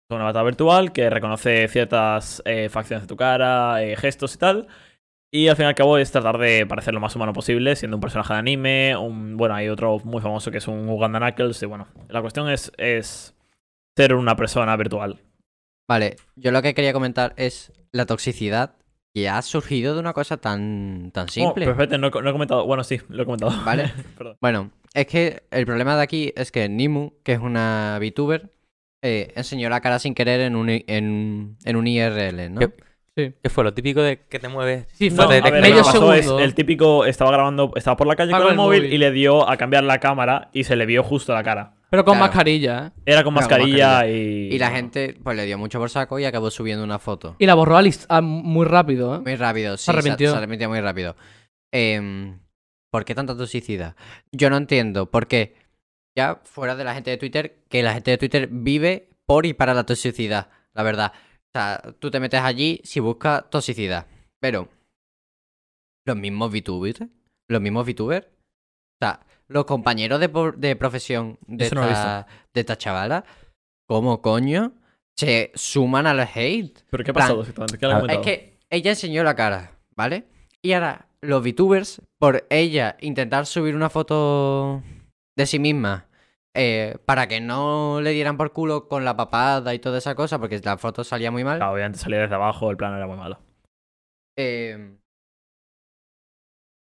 [0.09, 4.67] Un avatar virtual que reconoce ciertas eh, facciones de tu cara, eh, gestos y tal.
[5.29, 7.97] Y al fin y al cabo es tratar de parecer lo más humano posible, siendo
[7.97, 8.95] un personaje de anime.
[9.35, 11.61] Bueno, hay otro muy famoso que es un Uganda Knuckles.
[11.61, 13.35] Y bueno, la cuestión es, es
[13.97, 15.19] ser una persona virtual.
[15.87, 18.77] Vale, yo lo que quería comentar es la toxicidad
[19.13, 21.65] que ha surgido de una cosa tan, tan Oh, simple.
[21.65, 22.65] perfecto, no, he- no he comentado.
[22.65, 23.51] Bueno, sí, lo he comentado.
[23.65, 23.91] Vale.
[24.17, 24.37] Perdón.
[24.41, 28.51] Bueno, es que el problema de aquí es que Nimu, que es una VTuber,
[29.01, 32.61] eh, enseñó la cara sin querer en un, en, en un IRL, ¿no?
[32.61, 32.81] Yep.
[33.17, 33.33] Sí.
[33.41, 33.63] ¿Qué fue?
[33.65, 34.85] Lo típico de que te mueves.
[34.93, 37.97] Sí, no fue No, te a ver, medio pasó es el típico estaba grabando, estaba
[37.97, 38.93] por la calle Ah, con con el el móvil, móvil.
[38.93, 41.73] y le dio a cambiar la cámara y se le vio justo la cara.
[41.89, 42.27] Pero con Claro.
[42.27, 43.01] mascarilla, ¿eh?
[43.05, 44.49] Era con mascarilla, y.
[44.53, 47.35] Y la gente pues le dio mucho por saco y acabó subiendo una foto.
[47.39, 49.19] Y la borró a list- a muy rápido, ¿eh?
[49.19, 49.85] Muy rápido, sí.
[49.85, 50.31] Se arrepintió.
[50.31, 51.15] Se, arrepintió muy rápido.
[51.73, 52.39] Em,
[52.91, 53.95] ¿Por qué tanta toxicidad?
[54.31, 55.55] Yo no entiendo por qué,
[56.17, 59.53] ya fuera de la gente de Twitter, que la gente de Twitter vive por y
[59.53, 61.13] para la toxicidad, la verdad.
[61.15, 64.07] O sea, tú te metes allí si buscas toxicidad.
[64.39, 64.69] Pero,
[66.05, 67.01] los mismos VTubers,
[67.47, 69.19] los mismos VTubers, o sea,
[69.49, 73.25] los compañeros de, de profesión de Eso no esta, de esta chavala,
[73.87, 74.73] ¿cómo coño
[75.17, 76.79] se suman al hate?
[76.89, 77.77] ¿Pero qué ha pasado exactamente?
[77.77, 80.25] ¿Qué le a- ha Es que ella enseñó la cara, ¿vale?
[80.61, 84.81] Y ahora los VTubers, por ella intentar subir una foto
[85.35, 86.05] de sí misma
[86.55, 90.39] eh, para que no le dieran por culo con la papada y toda esa cosa,
[90.39, 91.57] porque la foto salía muy mal.
[91.57, 93.39] Claro, obviamente salía desde abajo, el plano era muy malo.
[94.37, 94.95] Eh,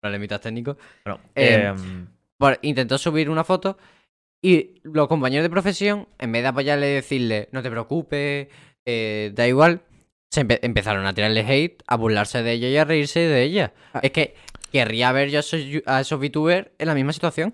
[0.02, 0.78] problemitas técnicos.
[1.06, 2.08] Bueno, Eh, em,
[2.62, 3.78] intentó subir una foto
[4.42, 8.48] y los compañeros de profesión, en vez de apoyarle y decirle, no te preocupes,
[8.86, 9.82] eh, da igual,
[10.32, 13.74] se empe- empezaron a tirarle hate, a burlarse de ella y a reírse de ella.
[13.94, 14.00] Ah.
[14.02, 14.36] Es que
[14.72, 17.54] querría ver yo a esos, yu- a esos VTubers en la misma situación.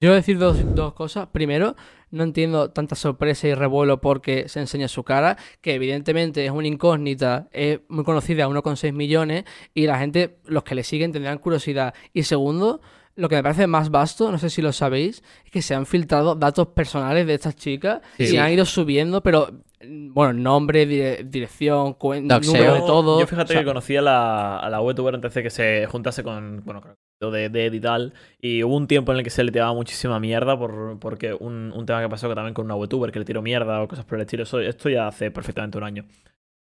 [0.00, 1.28] Yo voy a decir dos, dos cosas.
[1.32, 1.74] Primero,
[2.10, 6.68] no entiendo tanta sorpresa y revuelo porque se enseña su cara, que evidentemente es una
[6.68, 9.44] incógnita, es muy conocida, 1,6 millones,
[9.74, 11.94] y la gente, los que le siguen, tendrán curiosidad.
[12.12, 12.80] Y segundo,
[13.18, 15.86] lo que me parece más vasto, no sé si lo sabéis, es que se han
[15.86, 18.36] filtrado datos personales de estas chicas y Sí.
[18.38, 19.48] han ido subiendo, pero,
[19.82, 22.52] bueno, nombre, dire- dirección, cuen- Doxeo.
[22.54, 23.20] número de yo- todo.
[23.20, 25.86] Yo fíjate O sea, que conocía a la, a la VTuber antes de que se
[25.86, 26.80] juntase con, bueno,
[27.20, 28.12] lo de Dead y tal.
[28.40, 31.72] Y hubo un tiempo en el que se le tiraba muchísima mierda por, porque un,
[31.74, 34.04] un tema que pasó que también con una VTuber que le tiró mierda o cosas
[34.04, 34.44] por el estilo.
[34.44, 36.04] Eso, esto ya hace perfectamente un año.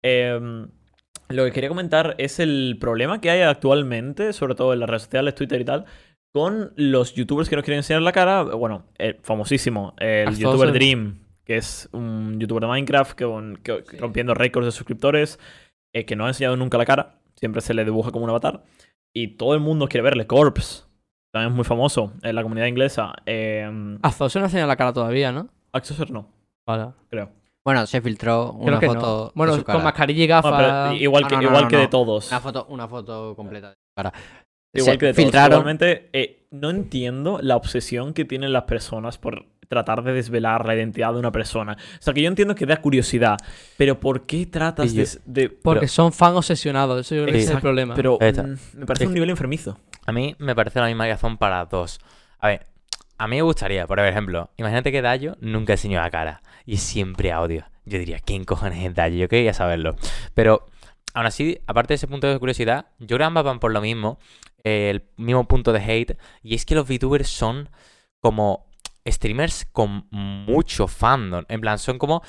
[0.04, 0.68] Em,
[1.28, 5.02] lo que quería comentar es el problema que hay actualmente, sobre todo en las redes
[5.02, 5.84] sociales, Twitter y tal,
[6.36, 8.42] con los youtubers que nos quieren enseñar la cara.
[8.42, 13.96] Bueno, el famosísimo, el youtuber Dream, que es un youtuber de Minecraft que, que- Sí.
[13.96, 15.38] rompiendo récords de suscriptores,
[15.94, 18.62] eh, que no ha enseñado nunca la cara, siempre se le dibuja como un avatar.
[19.14, 20.26] Y todo el mundo quiere verle.
[20.26, 20.82] Corpse,
[21.32, 23.14] también es muy famoso en la comunidad inglesa.
[23.24, 25.48] Eh, A Zoso no enseña la cara todavía, ¿no?
[25.72, 26.28] Accessor no,
[26.68, 26.92] Vale.
[27.08, 27.30] creo.
[27.64, 29.24] Bueno, se filtró Creo una que foto no.
[29.24, 29.78] de Bueno, su cara.
[29.78, 30.94] con mascarilla y gafas.
[31.00, 31.88] Igual No, que, no, no, igual no, que de no.
[31.90, 32.30] todos.
[32.30, 34.12] Una foto, una foto completa de su cara.
[34.78, 35.24] Igual Se que de todos.
[35.24, 35.52] filtraron.
[35.58, 40.76] Igualmente, eh, no entiendo la obsesión que tienen las personas por tratar de desvelar la
[40.76, 41.72] identidad de una persona.
[41.72, 43.36] O sea, que yo entiendo que da curiosidad,
[43.76, 45.42] pero ¿por qué tratas yo- de...
[45.42, 47.94] de- Porque Pero- son fan obsesionados, eso yo creo que es el problema.
[47.96, 49.78] Pero mm, me parece un nivel enfermizo.
[50.06, 51.98] A mí me parece la misma razón para dos.
[52.38, 52.66] A ver,
[53.18, 57.32] a mí me gustaría, por ejemplo, imagínate que Dayo nunca enseñó la cara y siempre
[57.32, 57.64] audio.
[57.86, 59.16] Yo diría, ¿quién cojones es Dayo?
[59.16, 59.96] Yo quería saberlo.
[60.34, 60.66] Pero,
[61.14, 63.80] aún así, aparte de ese punto de curiosidad, yo creo que ambas van por lo
[63.80, 64.18] mismo,
[64.66, 67.70] el mismo punto de hate, y es que los VTubers son
[68.20, 68.66] como
[69.08, 71.44] streamers con mucho fandom.
[71.48, 72.22] En plan, son como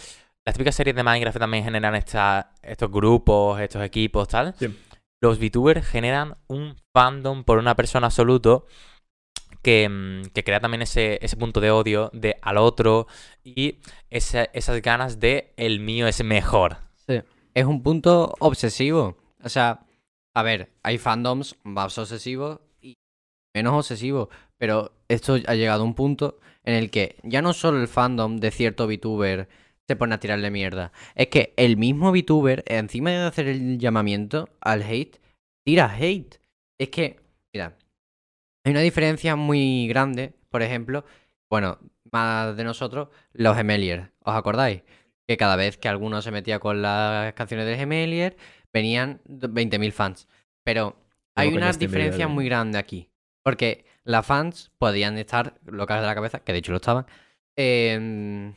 [0.45, 4.53] las típicas series de Minecraft que también generan esta- estos grupos, estos equipos, tal.
[4.57, 4.67] Sí.
[5.19, 8.67] Los VTubers generan un fandom por una persona absoluto
[9.63, 13.07] que, mm, que crea también ese, ese punto de odio de al otro
[13.43, 13.79] y
[14.11, 16.77] esa- esas ganas de el mío es mejor.
[17.55, 19.17] Es un punto obsesivo.
[19.43, 19.79] O sea,
[20.37, 22.93] a ver, hay fandoms más obsesivos y
[23.55, 24.29] menos obsesivos.
[24.59, 28.37] Pero esto ha llegado a un punto en el que ya no solo el fandom
[28.37, 29.49] de cierto VTuber
[29.87, 30.91] se pone a tirarle mierda.
[31.15, 35.19] Es que el mismo VTuber, encima de hacer el llamamiento al hate,
[35.65, 36.39] tira hate.
[36.77, 37.19] Es que,
[37.51, 37.75] mira,
[38.63, 41.03] hay una diferencia muy grande, por ejemplo,
[41.49, 41.79] bueno,
[42.11, 44.11] más de nosotros, los Gemeliers.
[44.19, 44.83] ¿Os acordáis?
[45.27, 48.37] Que cada vez que alguno se metía con las canciones de Gemelier,
[48.77, 50.27] venían 20.000 fans.
[50.63, 50.95] Pero
[51.35, 53.09] hay una Justin diferencia muy grande aquí.
[53.43, 57.05] Porque las fans podían estar locas de la cabeza, que de hecho lo estaban.
[57.57, 58.53] em,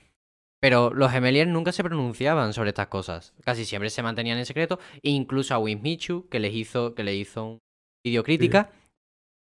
[0.60, 3.32] pero los Gemeliers nunca se pronunciaban sobre estas cosas.
[3.44, 4.78] Casi siempre se mantenían en secreto.
[5.02, 7.58] E incluso a Wismichu, que les hizo, que le hizo un
[8.04, 8.70] vídeo crítica,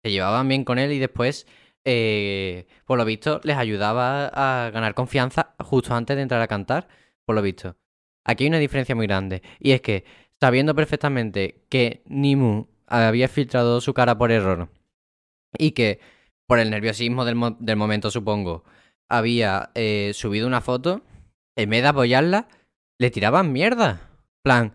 [0.04, 1.48] se llevaban bien con él y después,
[1.84, 6.86] eh, por lo visto, les ayudaba a ganar confianza justo antes de entrar a cantar.
[7.26, 7.76] Por lo visto.
[8.24, 9.42] Aquí hay una diferencia muy grande.
[9.58, 10.04] Y es que,
[10.40, 14.68] sabiendo perfectamente que Nimu había filtrado su cara por error
[15.56, 16.00] y que,
[16.46, 18.64] por el nerviosismo del, mo- del momento, supongo,
[19.08, 21.02] había eh, subido una foto,
[21.56, 22.48] en vez de apoyarla,
[22.98, 24.10] le tiraban mierda.
[24.42, 24.74] plan,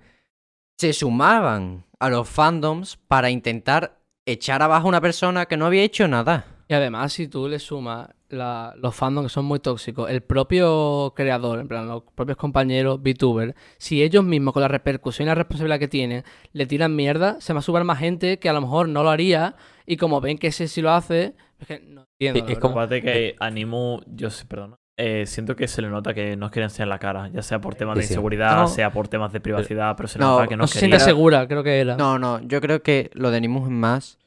[0.78, 5.84] se sumaban a los fandoms para intentar echar abajo a una persona que no había
[5.84, 6.46] hecho nada.
[6.68, 11.14] Y además, si tú le sumas la- los fandoms que son muy tóxicos, el propio
[11.16, 15.36] creador, en plan, los propios compañeros VTubers, si ellos mismos con la repercusión y la
[15.36, 16.24] responsabilidad que tienen
[16.54, 19.10] le tiran mierda, se va a subir más gente que a lo mejor no lo
[19.10, 22.46] haría y como ven que ese sí lo hace, es que no entiendo.
[22.48, 24.76] Sí, es como- que Animu, yo sé, perdón.
[24.98, 27.76] eh, siento que se le nota que no quiere enseñar la cara, ya sea por
[27.76, 28.14] temas Sí, de sí.
[28.14, 28.68] inseguridad, No.
[28.70, 30.98] sea por temas de privacidad, pero se le No, nota que no, no se quería.
[30.98, 31.98] siente segura, creo que era.
[31.98, 34.18] No, no, yo creo que lo de Nimus es más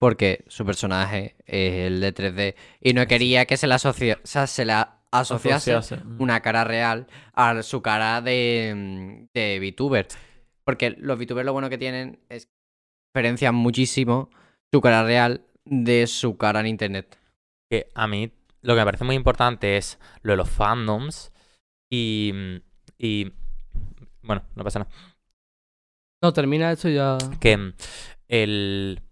[0.00, 4.26] porque su personaje es el de 3D y no quería que se le, asocia o
[4.26, 4.72] sea, se le
[5.12, 6.06] asociase asociarse.
[6.18, 10.08] una cara real a su cara de, mm, de VTuber.
[10.64, 12.52] Porque los VTubers lo bueno que tienen es que
[13.12, 14.30] diferencian muchísimo
[14.72, 17.18] su cara real de su cara en internet.
[17.70, 18.32] que a mí
[18.62, 21.30] lo que me parece muy importante es lo de los fandoms
[21.92, 22.32] y,
[22.98, 23.32] y
[24.22, 24.90] bueno, no pasa nada.
[26.22, 27.18] No, termina esto y ya.
[27.38, 27.72] Que mm,
[28.28, 29.02] el,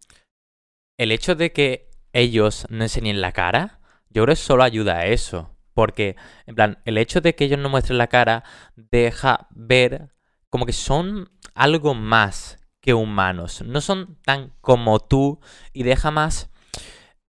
[0.99, 3.81] el hecho de que ellos no enseñen la cara,
[4.11, 5.55] yo creo que solo ayuda a eso.
[5.73, 6.17] Porque,
[6.47, 8.43] en plan, el hecho de que ellos no muestren la cara
[8.75, 10.09] deja ver
[10.51, 13.63] como que son algo más que humanos.
[13.63, 15.41] No son tan como tú
[15.73, 16.51] y deja más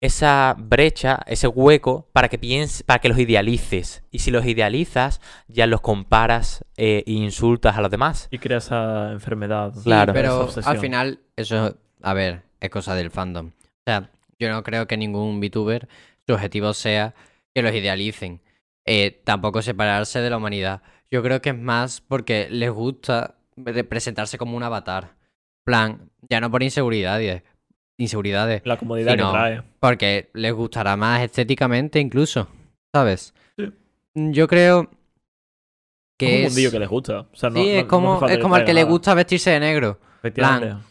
[0.01, 4.03] esa brecha, ese hueco para que pienses, para que los idealices.
[4.11, 8.27] Y si los idealizas, ya los comparas eh, e insultas a los demás.
[8.29, 9.73] Y crea esa enfermedad.
[9.83, 10.11] Claro.
[10.11, 13.47] esa Pero al final, eso, a ver, es cosa del fandom.
[13.47, 14.09] O sea,
[14.39, 15.87] yo no creo que ningún VTuber
[16.25, 17.13] su objetivo sea
[17.53, 18.41] que los idealicen.
[18.85, 20.81] Eh, tampoco separarse de la humanidad.
[21.11, 23.35] Yo creo que es más porque les gusta
[23.89, 25.15] presentarse como un avatar.
[25.65, 27.43] plan, ya no por inseguridades,
[27.97, 29.31] inseguridades, La comodidad que no.
[29.31, 29.61] trae.
[29.79, 32.47] porque les gustará más estéticamente incluso,
[32.93, 33.33] ¿sabes?
[33.57, 33.71] Sí.
[34.15, 34.87] Yo creo Es
[36.17, 36.43] que un es...
[36.51, 37.19] mundillo que les gusta.
[37.21, 39.99] O sea, no- sí, es como, es como al que le gusta vestirse de negro.
[40.33, 40.83] Plan,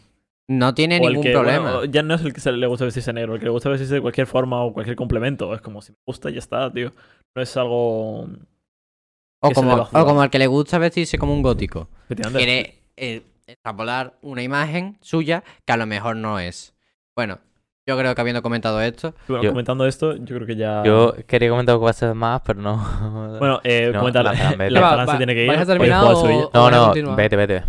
[0.49, 1.71] No tiene O el ningún que, problema.
[1.71, 3.69] bueno, ya no es el que se le gusta vestirse negro, el que le gusta
[3.69, 5.53] vestirse de cualquier forma o cualquier complemento.
[5.53, 6.91] Es como si me gusta y ya está, tío.
[7.35, 8.21] No es algo.
[8.21, 11.89] O que se como, o como al que le gusta vestirse como un gótico.
[12.33, 16.73] Quiere eh, extrapolar una imagen suya que a lo mejor no es.
[17.15, 17.39] Bueno,
[17.87, 20.83] yo creo que habiendo comentado esto, Bueno, Yo- comentando esto, yo creo que ya.
[20.83, 22.75] Yo quería comentar cosas más, pero no.
[23.39, 24.25] Bueno, eh, No, comentar.
[24.57, 24.71] Vete.
[24.71, 25.47] La Va, Francia va, tiene que ir.
[25.47, 27.15] ¿vais a porque terminar juega el o- o no, no, continuar?
[27.17, 27.63] vete, vete.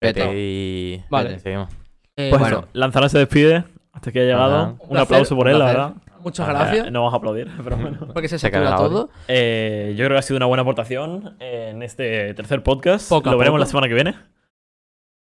[0.00, 0.32] Vete Vete.
[0.36, 1.04] y.
[1.10, 1.38] Vale.
[1.40, 1.68] Seguimos.
[2.18, 2.58] Eh, Pues Bueno.
[2.60, 4.56] eso, Lanzara se despide hasta que ha llegado.
[4.56, 4.70] Ajá.
[4.72, 5.94] Un placer, aplauso por él, la verdad.
[6.20, 6.90] Muchas Eh, gracias.
[6.90, 7.98] no vamos a aplaudir, pero bueno.
[8.12, 8.76] Porque se audio.
[8.76, 9.10] todo.
[9.28, 13.08] Eh, yo creo que ha sido una buena aportación en este tercer podcast.
[13.08, 13.64] Poco Lo veremos poco.
[13.64, 14.14] la semana que viene.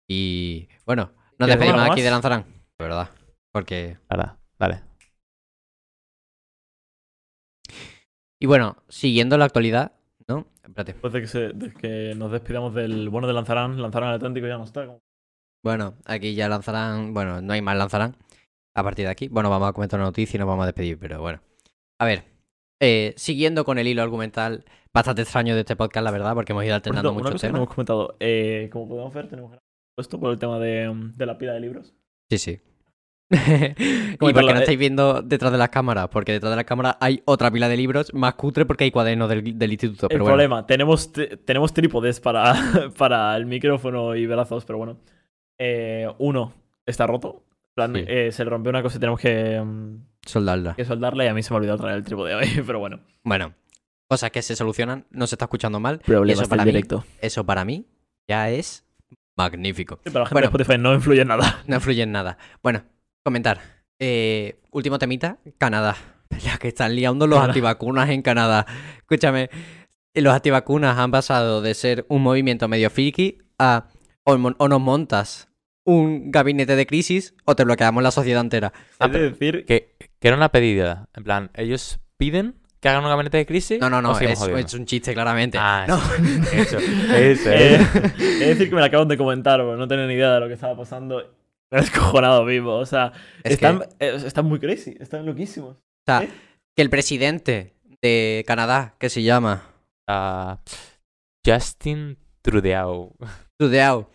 [0.08, 2.44] y bueno, nos ¿Quieres despedimos aquí de Lanzarán,
[2.78, 3.10] de verdad.
[3.52, 3.98] Porque.
[4.08, 4.82] Dale, dale.
[8.40, 9.94] Y bueno, siguiendo la actualidad,
[10.28, 10.46] ¿no?
[10.64, 10.94] Espérate.
[10.94, 14.46] Después de que, se- de que nos despidamos del bueno de Lanzarán, Lanzarán el Atlántico
[14.48, 14.86] ya no está.
[14.86, 15.02] como-
[15.66, 17.16] Bueno, aquí ya lanzarán.
[17.16, 18.16] Bueno, no hay más lanzarán.
[18.76, 19.30] A partir de aquí.
[19.30, 21.42] Bueno, vamos a comentar una noticia y nos vamos a despedir, pero bueno.
[22.00, 22.24] A ver.
[22.80, 24.64] eh, siguiendo con el hilo argumental
[24.94, 27.58] bastante extraño de este podcast, la verdad, porque hemos ido alternando una muchos que no
[27.58, 28.16] hemos comentado.
[28.20, 29.58] Eh, como podemos ver, tenemos
[29.98, 31.96] esto por el tema de, de la pila de libros.
[32.30, 32.60] Sí, sí.
[33.32, 34.60] y porque no eh.
[34.60, 37.78] estáis viendo detrás de las cámaras, porque detrás de las cámaras hay otra pila de
[37.78, 40.10] libros más cutre porque hay cuadernos del, del instituto.
[40.12, 42.54] el bueno, problema, tenemos, tenemos trípodes para,
[43.00, 45.00] para el micrófono y brazos, pero bueno.
[45.58, 46.54] Eh, uno
[46.86, 47.44] está roto.
[47.70, 48.04] En plan, Sí.
[48.08, 50.76] eh, se le rompió una cosa y tenemos que, mm, soldarla.
[50.76, 53.00] que soldarla y a mí se me ha olvidado traer el trípode hoy, pero bueno.
[53.24, 53.54] Bueno,
[54.08, 56.00] cosas que se solucionan, no se está escuchando mal.
[56.00, 57.04] Problemas eso para mí- directo.
[57.22, 57.86] Eso para mí
[58.28, 58.86] ya es
[59.38, 59.96] magnífico.
[59.96, 60.48] Sí, pero la gente Bueno.
[60.48, 61.64] de Spotify no influye en nada.
[61.68, 62.38] No influye en nada.
[62.64, 62.84] Bueno,
[63.24, 63.60] comentar.
[64.00, 65.96] Eh, último temita, Canadá.
[66.46, 67.52] La que están liando los Canadá.
[67.52, 68.66] antivacunas en Canadá.
[68.98, 69.50] Escúchame,
[70.14, 73.88] los antivacunas han pasado de ser un movimiento medio friki a
[74.26, 75.48] o, nos montas
[75.86, 78.74] un gabinete de crisis o te bloqueamos la sociedad entera.
[79.00, 81.08] Ah, es pero- decir, Que, que era una pedida.
[81.14, 83.80] En plan, ellos piden que hagan un gabinete de crisis.
[83.80, 85.58] No, no, no, es, un chiste claramente.
[85.60, 85.98] Ah, no.
[86.54, 86.78] Eso,
[87.16, 87.50] eso.
[87.52, 87.76] eh,
[88.18, 90.54] es decir que me lo acaban de comentar, no tenía ni idea de lo que
[90.54, 91.18] estaba pasando.
[91.72, 92.76] Me he descojonado vivo.
[92.76, 93.12] O sea,
[93.44, 95.76] Es están, que- eh, están muy crazy, están loquísimos.
[95.78, 96.30] O sea, ¿Eh?
[96.76, 99.64] que el presidente de Canadá, que se llama
[100.08, 100.60] Ah,
[101.46, 103.16] Justin Trudeau.
[103.58, 104.08] Trudeau,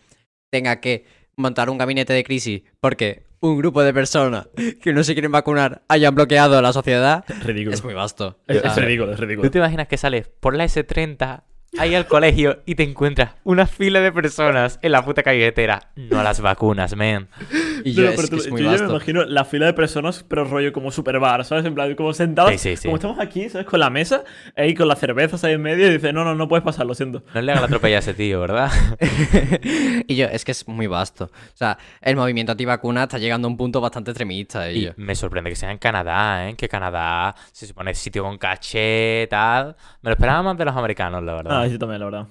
[0.51, 1.05] tenga que
[1.35, 4.49] montar un gabinete de crisis porque un grupo de personas
[4.83, 7.73] que no se quieren vacunar hayan bloqueado la sociedad, Es ridículo.
[7.73, 8.37] es muy vasto.
[8.47, 9.49] Es, O sea, es ridículo, es ¿Tú ridículo.
[9.49, 11.41] te imaginas que sales por la S30
[11.79, 15.91] ahí al colegio y te encuentras una fila de personas en la puta carretera?
[15.95, 17.29] No a las vacunas, man.
[17.85, 20.23] Y yo, no, pero tú- es muy yo ya me imagino la fila de personas,
[20.27, 21.65] pero rollo como super bar, ¿sabes?
[21.65, 22.51] En plan, como sentados.
[22.51, 22.83] Sí, sí, sí.
[22.87, 23.67] Como estamos aquí, ¿sabes?
[23.67, 24.23] Con la mesa,
[24.55, 26.93] ahí con las cervezas ahí en medio, y dice, no, no, no puedes pasar, lo
[26.93, 27.23] siento.
[27.33, 28.71] No le haga la atropella a ese tío, ¿verdad?
[30.07, 31.25] y yo, es que es muy vasto.
[31.25, 34.69] O sea, el movimiento antivacuna está llegando a un punto bastante extremista.
[34.71, 36.55] Y Y yo, me sorprende que sea en Canadá, ¿eh?
[36.55, 39.75] Que Canadá se supone sitio con caché, tal.
[40.01, 41.61] Me lo esperaba más de los americanos, la verdad.
[41.61, 42.27] Ah, yo también, la verdad.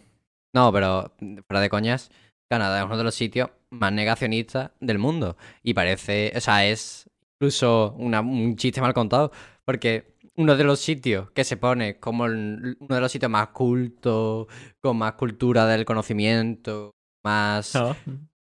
[0.52, 1.12] No, pero
[1.46, 2.10] fuera de coñas,
[2.48, 5.36] Canadá es uno de los sitios más negacionistas del mundo.
[5.62, 7.08] Y parece, o sea, es
[7.40, 9.30] incluso una- un chiste mal contado,
[9.64, 13.48] porque uno de los sitios que se pone como el- uno de los sitios más
[13.48, 14.46] cultos,
[14.82, 16.92] con más cultura del conocimiento,
[17.24, 17.96] más Ah.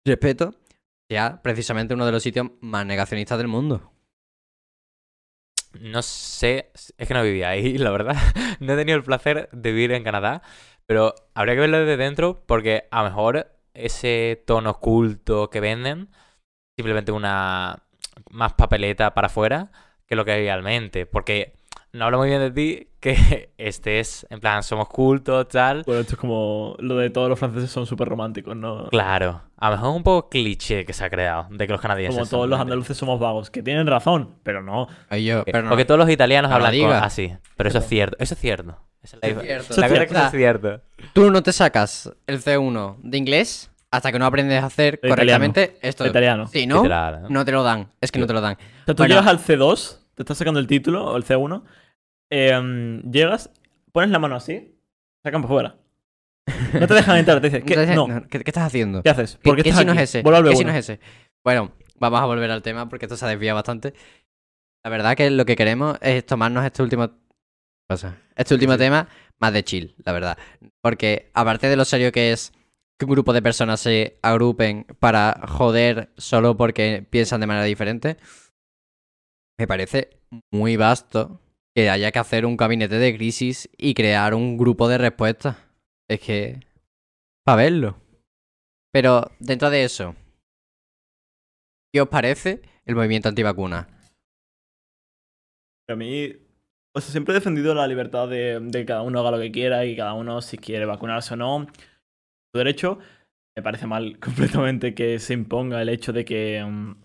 [0.05, 0.53] respeto,
[1.09, 3.91] sea precisamente uno de los sitios más negacionistas del mundo.
[5.79, 8.15] No sé, es que no vivía ahí, la verdad.
[8.59, 10.41] No he tenido el placer de vivir en Canadá,
[10.85, 16.09] pero habría que verlo desde dentro porque a lo mejor ese tono oculto que venden,
[16.77, 17.83] simplemente una
[18.29, 19.71] más papeleta para afuera
[20.05, 21.05] que lo que hay realmente.
[21.05, 21.53] Porque
[21.93, 25.83] no hablo muy bien de ti que estés, en plan, somos cultos, tal.
[25.85, 28.87] Bueno, esto es como lo de todos los franceses son súper románticos, ¿no?
[28.89, 31.81] Claro, a lo mejor es un poco cliché que se ha creado de que los
[31.81, 34.87] canadienses Como todos los andaluces somos vagos, que tienen razón, pero no.
[35.17, 37.33] Yo, pero no- Porque todos los italianos no hablan así.
[37.57, 38.17] Pero eso es cierto.
[38.19, 38.77] Eso es cierto.
[39.03, 39.43] Es la, cierto.
[39.43, 40.81] la Eso es verdad que eso es cierto.
[41.13, 45.09] Tú no te sacas el C1 de inglés hasta que no aprendes a hacer De
[45.09, 46.05] correctamente esto.
[46.05, 46.47] Italiano.
[46.47, 47.27] Si no, Literal, ¿eh?
[47.29, 47.89] no te lo dan.
[47.99, 48.53] Es que no te lo dan.
[48.53, 49.15] O sea, tú Bueno.
[49.15, 51.63] llegas al C2, te estás sacando el título, o el C1,
[52.29, 53.49] eh, llegas,
[53.91, 54.77] pones la mano así,
[55.23, 55.75] sacan para afuera.
[56.79, 59.03] No te dejan entrar, te dicen, ¿qué, Entonces, no, no, ¿qué, qué estás haciendo?
[59.03, 59.35] ¿qué haces?
[59.35, 60.55] ¿Qué, ¿Por qué qué estás B1.
[60.57, 60.99] signo es ese?
[61.43, 63.93] Bueno, vamos a volver al tema porque esto se ha desviado bastante.
[64.83, 67.09] La verdad que lo que queremos es tomarnos este último
[67.91, 69.09] cosa, este último tema
[69.41, 70.37] más de chill, la verdad.
[70.81, 72.53] Porque aparte de lo serio que es
[72.97, 78.17] que un grupo de personas se agrupen para joder solo porque piensan de manera diferente,
[79.59, 80.21] me parece
[80.53, 81.41] muy vasto
[81.75, 85.69] que haya que hacer un gabinete de crisis y crear un grupo de respuesta.
[86.09, 86.61] Es que...
[87.43, 87.97] para verlo.
[88.93, 90.15] Pero dentro de eso,
[91.93, 93.89] ¿qué os parece el movimiento antivacuna?
[95.89, 96.33] A mí,
[96.93, 99.85] o sea, siempre he defendido la libertad de, que cada uno haga lo que quiera
[99.85, 101.67] y cada uno si quiere vacunarse o no.
[102.53, 102.99] Su derecho.
[103.55, 106.95] Me parece mal completamente que se imponga el hecho de que, mm,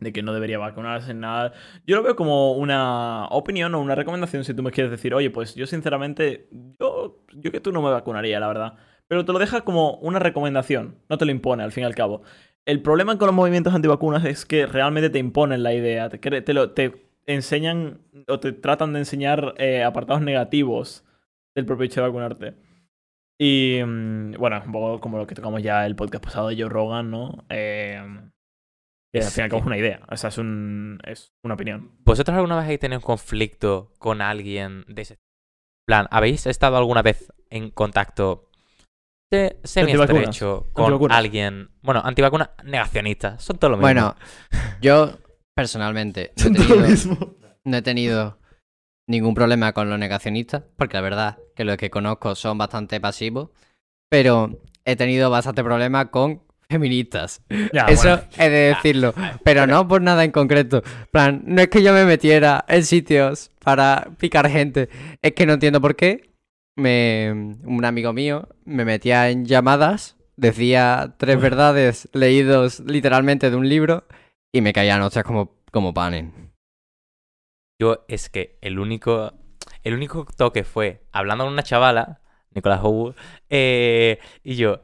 [0.00, 1.52] de que no debería vacunarse en nada.
[1.86, 5.30] Yo lo veo como una opinión o una recomendación si tú me quieres decir, oye,
[5.30, 6.48] pues yo sinceramente,
[6.80, 8.74] yo, yo que tú no me vacunaría, la verdad.
[9.08, 11.94] Pero te lo deja como una recomendación, no te lo impone al fin y al
[11.94, 12.22] cabo.
[12.66, 16.54] El problema con los movimientos antivacunas es que realmente te imponen la idea, te, te,
[16.54, 21.04] lo, te enseñan o te tratan de enseñar eh, apartados negativos
[21.56, 22.54] del propio hecho de vacunarte.
[23.40, 26.68] Y mm, bueno, un poco como lo que tocamos ya el podcast pasado de Joe
[26.68, 27.44] Rogan, ¿no?
[27.48, 28.00] Eh,
[29.12, 30.98] que al Es fin y al cabo que- es una idea, o sea, es, un,
[31.04, 31.92] es una opinión.
[32.04, 35.18] ¿Vosotros alguna vez habéis tenido un conflicto con alguien de ese
[35.86, 36.06] plan?
[36.10, 38.50] ¿Habéis estado alguna vez en contacto
[39.30, 41.70] de semi-estrecho con alguien?
[41.82, 43.38] Bueno, antivacuna negacionista.
[43.38, 43.86] Son todo lo mismo.
[43.86, 44.16] Bueno,
[44.82, 45.16] yo
[45.58, 48.38] personalmente no he, tenido, no he tenido
[49.08, 53.50] ningún problema con los negacionistas, porque la verdad que los que conozco son bastante pasivos,
[54.08, 57.42] pero he tenido bastante problema con feministas.
[57.72, 58.22] Ya, Eso bueno.
[58.38, 60.84] he de decirlo, pero no por nada en concreto.
[61.10, 64.88] plan, no es que yo me metiera en sitios para picar gente,
[65.22, 66.30] es que no entiendo por qué.
[66.76, 67.32] Me,
[67.64, 74.04] un amigo mío me metía en llamadas, decía tres verdades leídos literalmente de un libro
[74.52, 76.52] y me caían hostias como, como panen.
[77.80, 79.32] Yo es que el único,
[79.84, 82.20] el único toque fue hablando con una chavala,
[82.50, 83.14] Nicolás Howe,
[83.50, 84.80] eh, y yo,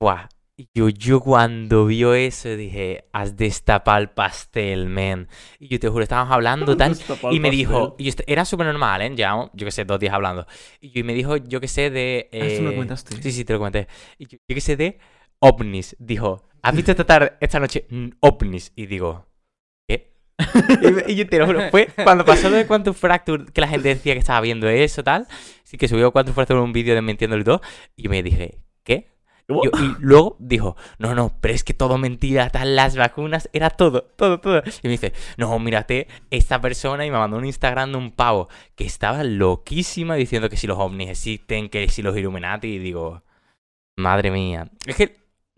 [0.00, 0.28] ¡buah!
[0.74, 5.28] Yo, yo cuando vio eso dije, has destapado el pastel, men.
[5.58, 6.98] Y yo te juro, estábamos hablando tal,
[7.28, 9.10] y me dijo, y este- era súper normal, ¿eh?
[9.16, 10.46] Llevamos, yo qué sé, dos días hablando.
[10.80, 12.28] Y, yo- y me dijo, yo qué sé, de...
[12.38, 13.20] Ah, esto me lo eh, comentaste.
[13.22, 13.88] Sí, sí, te lo comenté.
[14.18, 14.98] Y yo, yo qué sé, de
[15.40, 15.96] ovnis.
[15.98, 18.72] Dijo, ¿has visto esta tarde, esta noche mm, ovnis?
[18.76, 19.26] Y digo,
[19.88, 20.14] ¿qué?
[21.08, 23.68] y, y yo te lo juro, fue cuando pasó lo de Quantum Fracture, que la
[23.68, 25.26] gente decía que estaba viendo eso, tal.
[25.64, 27.60] Sí, que subió Quantum Fracture un vídeo desmintiendo el 2.
[27.96, 29.16] Y yo me dije, ¿qué?
[29.48, 34.02] Y luego dijo, no, no, pero es que todo mentira, tal, las vacunas, era todo,
[34.02, 34.62] todo, todo.
[34.82, 38.48] Y me dice, no, mírate, esta persona, y me mandó un Instagram de un pavo
[38.74, 43.22] que estaba loquísima diciendo que si los ovnis existen, que si los Illuminati, y digo,
[43.96, 44.68] madre mía.
[44.84, 45.16] Es que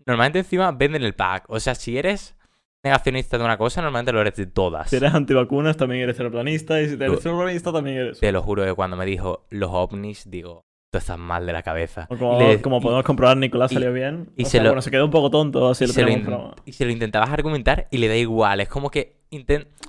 [0.09, 2.35] normalmente encima venden el pack, o sea, si eres
[2.83, 4.89] negacionista de una cosa, normalmente lo eres de todas.
[4.89, 6.81] Si eres antivacunas, también eres terraplanista.
[6.81, 8.19] Y si eres terraplanista, también eres.
[8.19, 11.61] Te lo juro que cuando me dijo los ovnis, digo, tú estás mal de la
[11.61, 12.07] cabeza.
[12.09, 14.31] O como, Y le- como y- podemos comprobar, Nicolás y- salió bien.
[14.37, 16.03] y O se sea, lo- bueno, se quedó un poco tonto, así y lo se,
[16.03, 18.61] lo y se lo intentabas argumentar y le da igual.
[18.61, 19.17] Es como que.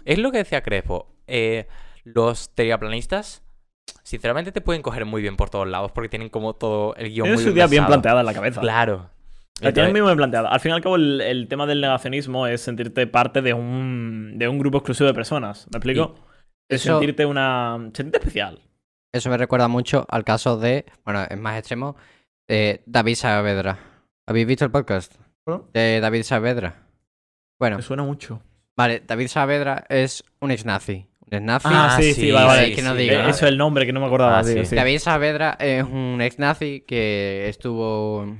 [0.04, 1.06] Es lo que decía Crespo.
[1.28, 1.68] eh,
[2.04, 3.42] los terraplanistas,
[4.02, 7.24] sinceramente, te pueden coger muy bien por todos lados porque tienen como todo el guion
[7.26, 8.60] Tiene muy su idea bien planteada en la cabeza.
[8.60, 9.10] Claro.
[9.60, 10.48] La Entonces- muy bien planteada.
[10.48, 14.34] Al fin y al cabo, el, el tema del negacionismo es sentirte parte de un,
[14.36, 15.66] de un grupo exclusivo de personas.
[15.72, 16.14] ¿Me explico?
[16.68, 17.76] Es eso- sentirte una.
[17.92, 18.60] sentirte especial.
[19.12, 21.96] Eso me recuerda mucho al caso de, bueno, es más extremo,
[22.48, 23.78] de David Saavedra.
[24.26, 25.14] ¿Habéis visto el podcast
[25.46, 25.68] ¿No?
[25.74, 26.86] de David Saavedra?
[27.58, 28.40] Bueno, Me suena mucho.
[28.76, 31.06] vale, David Saavedra es un ex nazi.
[31.26, 31.68] Un ex nazi.
[31.70, 32.74] Ah, sí, sí, vale, vale.
[32.74, 33.26] que no sí, diga.
[33.26, 34.38] Eh, Eso es el nombre que no me acordaba.
[34.38, 34.66] Ah, tío, sí.
[34.66, 34.76] sí.
[34.76, 38.36] David Saavedra es un ex nazi que estuvo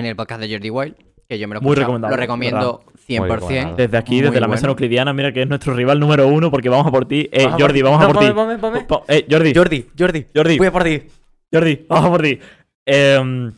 [0.00, 0.94] en el podcast de Jordi Wild,
[1.28, 3.22] que yo me lo Muy recomendable, Lo recomiendo 100%.
[3.34, 3.82] recomendable.
[3.84, 4.72] Desde aquí, Muy desde la mesa bueno.
[4.72, 7.28] euclidiana, mira que es nuestro rival número uno porque vamos a por ti.
[7.32, 8.26] Eh, Vamos Jordi, por- vamos a por ti.
[9.08, 10.26] eh, Jordi, Jordi, Jordi.
[10.34, 11.02] Jordi, Voy a por ti.
[11.52, 12.38] Jordi, vamos a por ti.
[12.86, 13.50] Eh,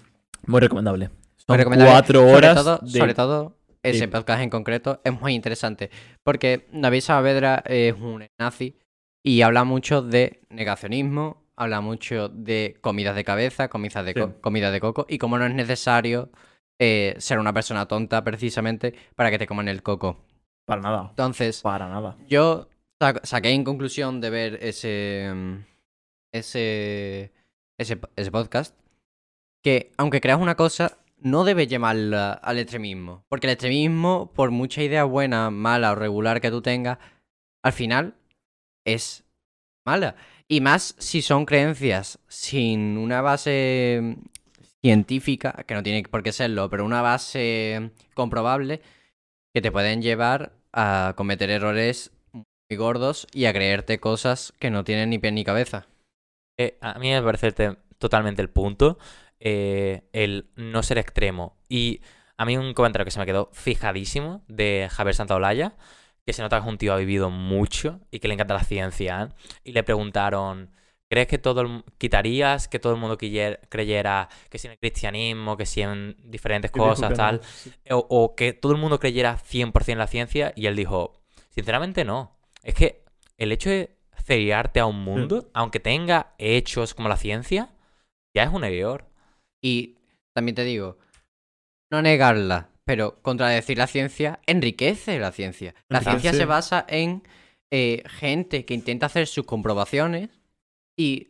[0.46, 1.06] muy recomendable.
[1.36, 1.92] Son Muy recomendable.
[1.92, 2.54] cuatro Sobre horas.
[2.56, 4.06] todo- de- Sobre todo, ese Sí.
[4.06, 5.90] podcast en concreto es muy interesante.
[6.22, 8.76] Porque David Saavedra es un nazi
[9.24, 14.70] y habla mucho de negacionismo, habla mucho de comidas de cabeza, comidas de, co- comida
[14.70, 16.30] de coco, y cómo no es necesario
[16.80, 20.18] eh, ser una persona tonta precisamente para que te coman el coco.
[20.66, 21.06] Para nada.
[21.10, 22.16] Entonces, Para nada.
[22.28, 22.68] yo
[23.00, 25.54] sa- saqué en conclusión de ver ese, mm,
[26.34, 27.32] ese,
[27.78, 28.76] ese, ese podcast
[29.64, 33.24] que aunque creas una cosa, no debes llamarla al extremismo.
[33.28, 36.98] Porque el extremismo, por mucha idea buena, mala o regular que tú tengas,
[37.62, 38.14] al final
[38.84, 39.24] es
[39.86, 40.16] mala.
[40.52, 44.18] Y más si son creencias sin una base
[44.84, 48.82] científica, que no tiene por qué serlo, pero una base comprobable,
[49.54, 54.84] que te pueden llevar a cometer errores muy gordos y a creerte cosas que no
[54.84, 55.86] tienen ni pie ni cabeza.
[56.58, 58.98] Eh, a mí me parece te- totalmente el punto,
[59.40, 61.56] eh, el no ser extremo.
[61.70, 62.02] Y
[62.36, 65.76] a mí un comentario que se me quedó fijadísimo de Javier Santaolalla,
[66.26, 68.54] que se nota que es un tío que ha vivido mucho y que le encanta
[68.54, 69.28] la ciencia, ¿eh?
[69.64, 70.70] y le preguntaron,
[71.10, 75.56] ¿crees que todo el, quitarías que todo el mundo creyera que si en el cristianismo,
[75.56, 77.40] que si en diferentes cosas, tal,
[77.90, 80.52] o, o que todo el mundo creyera 100% en la ciencia?
[80.56, 81.12] Y él dijo,
[81.50, 82.38] sinceramente no.
[82.62, 83.04] Es que
[83.36, 87.70] el hecho de ceriarte a un mundo, aunque tenga hechos como la ciencia,
[88.34, 89.06] ya es un error.
[89.62, 89.98] Y
[90.34, 90.98] también te digo,
[91.90, 95.74] no negarla, pero contradecir la ciencia enriquece la ciencia.
[95.88, 96.38] La ciencia sí.
[96.38, 97.22] se basa en
[97.70, 100.30] eh, gente que intenta hacer sus comprobaciones
[100.96, 101.28] y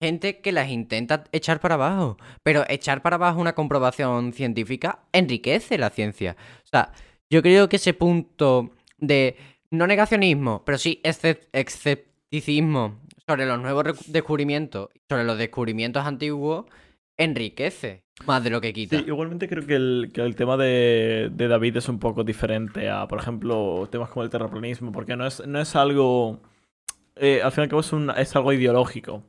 [0.00, 2.16] gente que las intenta echar para abajo.
[2.42, 6.36] Pero echar para abajo una comprobación científica enriquece la ciencia.
[6.64, 6.92] O sea,
[7.30, 9.36] yo creo que ese punto de
[9.70, 16.66] no negacionismo, pero sí escepticismo sobre los nuevos descubrimientos, sobre los descubrimientos antiguos,
[17.18, 18.98] enriquece más de lo que quita.
[18.98, 22.88] Sí, igualmente creo que el, que el tema de, de David es un poco diferente
[22.90, 26.40] a, por ejemplo, temas como el terraplanismo, porque no es, no es algo.
[27.16, 29.22] eh, al fin y al cabo es, un- es algo ideológico.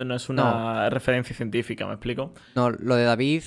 [0.00, 2.32] No es una referencia científica, ¿me explico?
[2.54, 3.42] No, lo de David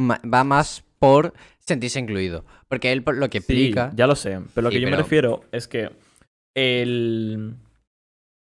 [0.00, 2.44] va más por sentirse incluido.
[2.68, 3.90] Porque él lo que Sí, explica.
[3.94, 4.40] ya lo sé.
[4.54, 5.90] Pero lo Sí, que yo me refiero es que
[6.56, 7.54] el,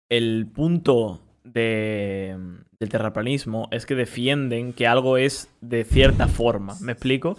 [0.09, 2.37] el punto de,
[2.79, 6.75] del terraplanismo es que defienden que algo es de cierta forma.
[6.81, 7.37] ¿Me explico?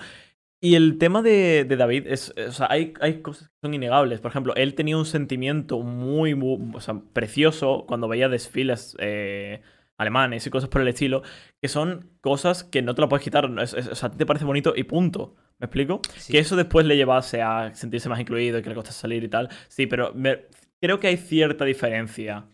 [0.59, 2.34] Y el tema de, de David es.
[2.47, 4.19] O sea, hay, hay cosas que son innegables.
[4.19, 9.61] Por ejemplo, él tenía un sentimiento muy, muy- o sea, precioso cuando veía desfiles eh,
[9.99, 11.22] alemanes y cosas por el estilo,
[11.61, 13.49] que son cosas que no te lo puedes quitar.
[13.61, 15.35] Es- es- o sea, a ti te parece bonito y punto.
[15.59, 16.01] ¿Me explico?
[16.18, 16.34] Sí.
[16.34, 19.27] Que eso después le llevase a sentirse más incluido y que le costase salir y
[19.30, 19.49] tal.
[19.68, 20.45] Sí, pero me-
[20.81, 22.45] creo que hay cierta diferencia.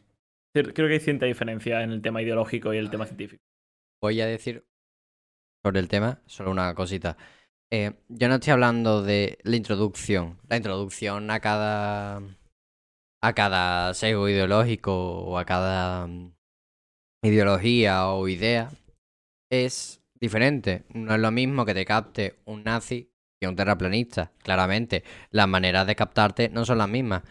[0.53, 3.43] Creo que hay cierta diferencia en el tema ideológico y el tema científico.
[4.01, 4.65] Voy a decir
[5.63, 7.17] sobre el tema solo una cosita.
[7.71, 10.38] Eh, yo no estoy hablando de la introducción.
[10.47, 12.21] La introducción a cada.
[13.21, 16.35] a cada sesgo ideológico o a cada mm,
[17.23, 18.69] ideología o idea
[19.49, 20.84] es diferente.
[20.93, 23.09] No es lo mismo que te capte un nazi
[23.41, 24.31] que un terraplanista.
[24.43, 27.23] Claramente, las maneras de captarte no son las mismas.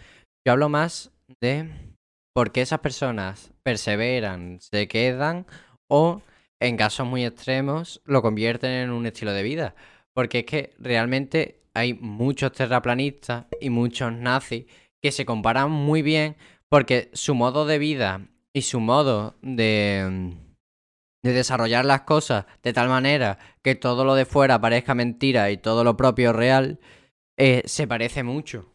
[0.45, 1.92] Yo hablo más de
[2.33, 5.47] por qué esas personas perseveran, se quedan
[5.89, 6.23] o,
[6.61, 9.75] en casos muy extremos, lo convierten en un estilo de vida.
[10.15, 14.67] Porque es que realmente hay muchos terraplanistas y muchos nazis
[15.01, 16.37] que se comparan muy bien
[16.69, 20.35] porque su modo de vida y su modo de,
[21.23, 25.57] de desarrollar las cosas de tal manera que todo lo de fuera parezca mentira y
[25.57, 26.79] todo lo propio real,
[27.37, 28.73] eh, se parece mucho.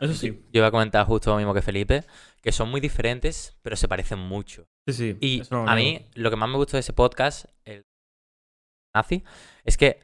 [0.00, 0.44] Eso sí.
[0.52, 2.04] Yo iba a comentar justo lo mismo que Felipe,
[2.42, 4.66] que son muy diferentes, pero se parecen mucho.
[4.86, 5.16] Sí, sí.
[5.20, 7.84] Y no a mí, lo que más me gustó de ese podcast, el
[8.94, 9.24] nazi,
[9.64, 10.00] es que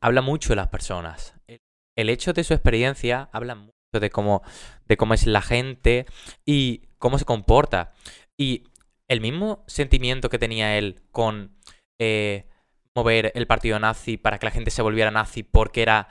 [0.00, 1.34] habla mucho de las personas.
[1.46, 1.60] El,
[1.96, 4.42] el hecho de su experiencia habla mucho de cómo,
[4.86, 6.06] de cómo es la gente
[6.44, 7.92] y cómo se comporta.
[8.36, 8.64] Y
[9.08, 11.56] el mismo sentimiento que tenía él con
[11.98, 12.48] eh,
[12.94, 16.08] mover el partido nazi para que la gente se volviera nazi porque era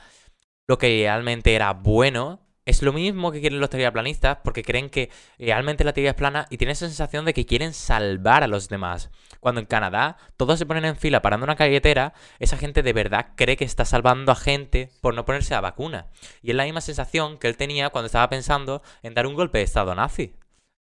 [0.68, 2.44] lo que realmente era bueno.
[2.65, 6.47] Es lo mismo que quieren los terraplanistas porque creen que realmente la Tierra es plana
[6.49, 9.11] y tienen esa sensación de que quieren salvar a los demás.
[9.39, 13.33] Cuando en Canadá todos se ponen en fila parando una carretera, esa gente de verdad
[13.35, 16.07] cree que está salvando a gente por no ponerse la vacuna.
[16.41, 19.59] Y es la misma sensación que él tenía cuando estaba pensando en dar un golpe
[19.59, 20.33] de estado nazi.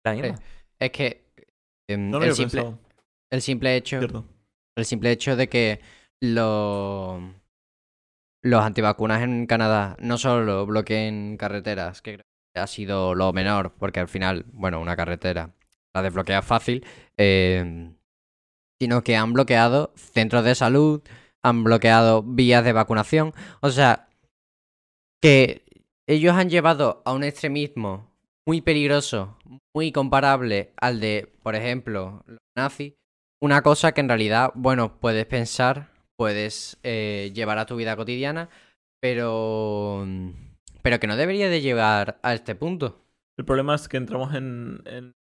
[0.04, 0.28] La misma.
[0.30, 0.36] Eh,
[0.80, 1.28] Es que
[1.88, 2.80] em, No lo el, simple, pensado.
[3.30, 4.26] el simple hecho Cierto.
[4.76, 5.82] el simple hecho de que
[6.22, 7.22] lo-
[8.44, 12.22] los antivacunas en Canadá no solo bloqueen carreteras, que
[12.56, 15.54] ha sido lo menor, porque al final, bueno, una carretera
[15.94, 16.86] la desbloquea fácil,
[17.18, 17.92] eh,
[18.80, 21.02] sino que han bloqueado centros de salud,
[21.44, 24.08] han bloqueado vías de vacunación, o sea,
[25.22, 25.66] que
[26.06, 28.12] ellos han llevado a un extremismo
[28.46, 29.38] muy peligroso,
[29.74, 32.94] muy comparable al de, por ejemplo, los nazis,
[33.42, 38.50] una cosa que en realidad, bueno, puedes pensar, puedes eh, llevar a tu vida cotidiana,
[39.02, 40.06] pero
[40.82, 43.04] pero que no debería de llegar a este punto.
[43.38, 45.16] El problema es que entramos en, en un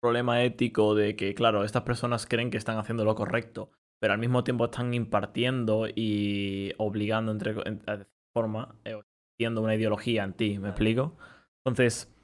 [0.00, 3.70] problema ético de que, claro, estas personas creen que están haciendo lo correcto,
[4.00, 8.96] pero al mismo tiempo están impartiendo y obligando, entre en- de forma, eh,
[9.38, 11.16] una ideología en ti, ¿me explico?
[11.64, 12.15] Entonces,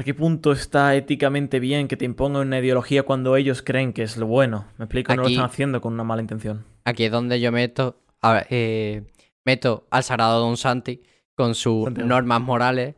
[0.00, 4.02] ¿a qué punto está éticamente bien que te impongan una ideología cuando ellos creen que
[4.02, 4.66] es lo bueno?
[4.78, 5.14] ¿Me explico?
[5.14, 6.64] No lo están haciendo con una mala intención.
[6.84, 9.12] Aquí es donde yo meto, a ver, eh,
[9.44, 11.02] meto al sagrado Don Santi
[11.36, 12.08] con sus Santiago.
[12.08, 12.94] normas morales.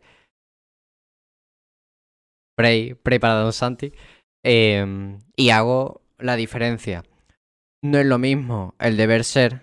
[2.56, 3.92] Pray, pray para Don Santi.
[4.44, 7.02] em, y hago la diferencia.
[7.82, 9.62] No es lo mismo el deber ser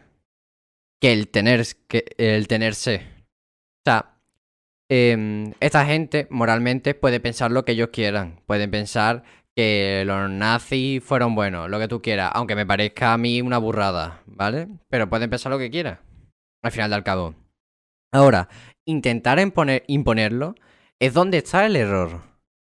[1.01, 3.05] que el tener que el tenerse.
[3.27, 4.18] O sea,
[4.89, 8.41] em, esta gente moralmente puede pensar lo que ellos quieran.
[8.45, 9.23] Pueden pensar
[9.55, 13.57] que los nazis fueron buenos, lo que tú quieras, aunque me parezca a mí una
[13.57, 14.67] burrada, ¿vale?
[14.89, 15.99] Pero pueden pensar lo que quieran,
[16.63, 17.35] al final del cabo.
[18.13, 18.47] Ahora,
[18.87, 20.55] intentar imponer- imponerlo
[20.99, 22.21] es donde está el error.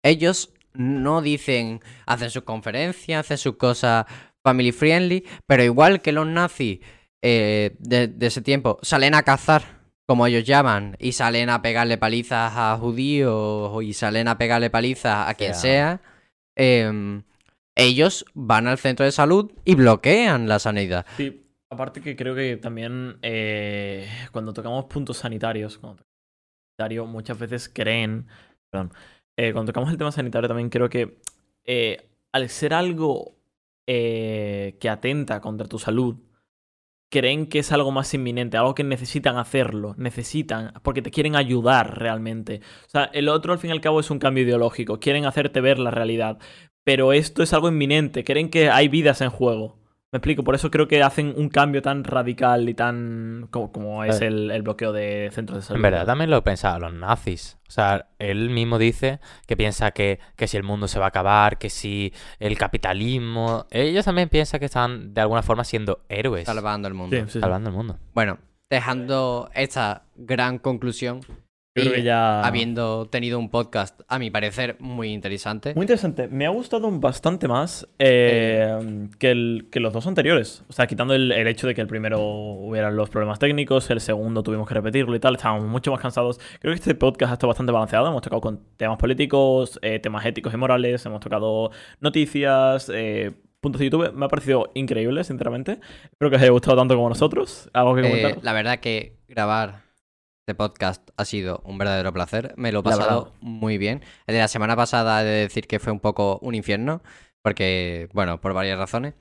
[0.03, 4.06] Ellos no dicen, hacen sus conferencias, hacen sus cosas
[4.44, 6.80] family friendly, pero igual que los nazis
[7.23, 12.53] eh, de ese tiempo salen a cazar, como ellos llaman, y salen a pegarle palizas
[12.55, 16.01] a judíos y salen a pegarle palizas a quien sea.
[16.01, 16.01] sea,
[16.55, 17.23] em,
[17.75, 21.05] ellos van al centro de salud y bloquean la sanidad.
[21.17, 26.13] Sí, aparte que creo que también eh, cuando tocamos puntos sanitarios, cuando tocamos
[26.77, 28.27] sanitario, muchas veces creen,
[28.69, 28.91] perdón,
[29.38, 31.17] eh, cuando tocamos el tema sanitario también creo que
[31.65, 33.35] eh, al ser algo
[33.88, 36.15] eh, que atenta contra tu salud,
[37.14, 41.99] creen que es algo más inminente, algo que necesitan hacerlo, necesitan, porque te quieren ayudar
[41.99, 42.61] realmente.
[42.88, 45.61] O sea, el otro al fin y al cabo es un cambio ideológico, quieren hacerte
[45.61, 46.40] ver la realidad,
[46.84, 49.77] pero esto es algo inminente, creen que hay vidas en juego.
[50.14, 54.03] Me explico, por eso creo que hacen un cambio tan radical y tan como, como
[54.03, 54.27] es Eh.
[54.27, 55.77] el, el bloqueo de centros de salud.
[55.77, 57.57] En verdad también lo pensaban los nazis.
[57.68, 61.07] O sea, él mismo dice que piensa que, que si el mundo se va a
[61.07, 63.65] acabar, que si el capitalismo...
[63.72, 66.45] Ellos también piensan que están de alguna forma siendo héroes.
[66.45, 67.15] Salvando el mundo.
[67.18, 67.40] Sí, sí, sí.
[67.40, 67.98] Salvando el mundo.
[68.14, 68.38] Bueno,
[68.69, 71.22] dejando esta gran conclusión,
[71.74, 72.41] creo y que ya...
[72.41, 75.74] habiendo tenido un podcast, a mi parecer, muy interesante.
[75.76, 76.28] Muy interesante.
[76.28, 80.64] Me ha gustado bastante más eh, que, el- que los dos anteriores.
[80.70, 84.00] O sea, quitando el, el hecho de que el primero hubieran los problemas técnicos, el
[84.02, 86.40] segundo tuvimos que repetirlo y tal, estábamos mucho más cansados.
[86.60, 88.08] Creo que este podcast ha estado bastante balanceado.
[88.08, 93.32] Hemos tocado con temas políticos, eh, temas éticos y morales, hemos tocado noticias, eh,
[93.62, 94.14] puntos de YouTube.
[94.14, 95.80] Me ha parecido increíble, sinceramente.
[96.12, 97.70] Espero que os haya gustado tanto como nosotros.
[97.74, 98.44] ¿Algo que Eh, comentar?
[98.44, 99.82] la verdad que grabar
[100.45, 102.53] este podcast ha sido un verdadero placer.
[102.57, 104.02] Me lo he pasado muy bien.
[104.28, 107.02] El de la semana pasada he de decir que fue un poco un infierno,
[107.41, 109.14] porque, bueno, por varias razones.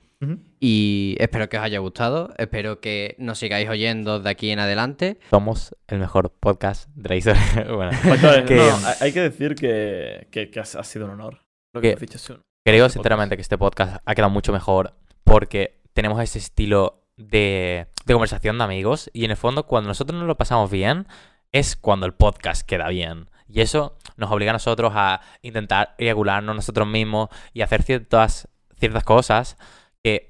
[0.61, 2.33] Y espero que os haya gustado.
[2.37, 5.17] Espero que nos sigáis oyendo de aquí en adelante.
[5.29, 7.41] Somos el mejor podcast de la historia.
[7.73, 11.41] bueno, Factores, que- no, hay- que decir que, que- que ha, sido un honor.
[11.73, 14.93] Lo que Que- dicho Creo Este sinceramente que este podcast ha quedado mucho mejor
[15.25, 20.17] porque tenemos ese estilo de, de conversación de amigos y en el fondo cuando nosotros
[20.17, 21.07] nos lo pasamos bien
[21.51, 23.29] es cuando el podcast queda bien.
[23.47, 29.03] Y eso nos obliga a nosotros a intentar regularnos nosotros mismos y hacer ciertas, ciertas
[29.03, 29.57] cosas
[30.03, 30.29] que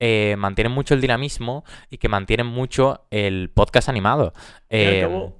[0.00, 4.32] eh, mantienen mucho el dinamismo y que mantienen mucho el podcast animado.
[4.70, 5.32] Eh,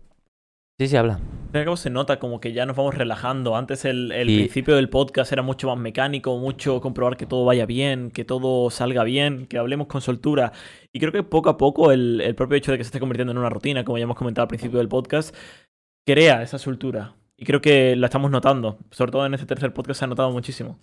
[0.78, 1.20] Sí, sí, habla.
[1.52, 3.56] Al cabo se nota como que ya nos vamos relajando.
[3.56, 7.44] Antes el, el Y- principio del podcast era mucho más mecánico, mucho comprobar que todo
[7.44, 10.52] vaya bien, que todo salga bien, que hablemos con soltura.
[10.92, 13.32] Y creo que poco a poco el, el propio hecho de que se esté convirtiendo
[13.32, 15.36] en una rutina, como ya hemos comentado al principio del podcast,
[16.06, 17.14] crea esa soltura.
[17.36, 18.78] Y creo que la estamos notando.
[18.90, 20.78] Sobre todo en este tercer podcast se ha notado muchísimo.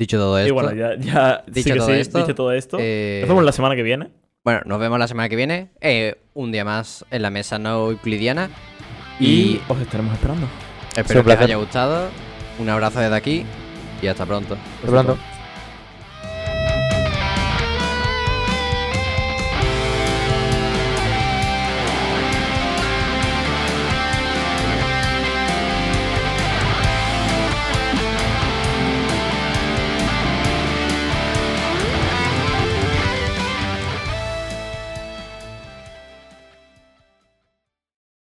[0.00, 2.78] Dicho todo esto, y bueno, ya, ya Dicho todo sí, esto, dicho todo esto.
[2.80, 4.12] eh, Nos vemos la semana que viene.
[4.44, 5.68] Bueno, nos vemos la semana que viene.
[5.80, 8.48] eh, un día más en la mesa no euclidiana.
[9.20, 10.46] Y Y os estaremos esperando.
[10.96, 12.08] espero que os haya gustado.
[12.58, 13.44] Un abrazo desde aquí
[14.00, 14.56] y hasta pronto.
[14.76, 15.18] Hasta pronto.